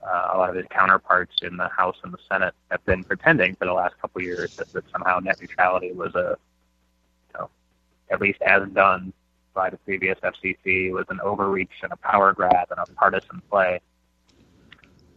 uh, 0.05 0.29
a 0.33 0.37
lot 0.37 0.49
of 0.49 0.55
his 0.55 0.65
counterparts 0.69 1.37
in 1.41 1.57
the 1.57 1.67
House 1.69 1.97
and 2.03 2.13
the 2.13 2.19
Senate 2.29 2.53
have 2.71 2.83
been 2.85 3.03
pretending 3.03 3.55
for 3.55 3.65
the 3.65 3.73
last 3.73 3.99
couple 3.99 4.19
of 4.19 4.25
years 4.25 4.55
that, 4.57 4.71
that 4.73 4.83
somehow 4.91 5.19
net 5.19 5.39
neutrality 5.41 5.91
was 5.91 6.13
a, 6.15 6.37
you 7.29 7.39
know, 7.39 7.49
at 8.09 8.21
least 8.21 8.41
as 8.41 8.67
done 8.69 9.13
by 9.53 9.69
the 9.69 9.77
previous 9.77 10.17
FCC 10.19 10.91
was 10.91 11.05
an 11.09 11.19
overreach 11.21 11.71
and 11.81 11.91
a 11.91 11.97
power 11.97 12.31
grab 12.31 12.67
and 12.69 12.79
a 12.79 12.85
partisan 12.93 13.41
play. 13.49 13.81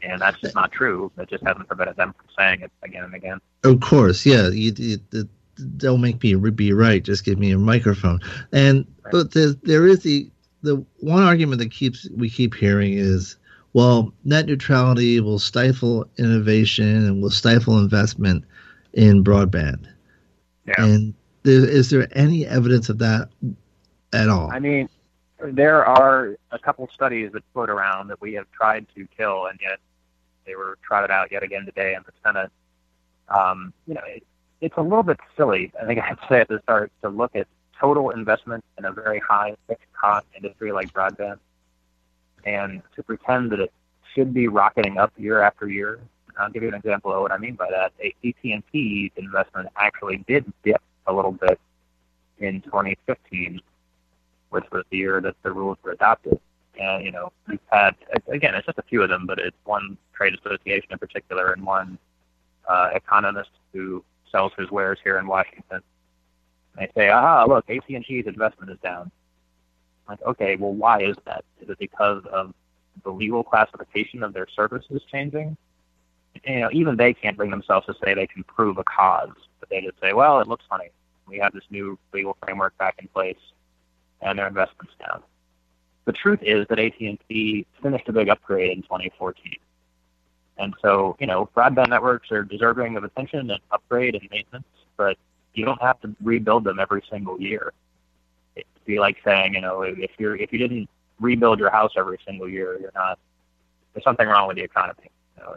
And 0.03 0.21
that's 0.21 0.41
just 0.41 0.55
not 0.55 0.73
true. 0.73 1.13
It 1.19 1.29
just 1.29 1.45
hasn't 1.45 1.69
prevented 1.69 1.97
them 1.97 2.15
from 2.15 2.27
saying 2.37 2.63
it 2.63 2.73
again 2.83 3.05
and 3.05 3.15
again. 3.15 3.39
Of 3.65 3.81
course, 3.81 4.25
yeah. 4.25 4.49
You, 4.49 4.73
you, 4.75 4.99
the, 5.11 5.29
don't 5.77 6.01
make 6.01 6.23
me 6.23 6.35
be 6.35 6.73
right. 6.73 7.03
Just 7.05 7.27
give 7.27 7.39
me 7.39 7.53
a 7.53 7.59
microphone. 7.59 8.21
And 8.51 8.87
right. 9.05 9.13
but 9.13 9.33
there, 9.33 9.53
there 9.63 9.87
is 9.87 10.03
the 10.03 10.31
the 10.63 10.85
one 10.99 11.23
argument 11.23 11.59
that 11.59 11.71
keeps 11.71 12.09
we 12.17 12.31
keep 12.31 12.55
hearing 12.55 12.95
is 12.95 13.37
well, 13.73 14.13
net 14.25 14.47
neutrality 14.47 15.21
will 15.21 15.39
stifle 15.39 16.09
innovation 16.19 17.07
and 17.07 17.23
will 17.23 17.31
stifle 17.31 17.79
investment 17.79 18.45
in 18.93 19.23
broadband. 19.23 19.87
Yeah. 20.67 20.75
And 20.79 21.15
there, 21.43 21.69
is 21.69 21.91
there 21.91 22.09
any 22.13 22.47
evidence 22.47 22.89
of 22.89 22.99
that 22.99 23.29
at 24.13 24.29
all? 24.29 24.51
I 24.53 24.59
mean, 24.59 24.89
there 25.41 25.85
are 25.87 26.37
a 26.51 26.59
couple 26.59 26.89
studies 26.93 27.31
that 27.33 27.45
float 27.53 27.71
around 27.71 28.09
that 28.09 28.21
we 28.21 28.35
have 28.35 28.51
tried 28.51 28.87
to 28.97 29.07
kill, 29.17 29.47
and 29.47 29.59
yet 29.63 29.79
they 30.47 30.57
were 30.57 30.77
trotted 30.83 31.11
out 31.11 31.31
yet 31.31 31.43
again 31.43 31.65
today 31.65 31.95
in 31.95 32.03
the 32.05 32.13
Senate. 32.25 32.51
Um, 33.29 33.73
you 33.87 33.95
know, 33.95 34.03
it, 34.07 34.25
it's 34.61 34.77
a 34.77 34.83
little 34.83 35.05
bit 35.05 35.19
silly. 35.37 35.73
I 35.81 35.87
think 35.87 36.01
I 36.01 36.07
have 36.07 36.21
to 36.21 36.27
say 36.29 36.41
at 36.41 36.49
the 36.49 36.61
start 36.63 36.91
to 37.03 37.09
look 37.09 37.35
at 37.37 37.47
total 37.79 38.11
investment 38.11 38.65
in 38.77 38.85
a 38.85 38.93
very 38.93 39.21
high 39.21 39.57
fixed 39.69 39.91
cost 39.99 40.27
industry 40.37 40.73
like 40.73 40.93
broadband 40.93 41.39
and 42.45 42.83
to 42.97 43.03
pretend 43.03 43.53
that 43.53 43.61
it 43.61 43.73
should 44.15 44.33
be 44.35 44.49
rocketing 44.49 44.99
up 44.99 45.13
year 45.17 45.41
after 45.41 45.69
year. 45.69 46.01
I'll 46.39 46.51
give 46.51 46.63
you 46.63 46.69
an 46.69 46.75
example 46.75 47.13
of 47.13 47.23
what 47.23 47.33
I 47.33 47.39
mean 47.39 47.55
by 47.55 47.69
that. 47.71 47.93
AT&T 48.05 49.13
investment 49.17 49.69
actually 49.77 50.25
did 50.27 50.51
dip 50.65 50.81
a 51.07 51.13
little 51.13 51.33
bit 51.33 51.61
in 52.39 52.63
2015, 52.63 53.61
which 54.51 54.65
was 54.73 54.85
the 54.91 54.97
year 54.97 55.21
that 55.21 55.37
the 55.43 55.53
rules 55.53 55.79
were 55.83 55.93
adopted. 55.93 56.41
And, 56.81 57.05
you 57.05 57.11
know, 57.11 57.33
we've 57.47 57.61
had 57.71 57.95
again, 58.29 58.55
it's 58.55 58.67
just 58.67 58.79
a 58.79 58.83
few 58.83 59.03
of 59.03 59.11
them, 59.11 59.27
but 59.27 59.39
it's 59.39 59.57
one 59.65 59.99
trade 60.15 60.35
association 60.35 60.89
in 60.93 60.99
particular 60.99 61.53
and 61.53 61.65
one 61.65 61.99
uh, 62.69 62.91
economist 62.95 63.51
who 63.73 64.03
sells 64.31 64.53
his 64.57 64.71
wares 64.71 64.99
here 65.03 65.19
in 65.19 65.27
Washington. 65.27 65.83
They 66.77 66.89
say, 66.97 67.11
"Aha, 67.11 67.45
look, 67.45 67.69
AT&T's 67.69 68.27
investment 68.27 68.71
is 68.71 68.79
down." 68.83 69.11
Like, 70.11 70.23
okay, 70.23 70.57
well, 70.57 70.73
why 70.73 71.03
is 71.03 71.17
that? 71.25 71.45
Is 71.63 71.69
it 71.69 71.79
because 71.79 72.25
of 72.33 72.53
the 73.05 73.11
legal 73.11 73.45
classification 73.45 74.25
of 74.25 74.33
their 74.33 74.49
services 74.49 75.03
changing? 75.11 75.57
You 76.45 76.61
know, 76.61 76.69
even 76.73 76.97
they 76.97 77.15
can't 77.15 77.37
bring 77.37 77.51
themselves 77.51 77.87
to 77.87 77.95
say 78.03 78.15
they 78.15 78.27
can 78.27 78.43
prove 78.43 78.79
a 78.79 78.85
cause, 78.85 79.31
but 79.61 79.69
they 79.69 79.81
just 79.81 80.01
say, 80.01 80.13
"Well, 80.13 80.41
it 80.41 80.49
looks 80.49 80.65
funny. 80.69 80.89
We 81.29 81.39
have 81.39 81.53
this 81.53 81.63
new 81.71 81.97
legal 82.13 82.37
framework 82.43 82.77
back 82.77 82.97
in 82.99 83.07
place, 83.07 83.39
and 84.21 84.37
their 84.37 84.49
investment's 84.49 84.95
down." 84.99 85.23
The 86.07 86.13
truth 86.13 86.41
is 86.43 86.67
that 86.69 86.81
AT&T 86.81 87.67
finished 87.81 88.09
a 88.09 88.13
big 88.13 88.29
upgrade 88.29 88.77
in 88.77 88.83
2014. 88.83 89.59
And 90.59 90.75
so, 90.83 91.17
you 91.21 91.27
know, 91.29 91.49
broadband 91.57 91.89
networks 91.89 92.33
are 92.33 92.43
deserving 92.43 92.97
of 92.97 93.05
attention 93.05 93.51
and 93.51 93.61
upgrade 93.71 94.17
and 94.17 94.29
maintenance, 94.31 94.67
but 94.97 95.17
you 95.55 95.65
don't 95.65 95.81
have 95.81 96.01
to 96.01 96.17
rebuild 96.21 96.65
them 96.65 96.81
every 96.81 97.03
single 97.09 97.41
year. 97.41 97.73
Be 98.91 98.99
like 98.99 99.19
saying, 99.25 99.55
you 99.55 99.61
know, 99.61 99.83
if 99.83 100.11
you're 100.19 100.35
if 100.37 100.53
you 100.53 100.59
didn't 100.59 100.89
rebuild 101.21 101.61
your 101.61 101.71
house 101.71 101.93
every 101.97 102.19
single 102.27 102.49
year, 102.49 102.77
you're 102.81 102.93
not 102.95 103.21
there's 103.95 104.03
something 104.03 104.27
wrong 104.27 104.49
with 104.49 104.57
the 104.57 104.65
economy. 104.65 105.11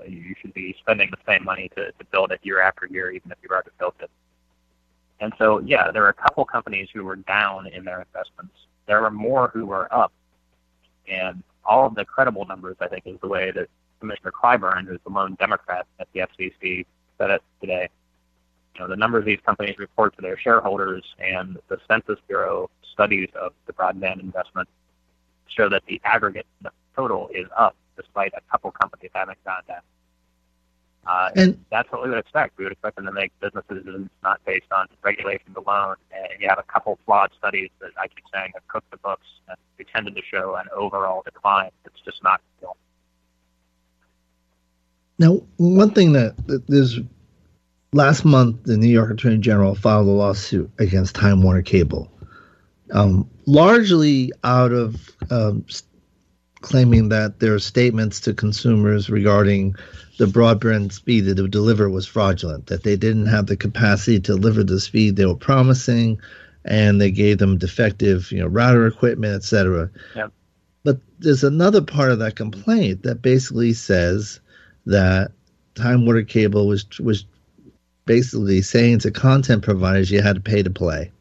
You, 0.07 0.17
you 0.19 0.35
should 0.39 0.53
be 0.53 0.75
spending 0.79 1.09
the 1.09 1.17
same 1.27 1.43
money 1.43 1.69
to, 1.75 1.91
to 1.91 2.05
build 2.11 2.31
it 2.31 2.39
year 2.43 2.61
after 2.61 2.85
year, 2.85 3.09
even 3.11 3.31
if 3.31 3.37
you've 3.41 3.51
already 3.51 3.71
built 3.79 3.95
it. 4.01 4.09
And 5.19 5.33
so, 5.37 5.59
yeah, 5.59 5.91
there 5.91 6.03
are 6.05 6.09
a 6.09 6.13
couple 6.13 6.45
companies 6.45 6.89
who 6.93 7.03
were 7.03 7.15
down 7.15 7.67
in 7.67 7.83
their 7.83 8.01
investments. 8.01 8.55
There 8.87 9.03
are 9.03 9.11
more 9.11 9.49
who 9.53 9.65
were 9.65 9.93
up. 9.93 10.11
And 11.07 11.43
all 11.65 11.87
of 11.87 11.95
the 11.95 12.05
credible 12.05 12.45
numbers, 12.45 12.77
I 12.81 12.87
think, 12.87 13.03
is 13.07 13.17
the 13.21 13.27
way 13.27 13.51
that 13.51 13.67
Commissioner 13.99 14.31
Clyburn, 14.31 14.87
who's 14.87 14.99
the 15.05 15.11
lone 15.11 15.35
Democrat 15.39 15.85
at 15.99 16.07
the 16.13 16.21
FCC, 16.21 16.85
said 17.17 17.31
it 17.31 17.41
today. 17.59 17.89
You 18.75 18.81
know, 18.81 18.87
the 18.87 18.95
numbers 18.95 19.25
these 19.25 19.39
companies 19.45 19.77
report 19.79 20.15
to 20.15 20.21
their 20.21 20.37
shareholders 20.37 21.03
and 21.19 21.57
the 21.67 21.77
Census 21.87 22.19
Bureau 22.27 22.69
studies 22.93 23.29
of 23.35 23.53
the 23.65 23.73
broadband 23.73 24.21
investment 24.21 24.69
show 25.47 25.67
that 25.69 25.83
the 25.87 25.99
aggregate 26.05 26.45
the 26.61 26.71
total 26.95 27.29
is 27.33 27.47
up 27.57 27.75
despite 27.97 28.33
a 28.35 28.41
couple 28.51 28.71
companies 28.71 29.11
having 29.13 29.35
gone 29.45 29.61
down. 29.67 29.81
Uh, 31.05 31.29
and 31.35 31.65
that's 31.69 31.91
what 31.91 32.01
we 32.01 32.09
would 32.09 32.17
expect. 32.17 32.57
We 32.57 32.63
would 32.63 32.71
expect 32.71 32.95
them 32.95 33.05
to 33.05 33.11
make 33.11 33.37
business 33.41 33.65
decisions 33.67 34.09
not 34.23 34.39
based 34.45 34.71
on 34.71 34.87
regulations 35.03 35.55
alone. 35.57 35.95
And 36.13 36.39
you 36.39 36.47
have 36.47 36.59
a 36.59 36.63
couple 36.63 36.97
flawed 37.05 37.31
studies 37.37 37.69
that 37.81 37.91
I 37.97 38.07
keep 38.07 38.23
saying 38.33 38.51
have 38.53 38.65
cooked 38.69 38.89
the 38.89 38.97
books 38.97 39.27
and 39.49 39.57
they 39.77 39.83
tended 39.83 40.15
to 40.15 40.21
show 40.23 40.55
an 40.55 40.67
overall 40.73 41.21
decline. 41.25 41.71
It's 41.85 41.99
just 42.05 42.23
not 42.23 42.39
real. 42.61 42.77
Now, 45.19 45.41
one 45.57 45.91
thing 45.91 46.13
that, 46.13 46.35
that 46.47 46.65
there's 46.67 46.99
last 47.91 48.23
month, 48.23 48.63
the 48.63 48.77
New 48.77 48.89
York 48.89 49.11
Attorney 49.11 49.37
General 49.39 49.75
filed 49.75 50.07
a 50.07 50.11
lawsuit 50.11 50.71
against 50.79 51.15
Time 51.15 51.43
Warner 51.43 51.61
Cable, 51.61 52.09
um, 52.91 53.29
largely 53.45 54.31
out 54.43 54.71
of 54.71 55.09
um, 55.29 55.65
claiming 56.61 57.09
that 57.09 57.39
their 57.39 57.59
statements 57.59 58.19
to 58.21 58.33
consumers 58.33 59.09
regarding 59.09 59.75
the 60.17 60.25
broadband 60.25 60.91
speed 60.91 61.21
that 61.21 61.35
they 61.35 61.41
would 61.41 61.51
deliver 61.51 61.89
was 61.89 62.05
fraudulent, 62.05 62.67
that 62.67 62.83
they 62.83 62.95
didn't 62.95 63.25
have 63.25 63.47
the 63.47 63.57
capacity 63.57 64.19
to 64.19 64.33
deliver 64.33 64.63
the 64.63 64.79
speed 64.79 65.15
they 65.15 65.25
were 65.25 65.35
promising, 65.35 66.19
and 66.65 67.01
they 67.01 67.11
gave 67.11 67.39
them 67.39 67.57
defective, 67.57 68.31
you 68.31 68.39
know, 68.39 68.47
router 68.47 68.87
equipment, 68.87 69.35
etc. 69.35 69.89
Yep. 70.15 70.31
But 70.83 70.99
there's 71.19 71.43
another 71.43 71.81
part 71.81 72.11
of 72.11 72.19
that 72.19 72.35
complaint 72.35 73.03
that 73.03 73.21
basically 73.21 73.73
says 73.73 74.39
that 74.85 75.31
Time 75.75 76.05
Warner 76.05 76.23
Cable 76.23 76.67
was 76.67 76.85
was 76.99 77.25
basically 78.05 78.61
saying 78.61 78.99
to 78.99 79.11
content 79.11 79.63
providers 79.63 80.11
you 80.11 80.21
had 80.21 80.35
to 80.35 80.41
pay 80.41 80.61
to 80.61 80.69
play. 80.69 81.11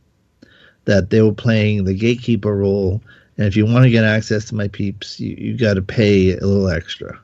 That 0.85 1.11
they 1.11 1.23
were 1.23 1.33
playing 1.33 1.85
the 1.85 1.95
gatekeeper 1.95 2.57
role, 2.57 3.01
and 3.37 3.47
if 3.47 3.57
you 3.57 3.67
want 3.67 3.85
to 3.85 3.91
get 3.91 4.05
access 4.05 4.47
to 4.47 4.55
my 4.55 4.69
peeps, 4.69 5.21
you, 5.21 5.37
you 5.39 5.57
got 5.57 5.75
to 5.75 5.83
pay 5.83 6.37
a 6.37 6.45
little 6.45 6.69
extra. 6.69 7.21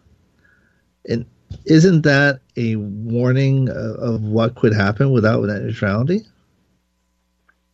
And 1.09 1.27
isn't 1.65 2.03
that 2.03 2.41
a 2.57 2.77
warning 2.77 3.69
of, 3.69 3.77
of 3.77 4.23
what 4.23 4.55
could 4.55 4.73
happen 4.73 5.11
without 5.11 5.45
net 5.45 5.63
neutrality? 5.63 6.23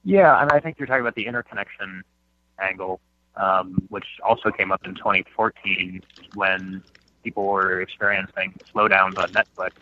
Yeah, 0.04 0.40
and 0.40 0.52
I 0.52 0.60
think 0.60 0.78
you're 0.78 0.86
talking 0.86 1.00
about 1.00 1.14
the 1.14 1.26
interconnection 1.26 2.02
angle, 2.60 3.00
um, 3.36 3.82
which 3.88 4.06
also 4.22 4.50
came 4.50 4.70
up 4.70 4.84
in 4.84 4.94
2014 4.94 6.02
when 6.34 6.82
people 7.22 7.44
were 7.46 7.80
experiencing 7.80 8.54
slowdowns 8.74 9.18
on 9.18 9.28
Netflix. 9.32 9.72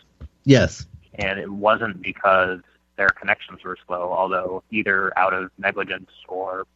Yes. 0.45 0.87
And 1.17 1.39
it 1.39 1.51
wasn't 1.51 2.01
because 2.01 2.61
their 2.97 3.09
connections 3.09 3.63
were 3.65 3.77
slow, 3.87 4.13
although 4.13 4.63
either 4.71 5.17
out 5.19 5.33
of 5.33 5.51
negligence 5.59 6.11
or 6.29 6.67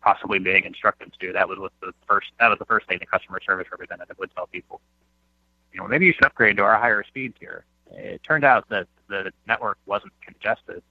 possibly 0.00 0.38
being 0.38 0.64
instructed 0.64 1.12
to. 1.20 1.32
That 1.32 1.48
was 1.48 1.58
the 1.80 1.92
first 2.06 2.28
that 2.38 2.48
was 2.48 2.58
the 2.58 2.64
first 2.64 2.86
thing 2.86 2.98
the 3.00 3.06
customer 3.06 3.40
service 3.44 3.66
representative 3.70 4.18
would 4.18 4.34
tell 4.34 4.46
people. 4.46 4.80
You 5.72 5.80
know, 5.80 5.88
maybe 5.88 6.06
you 6.06 6.12
should 6.12 6.24
upgrade 6.24 6.56
to 6.58 6.62
our 6.62 6.78
higher 6.78 7.04
speeds 7.04 7.36
here. 7.40 7.64
It 7.90 8.22
turned 8.22 8.44
out 8.44 8.68
that 8.68 8.86
the 9.08 9.32
network 9.46 9.78
wasn't 9.86 10.12
congested 10.20 10.82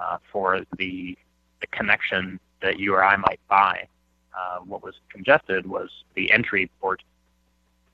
uh, 0.00 0.18
for 0.30 0.60
the 0.78 1.16
the 1.60 1.66
connection 1.68 2.38
that 2.62 2.78
you 2.78 2.94
or 2.94 3.04
I 3.04 3.16
might 3.16 3.40
buy. 3.48 3.86
Uh, 4.36 4.58
what 4.60 4.82
was 4.82 4.94
congested 5.10 5.66
was 5.66 5.90
the 6.14 6.30
entry 6.32 6.70
port 6.80 7.02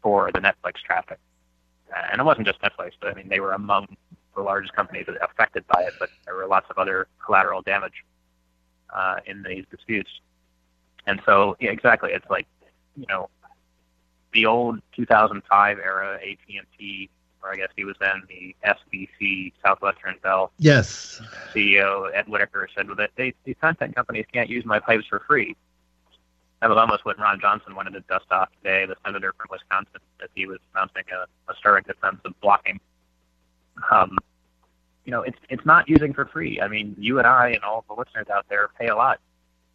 for 0.02 0.30
the 0.32 0.40
Netflix 0.40 0.76
traffic. 0.84 1.18
And 2.10 2.20
it 2.20 2.24
wasn't 2.24 2.46
just 2.46 2.60
Netflix, 2.62 2.92
but 3.00 3.10
I 3.10 3.14
mean, 3.14 3.28
they 3.28 3.40
were 3.40 3.52
among 3.52 3.96
the 4.40 4.46
largest 4.46 4.72
companies 4.74 5.06
affected 5.22 5.64
by 5.68 5.82
it, 5.82 5.94
but 5.98 6.08
there 6.24 6.34
were 6.34 6.46
lots 6.46 6.66
of 6.70 6.78
other 6.78 7.08
collateral 7.24 7.62
damage 7.62 8.04
uh, 8.94 9.16
in 9.26 9.42
these 9.42 9.64
disputes. 9.70 10.10
And 11.06 11.20
so, 11.24 11.56
yeah, 11.60 11.70
exactly, 11.70 12.12
it's 12.12 12.28
like, 12.30 12.46
you 12.96 13.06
know, 13.08 13.28
the 14.32 14.46
old 14.46 14.80
2005 14.96 15.78
era 15.78 16.14
AT&T, 16.16 17.10
or 17.42 17.52
I 17.52 17.56
guess 17.56 17.68
he 17.74 17.84
was 17.84 17.96
then 18.00 18.22
the 18.28 18.54
SBC, 18.64 19.52
Southwestern 19.64 20.16
Bell. 20.22 20.52
Yes. 20.58 21.20
CEO 21.54 22.10
Ed 22.14 22.26
Whitacre 22.28 22.68
said 22.74 22.86
that 22.96 23.10
they, 23.16 23.34
these 23.44 23.56
content 23.60 23.96
companies 23.96 24.26
can't 24.32 24.48
use 24.48 24.64
my 24.64 24.78
pipes 24.78 25.06
for 25.06 25.20
free 25.26 25.56
that 26.60 26.68
was 26.68 26.78
almost 26.78 27.04
what 27.04 27.18
Ron 27.18 27.40
Johnson 27.40 27.74
wanted 27.74 27.92
to 27.94 28.00
dust 28.00 28.26
off 28.30 28.50
today, 28.62 28.84
the 28.84 28.96
senator 29.04 29.32
from 29.36 29.46
Wisconsin, 29.50 30.00
as 30.22 30.28
he 30.34 30.46
was 30.46 30.58
mounting 30.74 31.04
a, 31.10 31.50
a 31.50 31.56
stirring 31.56 31.84
defense 31.86 32.20
of 32.24 32.38
blocking. 32.40 32.78
Um, 33.90 34.18
you 35.04 35.10
know, 35.12 35.22
it's 35.22 35.38
it's 35.48 35.64
not 35.64 35.88
using 35.88 36.12
for 36.12 36.26
free. 36.26 36.60
I 36.60 36.68
mean, 36.68 36.94
you 36.98 37.18
and 37.18 37.26
I 37.26 37.50
and 37.50 37.62
all 37.62 37.84
the 37.88 37.94
listeners 37.94 38.26
out 38.32 38.46
there 38.48 38.68
pay 38.78 38.88
a 38.88 38.96
lot 38.96 39.20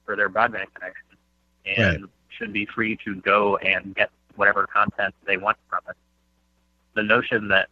for 0.05 0.15
their 0.15 0.30
broadband 0.30 0.67
connection, 0.73 1.17
and 1.65 2.01
right. 2.03 2.11
should 2.30 2.53
be 2.53 2.65
free 2.65 2.97
to 3.05 3.15
go 3.15 3.57
and 3.57 3.95
get 3.95 4.09
whatever 4.36 4.67
content 4.67 5.13
they 5.26 5.38
want 5.38 5.57
from 5.69 5.82
it. 5.89 5.95
The 6.93 7.03
notion 7.03 7.47
that 7.49 7.69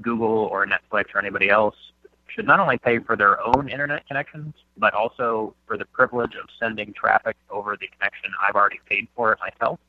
Google 0.00 0.28
or 0.28 0.66
Netflix 0.66 1.14
or 1.14 1.18
anybody 1.18 1.50
else 1.50 1.76
should 2.28 2.46
not 2.46 2.60
only 2.60 2.78
pay 2.78 2.98
for 2.98 3.16
their 3.16 3.40
own 3.40 3.68
internet 3.68 4.06
connections, 4.06 4.54
but 4.76 4.94
also 4.94 5.54
for 5.66 5.76
the 5.76 5.86
privilege 5.86 6.34
of 6.34 6.48
sending 6.60 6.92
traffic 6.92 7.36
over 7.50 7.76
the 7.80 7.88
connection 7.88 8.30
I've 8.46 8.54
already 8.54 8.80
paid 8.88 9.08
for 9.16 9.32
it 9.32 9.38
myself. 9.40 9.80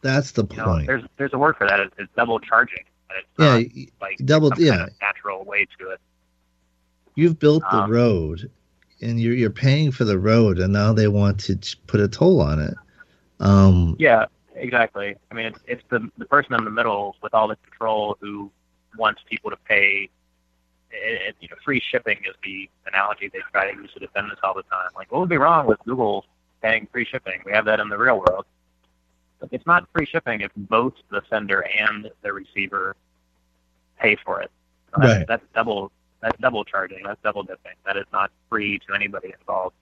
That's 0.00 0.32
the 0.32 0.44
point. 0.44 0.58
You 0.58 0.66
know, 0.66 0.78
there's 0.84 1.04
there's 1.16 1.32
a 1.32 1.38
word 1.38 1.56
for 1.56 1.66
that. 1.66 1.80
It's, 1.80 1.94
it's 1.98 2.10
double 2.16 2.40
charging. 2.40 2.84
It's 3.10 3.28
yeah, 3.38 3.82
like 4.00 4.18
double. 4.24 4.50
yeah, 4.56 4.86
natural 5.00 5.44
way 5.44 5.66
to 5.78 5.90
it. 5.90 6.00
You've 7.14 7.38
built 7.38 7.62
the 7.70 7.82
um, 7.82 7.90
road, 7.90 8.50
and 9.00 9.20
you're 9.20 9.34
you're 9.34 9.50
paying 9.50 9.92
for 9.92 10.04
the 10.04 10.18
road, 10.18 10.58
and 10.58 10.72
now 10.72 10.92
they 10.92 11.08
want 11.08 11.40
to 11.40 11.58
put 11.86 12.00
a 12.00 12.08
toll 12.08 12.40
on 12.40 12.60
it. 12.60 12.74
Um, 13.40 13.96
yeah, 13.98 14.26
exactly. 14.54 15.16
I 15.30 15.34
mean, 15.34 15.46
it's 15.46 15.58
it's 15.66 15.82
the 15.90 16.10
the 16.18 16.24
person 16.24 16.54
in 16.54 16.64
the 16.64 16.70
middle 16.70 17.16
with 17.22 17.34
all 17.34 17.48
the 17.48 17.56
control 17.56 18.16
who 18.20 18.50
wants 18.96 19.22
people 19.28 19.50
to 19.50 19.56
pay 19.56 20.10
it, 20.92 21.36
you 21.40 21.48
know, 21.48 21.56
free 21.64 21.82
shipping 21.90 22.18
is 22.28 22.34
the 22.44 22.68
analogy 22.86 23.30
they 23.32 23.40
try 23.50 23.70
to 23.70 23.76
use 23.76 23.92
to 23.94 24.00
defend 24.00 24.30
this 24.30 24.38
all 24.42 24.54
the 24.54 24.62
time. 24.64 24.90
Like, 24.94 25.10
what 25.10 25.20
would 25.20 25.28
be 25.28 25.38
wrong 25.38 25.66
with 25.66 25.78
Google 25.84 26.24
paying 26.62 26.86
free 26.92 27.04
shipping? 27.04 27.40
We 27.44 27.52
have 27.52 27.64
that 27.64 27.80
in 27.80 27.88
the 27.88 27.98
real 27.98 28.18
world. 28.18 28.46
But 29.40 29.48
it's 29.52 29.66
not 29.66 29.88
free 29.92 30.06
shipping 30.06 30.42
if 30.42 30.52
both 30.56 30.94
the 31.10 31.22
sender 31.28 31.66
and 31.78 32.10
the 32.22 32.32
receiver 32.32 32.96
pay 33.98 34.16
for 34.24 34.40
it. 34.40 34.50
So 34.94 35.00
that's, 35.00 35.18
right. 35.18 35.26
that's 35.26 35.44
double. 35.54 35.90
That's 36.22 36.38
double 36.40 36.64
charging. 36.64 37.02
That's 37.04 37.20
double 37.22 37.42
dipping. 37.42 37.72
That 37.84 37.96
is 37.96 38.06
not 38.12 38.30
free 38.48 38.78
to 38.86 38.94
anybody 38.94 39.34
involved. 39.38 39.74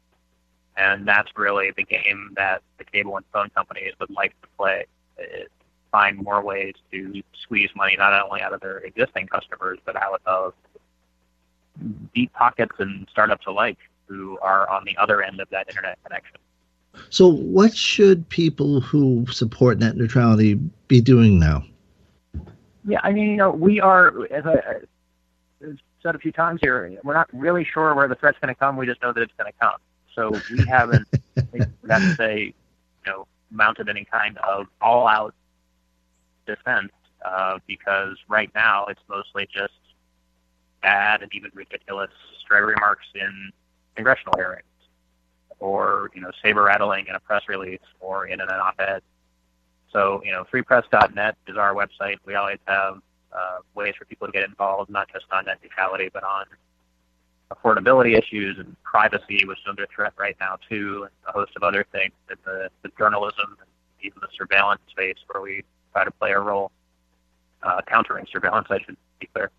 And 0.77 1.07
that's 1.07 1.31
really 1.37 1.73
the 1.77 1.85
game 1.85 2.33
that 2.37 2.63
the 2.79 2.85
cable 2.85 3.17
and 3.17 3.27
phone 3.33 3.51
companies 3.51 3.93
would 4.01 4.11
like 4.11 4.35
to 4.41 4.49
play. 4.57 4.87
It, 5.19 5.51
find 5.93 6.19
more 6.19 6.43
ways 6.43 6.75
to 6.93 7.23
squeeze 7.43 7.71
money 7.75 7.97
not 7.97 8.13
only 8.25 8.41
out 8.41 8.53
of 8.53 8.61
their 8.61 8.79
existing 8.79 9.27
customers 9.27 9.79
but 9.85 9.97
out 9.97 10.21
of 10.27 10.55
deep 12.15 12.33
pockets 12.33 12.75
and 12.79 13.07
startups 13.11 13.47
alike 13.47 13.79
who 14.07 14.39
are 14.41 14.69
on 14.69 14.85
the 14.85 14.97
other 14.97 15.23
end 15.23 15.41
of 15.41 15.49
that 15.51 15.69
internet 15.69 15.99
connection. 16.05 16.37
So, 17.11 17.29
what 17.29 17.77
should 17.77 18.29
people 18.29 18.81
who 18.81 19.25
support 19.31 19.79
net 19.79 19.97
neutrality 19.97 20.55
be 20.89 21.01
doing 21.01 21.39
now? 21.39 21.65
Yeah, 22.85 22.99
I 23.05 23.13
mean, 23.13 23.31
you 23.31 23.37
know, 23.37 23.51
we 23.51 23.81
are, 23.81 24.27
as 24.33 24.45
I, 24.45 24.55
I 24.55 24.75
said 26.03 26.15
a 26.15 26.19
few 26.19 26.33
times 26.33 26.61
here, 26.63 26.99
we're 27.05 27.15
not 27.15 27.29
really 27.33 27.65
sure 27.65 27.95
where 27.95 28.09
the 28.09 28.15
threat's 28.15 28.39
going 28.41 28.53
to 28.53 28.59
come. 28.59 28.77
We 28.77 28.87
just 28.87 29.03
know 29.03 29.13
that 29.13 29.21
it's 29.21 29.33
going 29.39 29.53
to 29.53 29.59
come. 29.59 29.79
So 30.15 30.41
we 30.51 30.65
haven't, 30.69 31.07
have 31.37 32.03
to 32.03 32.15
say, 32.17 32.55
you 33.07 33.13
know, 33.13 33.27
mounted 33.51 33.89
any 33.89 34.05
kind 34.05 34.39
of 34.39 34.67
all-out 34.81 35.35
defense 36.47 36.93
uh, 37.25 37.59
because 37.67 38.17
right 38.29 38.51
now 38.55 38.87
it's 38.87 39.01
mostly 39.09 39.49
just 39.53 39.75
bad 40.83 41.23
and 41.23 41.33
even 41.35 41.51
ridiculous 41.55 42.11
stray 42.41 42.61
remarks 42.61 43.07
in 43.15 43.51
congressional 43.95 44.35
hearings 44.37 44.65
or, 45.59 46.11
you 46.15 46.21
know, 46.21 46.31
saber 46.43 46.63
rattling 46.63 47.07
in 47.07 47.15
a 47.15 47.21
press 47.21 47.43
release 47.49 47.81
or 48.01 48.27
in 48.27 48.41
an 48.41 48.49
op-ed. 48.49 49.03
So, 49.93 50.23
you 50.25 50.33
know, 50.33 50.45
freepress.net 50.51 51.37
is 51.47 51.57
our 51.57 51.75
website. 51.75 52.17
We 52.25 52.35
always 52.35 52.59
have 52.67 53.01
uh, 53.33 53.59
ways 53.75 53.95
for 53.99 54.05
people 54.05 54.27
to 54.27 54.33
get 54.33 54.45
involved, 54.45 54.91
not 54.91 55.09
just 55.13 55.27
on 55.33 55.45
net 55.45 55.59
neutrality, 55.63 56.11
but 56.13 56.25
on 56.25 56.47
affordability 57.51 58.17
issues 58.17 58.59
and 58.59 58.77
privacy, 58.83 59.45
which 59.47 59.59
is 59.59 59.65
under 59.69 59.87
threat 59.95 60.13
right 60.19 60.37
now 60.41 60.57
too, 60.69 61.03
and 61.03 61.11
a 61.29 61.33
host 61.33 61.53
of 61.57 61.63
other 61.63 61.85
things 61.93 62.13
in 62.31 62.37
the, 62.45 62.71
the 62.83 62.91
journalism 62.99 63.57
and 63.61 63.69
even 64.03 64.19
the 64.21 64.29
surveillance 64.37 64.81
space 64.91 65.17
where 65.31 65.43
we 65.43 65.65
try 65.93 66.05
to 66.05 66.11
play 66.13 66.33
a 66.33 66.39
role 66.39 66.71
uh, 67.63 67.81
countering 67.87 68.27
surveillance, 68.31 68.67
I 68.71 68.79
should 68.79 68.97
be 69.19 69.27
clear. 69.27 69.51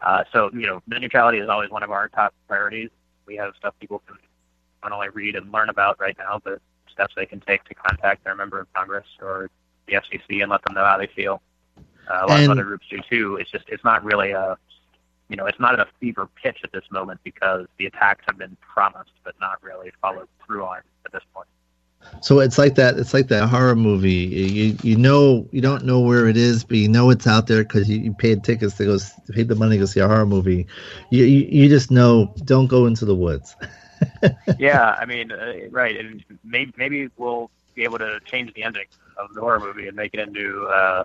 Uh, 0.00 0.24
so, 0.32 0.50
you 0.52 0.66
know, 0.66 0.80
net 0.86 1.00
neutrality 1.00 1.38
is 1.38 1.48
always 1.48 1.70
one 1.70 1.82
of 1.82 1.90
our 1.90 2.08
top 2.08 2.32
priorities. 2.46 2.90
We 3.26 3.36
have 3.36 3.52
stuff 3.58 3.74
people 3.80 4.02
can 4.06 4.16
not 4.82 4.92
only 4.92 5.08
read 5.08 5.34
and 5.34 5.50
learn 5.52 5.68
about 5.68 6.00
right 6.00 6.16
now, 6.18 6.40
but 6.42 6.60
steps 6.90 7.14
they 7.16 7.26
can 7.26 7.40
take 7.40 7.64
to 7.64 7.74
contact 7.74 8.24
their 8.24 8.34
member 8.34 8.60
of 8.60 8.72
Congress 8.72 9.06
or 9.20 9.50
the 9.86 9.94
FCC 9.94 10.42
and 10.42 10.50
let 10.50 10.62
them 10.64 10.74
know 10.74 10.84
how 10.84 10.98
they 10.98 11.08
feel. 11.08 11.42
Uh, 12.08 12.20
a 12.22 12.26
lot 12.26 12.40
and, 12.40 12.44
of 12.44 12.50
other 12.52 12.64
groups 12.64 12.86
do 12.88 12.98
too. 13.08 13.36
It's 13.36 13.50
just 13.50 13.68
it's 13.68 13.84
not 13.84 14.04
really 14.04 14.32
a 14.32 14.56
you 15.28 15.36
know 15.36 15.46
it's 15.46 15.60
not 15.60 15.74
in 15.74 15.80
a 15.80 15.86
fever 16.00 16.28
pitch 16.42 16.58
at 16.64 16.72
this 16.72 16.84
moment 16.90 17.20
because 17.22 17.66
the 17.78 17.86
attacks 17.86 18.24
have 18.26 18.38
been 18.38 18.56
promised 18.60 19.12
but 19.24 19.34
not 19.40 19.62
really 19.62 19.92
followed 20.00 20.28
through 20.46 20.64
on 20.64 20.78
at 21.04 21.12
this 21.12 21.22
point. 21.34 21.48
So 22.20 22.40
it's 22.40 22.58
like 22.58 22.76
that. 22.76 22.98
It's 22.98 23.12
like 23.12 23.28
that 23.28 23.48
horror 23.48 23.76
movie. 23.76 24.12
You 24.12 24.76
you 24.82 24.96
know 24.96 25.46
you 25.50 25.60
don't 25.60 25.84
know 25.84 26.00
where 26.00 26.28
it 26.28 26.36
is, 26.36 26.64
but 26.64 26.76
you 26.76 26.88
know 26.88 27.10
it's 27.10 27.26
out 27.26 27.46
there 27.46 27.62
because 27.62 27.88
you, 27.88 27.98
you 27.98 28.12
paid 28.12 28.44
tickets 28.44 28.76
to 28.76 28.84
go 28.84 28.98
paid 29.32 29.48
the 29.48 29.54
money 29.54 29.76
to 29.76 29.80
go 29.80 29.86
see 29.86 30.00
a 30.00 30.08
horror 30.08 30.26
movie. 30.26 30.66
You 31.10 31.24
you, 31.24 31.46
you 31.50 31.68
just 31.68 31.90
know 31.90 32.34
don't 32.44 32.66
go 32.66 32.86
into 32.86 33.04
the 33.04 33.14
woods. 33.14 33.54
yeah, 34.58 34.96
I 34.98 35.04
mean, 35.04 35.32
uh, 35.32 35.54
right, 35.70 35.96
and 35.96 36.24
maybe 36.44 36.72
maybe 36.76 37.10
we'll 37.16 37.50
be 37.74 37.84
able 37.84 37.98
to 37.98 38.20
change 38.24 38.54
the 38.54 38.62
ending 38.62 38.86
of 39.16 39.34
the 39.34 39.40
horror 39.40 39.60
movie 39.60 39.88
and 39.88 39.96
make 39.96 40.14
it 40.14 40.20
into 40.20 40.66
uh, 40.66 41.04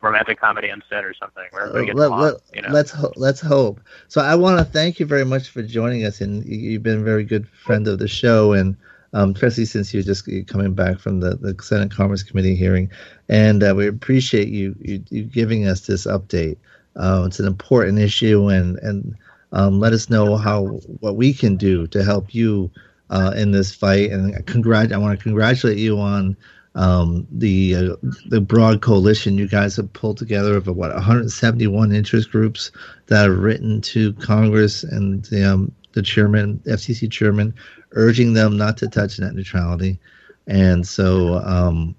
romantic 0.00 0.38
comedy 0.40 0.68
instead 0.68 1.04
or 1.04 1.14
something 1.14 1.44
where 1.50 1.62
everybody 1.62 1.86
gets 1.86 1.98
let, 1.98 2.06
along, 2.08 2.20
let, 2.20 2.34
you 2.54 2.62
know? 2.62 2.68
Let's 2.70 2.90
ho- 2.90 3.12
let's 3.16 3.40
hope. 3.40 3.80
So 4.08 4.20
I 4.20 4.34
want 4.34 4.58
to 4.58 4.64
thank 4.64 5.00
you 5.00 5.06
very 5.06 5.24
much 5.24 5.48
for 5.48 5.62
joining 5.62 6.04
us, 6.04 6.20
and 6.20 6.44
you've 6.44 6.82
been 6.82 7.00
a 7.00 7.04
very 7.04 7.24
good 7.24 7.48
friend 7.48 7.88
of 7.88 7.98
the 7.98 8.08
show, 8.08 8.52
and 8.52 8.76
um, 9.12 9.30
especially 9.30 9.64
since 9.64 9.94
you're 9.94 10.02
just 10.02 10.28
coming 10.46 10.74
back 10.74 10.98
from 10.98 11.20
the, 11.20 11.36
the 11.36 11.56
Senate 11.62 11.90
Commerce 11.90 12.22
Committee 12.22 12.54
hearing, 12.54 12.90
and 13.28 13.62
uh, 13.62 13.74
we 13.76 13.86
appreciate 13.86 14.48
you, 14.48 14.76
you, 14.80 15.02
you 15.10 15.22
giving 15.24 15.66
us 15.66 15.86
this 15.86 16.06
update. 16.06 16.58
Uh, 16.96 17.24
it's 17.26 17.40
an 17.40 17.46
important 17.46 17.98
issue, 17.98 18.48
and 18.48 18.78
and 18.80 19.16
um, 19.52 19.80
let 19.80 19.92
us 19.92 20.10
know 20.10 20.36
how 20.36 20.64
what 21.00 21.16
we 21.16 21.32
can 21.32 21.56
do 21.56 21.86
to 21.88 22.04
help 22.04 22.34
you 22.34 22.70
uh, 23.10 23.32
in 23.36 23.52
this 23.52 23.74
fight. 23.74 24.10
And 24.10 24.34
congrat- 24.46 24.92
I 24.92 24.98
want 24.98 25.18
to 25.18 25.22
congratulate 25.22 25.78
you 25.78 25.98
on 25.98 26.36
um, 26.76 27.26
the 27.30 27.74
uh, 27.74 27.96
the 28.26 28.40
broad 28.40 28.82
coalition 28.82 29.38
you 29.38 29.48
guys 29.48 29.76
have 29.76 29.92
pulled 29.94 30.18
together 30.18 30.56
of 30.56 30.66
what 30.66 30.94
171 30.94 31.92
interest 31.92 32.30
groups 32.30 32.70
that 33.06 33.22
have 33.22 33.38
written 33.38 33.80
to 33.80 34.12
Congress 34.14 34.84
and 34.84 35.24
the, 35.26 35.42
um, 35.42 35.72
the 35.94 36.02
chairman, 36.02 36.60
FCC 36.66 37.10
chairman, 37.10 37.54
urging 37.92 38.34
them 38.34 38.58
not 38.58 38.76
to 38.76 38.88
touch 38.88 39.18
net 39.18 39.34
neutrality. 39.34 39.98
And 40.46 40.86
so 40.86 41.36
um, 41.36 41.96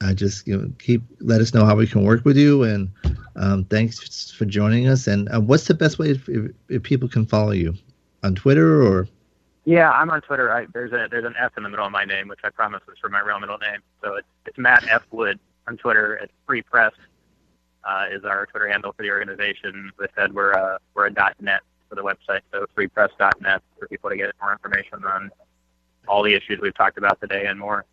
I 0.00 0.12
just 0.12 0.46
you 0.48 0.58
know, 0.58 0.72
keep 0.80 1.02
let 1.20 1.40
us 1.40 1.54
know 1.54 1.64
how 1.64 1.76
we 1.76 1.86
can 1.86 2.04
work 2.04 2.24
with 2.24 2.36
you, 2.36 2.64
and 2.64 2.90
um, 3.36 3.64
thanks 3.66 4.30
for 4.32 4.44
joining 4.44 4.88
us. 4.88 5.06
And 5.06 5.28
uh, 5.32 5.40
what's 5.40 5.68
the 5.68 5.74
best 5.74 6.00
way 6.00 6.10
if, 6.10 6.28
if, 6.28 6.50
if, 6.68 6.82
people 6.82 7.08
can 7.08 7.24
follow 7.24 7.52
you 7.52 7.74
on 8.24 8.34
Twitter 8.34 8.82
or? 8.82 9.08
Yeah, 9.66 9.90
I'm 9.90 10.10
on 10.10 10.20
Twitter. 10.22 10.52
I, 10.52 10.66
there's 10.72 10.92
a 10.92 11.08
there's 11.10 11.24
an 11.24 11.34
F 11.38 11.52
in 11.56 11.64
the 11.64 11.68
middle 11.68 11.84
of 11.84 11.90
my 11.90 12.04
name, 12.04 12.28
which 12.28 12.38
I 12.44 12.50
promise 12.50 12.82
is 12.90 12.98
for 13.00 13.08
my 13.08 13.20
real 13.20 13.40
middle 13.40 13.58
name. 13.58 13.80
So 14.02 14.14
it's, 14.14 14.28
it's 14.46 14.56
Matt 14.56 14.86
F 14.88 15.02
Wood 15.10 15.40
on 15.66 15.76
Twitter. 15.76 16.14
It's 16.14 16.32
Free 16.46 16.62
Press 16.62 16.92
uh, 17.82 18.06
is 18.12 18.24
our 18.24 18.46
Twitter 18.46 18.68
handle 18.68 18.92
for 18.92 19.02
the 19.02 19.10
organization. 19.10 19.92
As 20.00 20.08
I 20.16 20.22
said, 20.22 20.34
we're 20.34 20.52
a 20.52 20.78
we're 20.94 21.06
a 21.06 21.10
.net 21.40 21.62
for 21.88 21.96
the 21.96 22.02
website, 22.02 22.40
so 22.52 22.66
freepress.net 22.76 23.62
for 23.78 23.88
people 23.88 24.08
to 24.08 24.16
get 24.16 24.32
more 24.40 24.52
information 24.52 25.04
on 25.04 25.30
all 26.06 26.22
the 26.22 26.34
issues 26.34 26.60
we've 26.60 26.74
talked 26.74 26.96
about 26.96 27.20
today 27.20 27.46
and 27.46 27.58
more. 27.58 27.84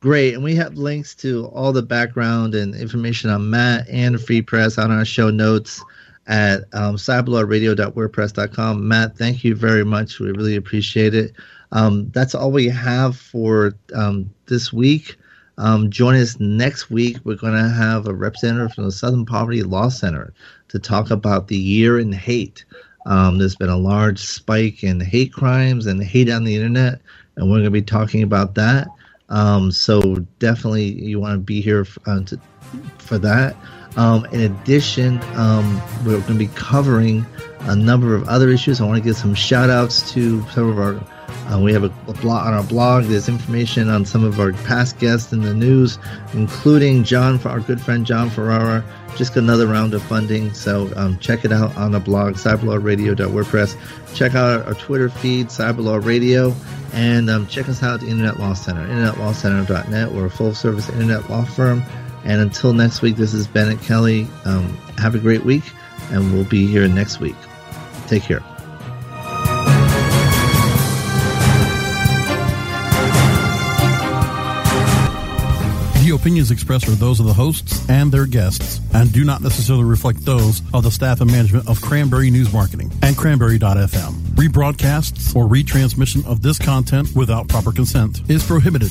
Great. 0.00 0.34
And 0.34 0.42
we 0.42 0.56
have 0.56 0.74
links 0.74 1.14
to 1.16 1.46
all 1.46 1.72
the 1.72 1.82
background 1.82 2.56
and 2.56 2.74
information 2.74 3.30
on 3.30 3.48
Matt 3.48 3.88
and 3.88 4.20
Free 4.20 4.42
Press 4.42 4.76
on 4.76 4.90
our 4.90 5.04
show 5.04 5.30
notes 5.30 5.80
at 6.26 6.60
um, 6.72 6.96
cyberlawradio.wordpress.com. 6.96 8.86
Matt, 8.86 9.16
thank 9.16 9.44
you 9.44 9.54
very 9.54 9.84
much. 9.84 10.18
We 10.18 10.30
really 10.30 10.56
appreciate 10.56 11.14
it. 11.14 11.32
Um, 11.72 12.10
that's 12.10 12.34
all 12.34 12.52
we 12.52 12.68
have 12.68 13.16
for 13.16 13.74
um, 13.94 14.30
this 14.46 14.72
week. 14.72 15.16
Um, 15.58 15.90
join 15.90 16.16
us 16.16 16.38
next 16.40 16.90
week. 16.90 17.18
We're 17.24 17.36
going 17.36 17.54
to 17.54 17.68
have 17.68 18.06
a 18.06 18.14
representative 18.14 18.74
from 18.74 18.84
the 18.84 18.92
Southern 18.92 19.26
Poverty 19.26 19.62
Law 19.62 19.88
Center 19.88 20.32
to 20.68 20.78
talk 20.78 21.10
about 21.10 21.48
the 21.48 21.56
year 21.56 21.98
in 21.98 22.12
hate. 22.12 22.64
Um, 23.04 23.38
there's 23.38 23.56
been 23.56 23.68
a 23.68 23.76
large 23.76 24.18
spike 24.20 24.84
in 24.84 25.00
hate 25.00 25.32
crimes 25.32 25.86
and 25.86 26.02
hate 26.02 26.30
on 26.30 26.44
the 26.44 26.54
internet, 26.54 27.00
and 27.36 27.46
we're 27.48 27.56
going 27.56 27.64
to 27.64 27.70
be 27.70 27.82
talking 27.82 28.22
about 28.22 28.54
that. 28.54 28.88
Um, 29.28 29.72
so 29.72 30.16
definitely 30.38 31.02
you 31.02 31.18
want 31.18 31.34
to 31.34 31.38
be 31.38 31.60
here 31.60 31.84
for, 31.84 32.00
uh, 32.06 32.22
to, 32.24 32.40
for 32.98 33.18
that. 33.18 33.56
Um, 33.96 34.24
in 34.26 34.40
addition, 34.40 35.20
um, 35.34 35.80
we're 36.04 36.20
going 36.20 36.32
to 36.32 36.34
be 36.34 36.48
covering 36.48 37.26
a 37.60 37.76
number 37.76 38.14
of 38.14 38.28
other 38.28 38.48
issues. 38.48 38.80
I 38.80 38.84
want 38.84 38.96
to 38.96 39.04
give 39.04 39.16
some 39.16 39.34
shout 39.34 39.70
outs 39.70 40.12
to 40.12 40.42
some 40.50 40.70
of 40.70 40.78
our 40.78 41.00
uh, 41.46 41.58
we 41.58 41.72
have 41.72 41.82
a, 41.82 41.92
a, 42.08 42.14
blog 42.14 42.46
on 42.46 42.54
our 42.54 42.62
blog. 42.62 43.04
There's 43.04 43.28
information 43.28 43.88
on 43.88 44.04
some 44.04 44.24
of 44.24 44.38
our 44.38 44.52
past 44.52 44.98
guests 44.98 45.32
in 45.32 45.42
the 45.42 45.52
news, 45.52 45.98
including 46.34 47.04
John, 47.04 47.40
our 47.44 47.60
good 47.60 47.80
friend 47.80 48.06
John 48.06 48.30
Ferrara. 48.30 48.84
Just 49.16 49.36
another 49.36 49.66
round 49.66 49.92
of 49.92 50.02
funding. 50.02 50.54
So 50.54 50.90
um, 50.96 51.18
check 51.18 51.44
it 51.44 51.52
out 51.52 51.76
on 51.76 51.92
the 51.92 52.00
blog, 52.00 52.34
cyberlawradio.wordpress. 52.34 53.76
Check 54.14 54.34
out 54.34 54.66
our, 54.66 54.74
Twitter 54.74 55.10
feed, 55.10 55.48
Cyberlaw 55.48 56.04
Radio, 56.04 56.54
and 56.92 57.28
um, 57.28 57.46
check 57.46 57.68
us 57.68 57.82
out 57.82 57.94
at 57.94 58.00
the 58.00 58.08
Internet 58.08 58.38
Law 58.38 58.54
Center, 58.54 58.86
internetlawcenter.net. 58.86 60.12
We're 60.12 60.26
a 60.26 60.30
full 60.30 60.54
service 60.54 60.88
internet 60.88 61.28
law 61.28 61.44
firm. 61.44 61.82
And 62.24 62.40
until 62.40 62.72
next 62.72 63.02
week, 63.02 63.16
this 63.16 63.34
is 63.34 63.46
Bennet 63.46 63.80
Kelley. 63.82 64.28
Um, 64.44 64.76
have 64.98 65.14
a 65.14 65.18
great 65.18 65.44
week, 65.44 65.64
and 66.10 66.32
we'll 66.32 66.44
be 66.44 66.66
here 66.66 66.86
next 66.88 67.20
week. 67.20 67.36
Take 68.06 68.22
care. 68.22 68.42
The 76.02 76.10
opinions 76.10 76.50
expressed 76.50 76.88
are 76.88 76.92
those 76.92 77.20
of 77.20 77.26
the 77.26 77.32
hosts 77.32 77.88
and 77.88 78.10
their 78.12 78.26
guests 78.26 78.80
and 78.92 79.12
do 79.12 79.24
not 79.24 79.40
necessarily 79.40 79.84
reflect 79.84 80.24
those 80.24 80.60
of 80.74 80.82
the 80.82 80.90
staff 80.90 81.20
and 81.20 81.30
management 81.30 81.68
of 81.68 81.80
Cranberry 81.80 82.28
News 82.28 82.52
Marketing 82.52 82.90
and 83.02 83.16
Cranberry.fm. 83.16 84.12
Rebroadcasts 84.34 85.34
or 85.36 85.46
retransmission 85.46 86.26
of 86.26 86.42
this 86.42 86.58
content 86.58 87.14
without 87.14 87.48
proper 87.48 87.72
consent 87.72 88.28
is 88.28 88.44
prohibited. 88.44 88.90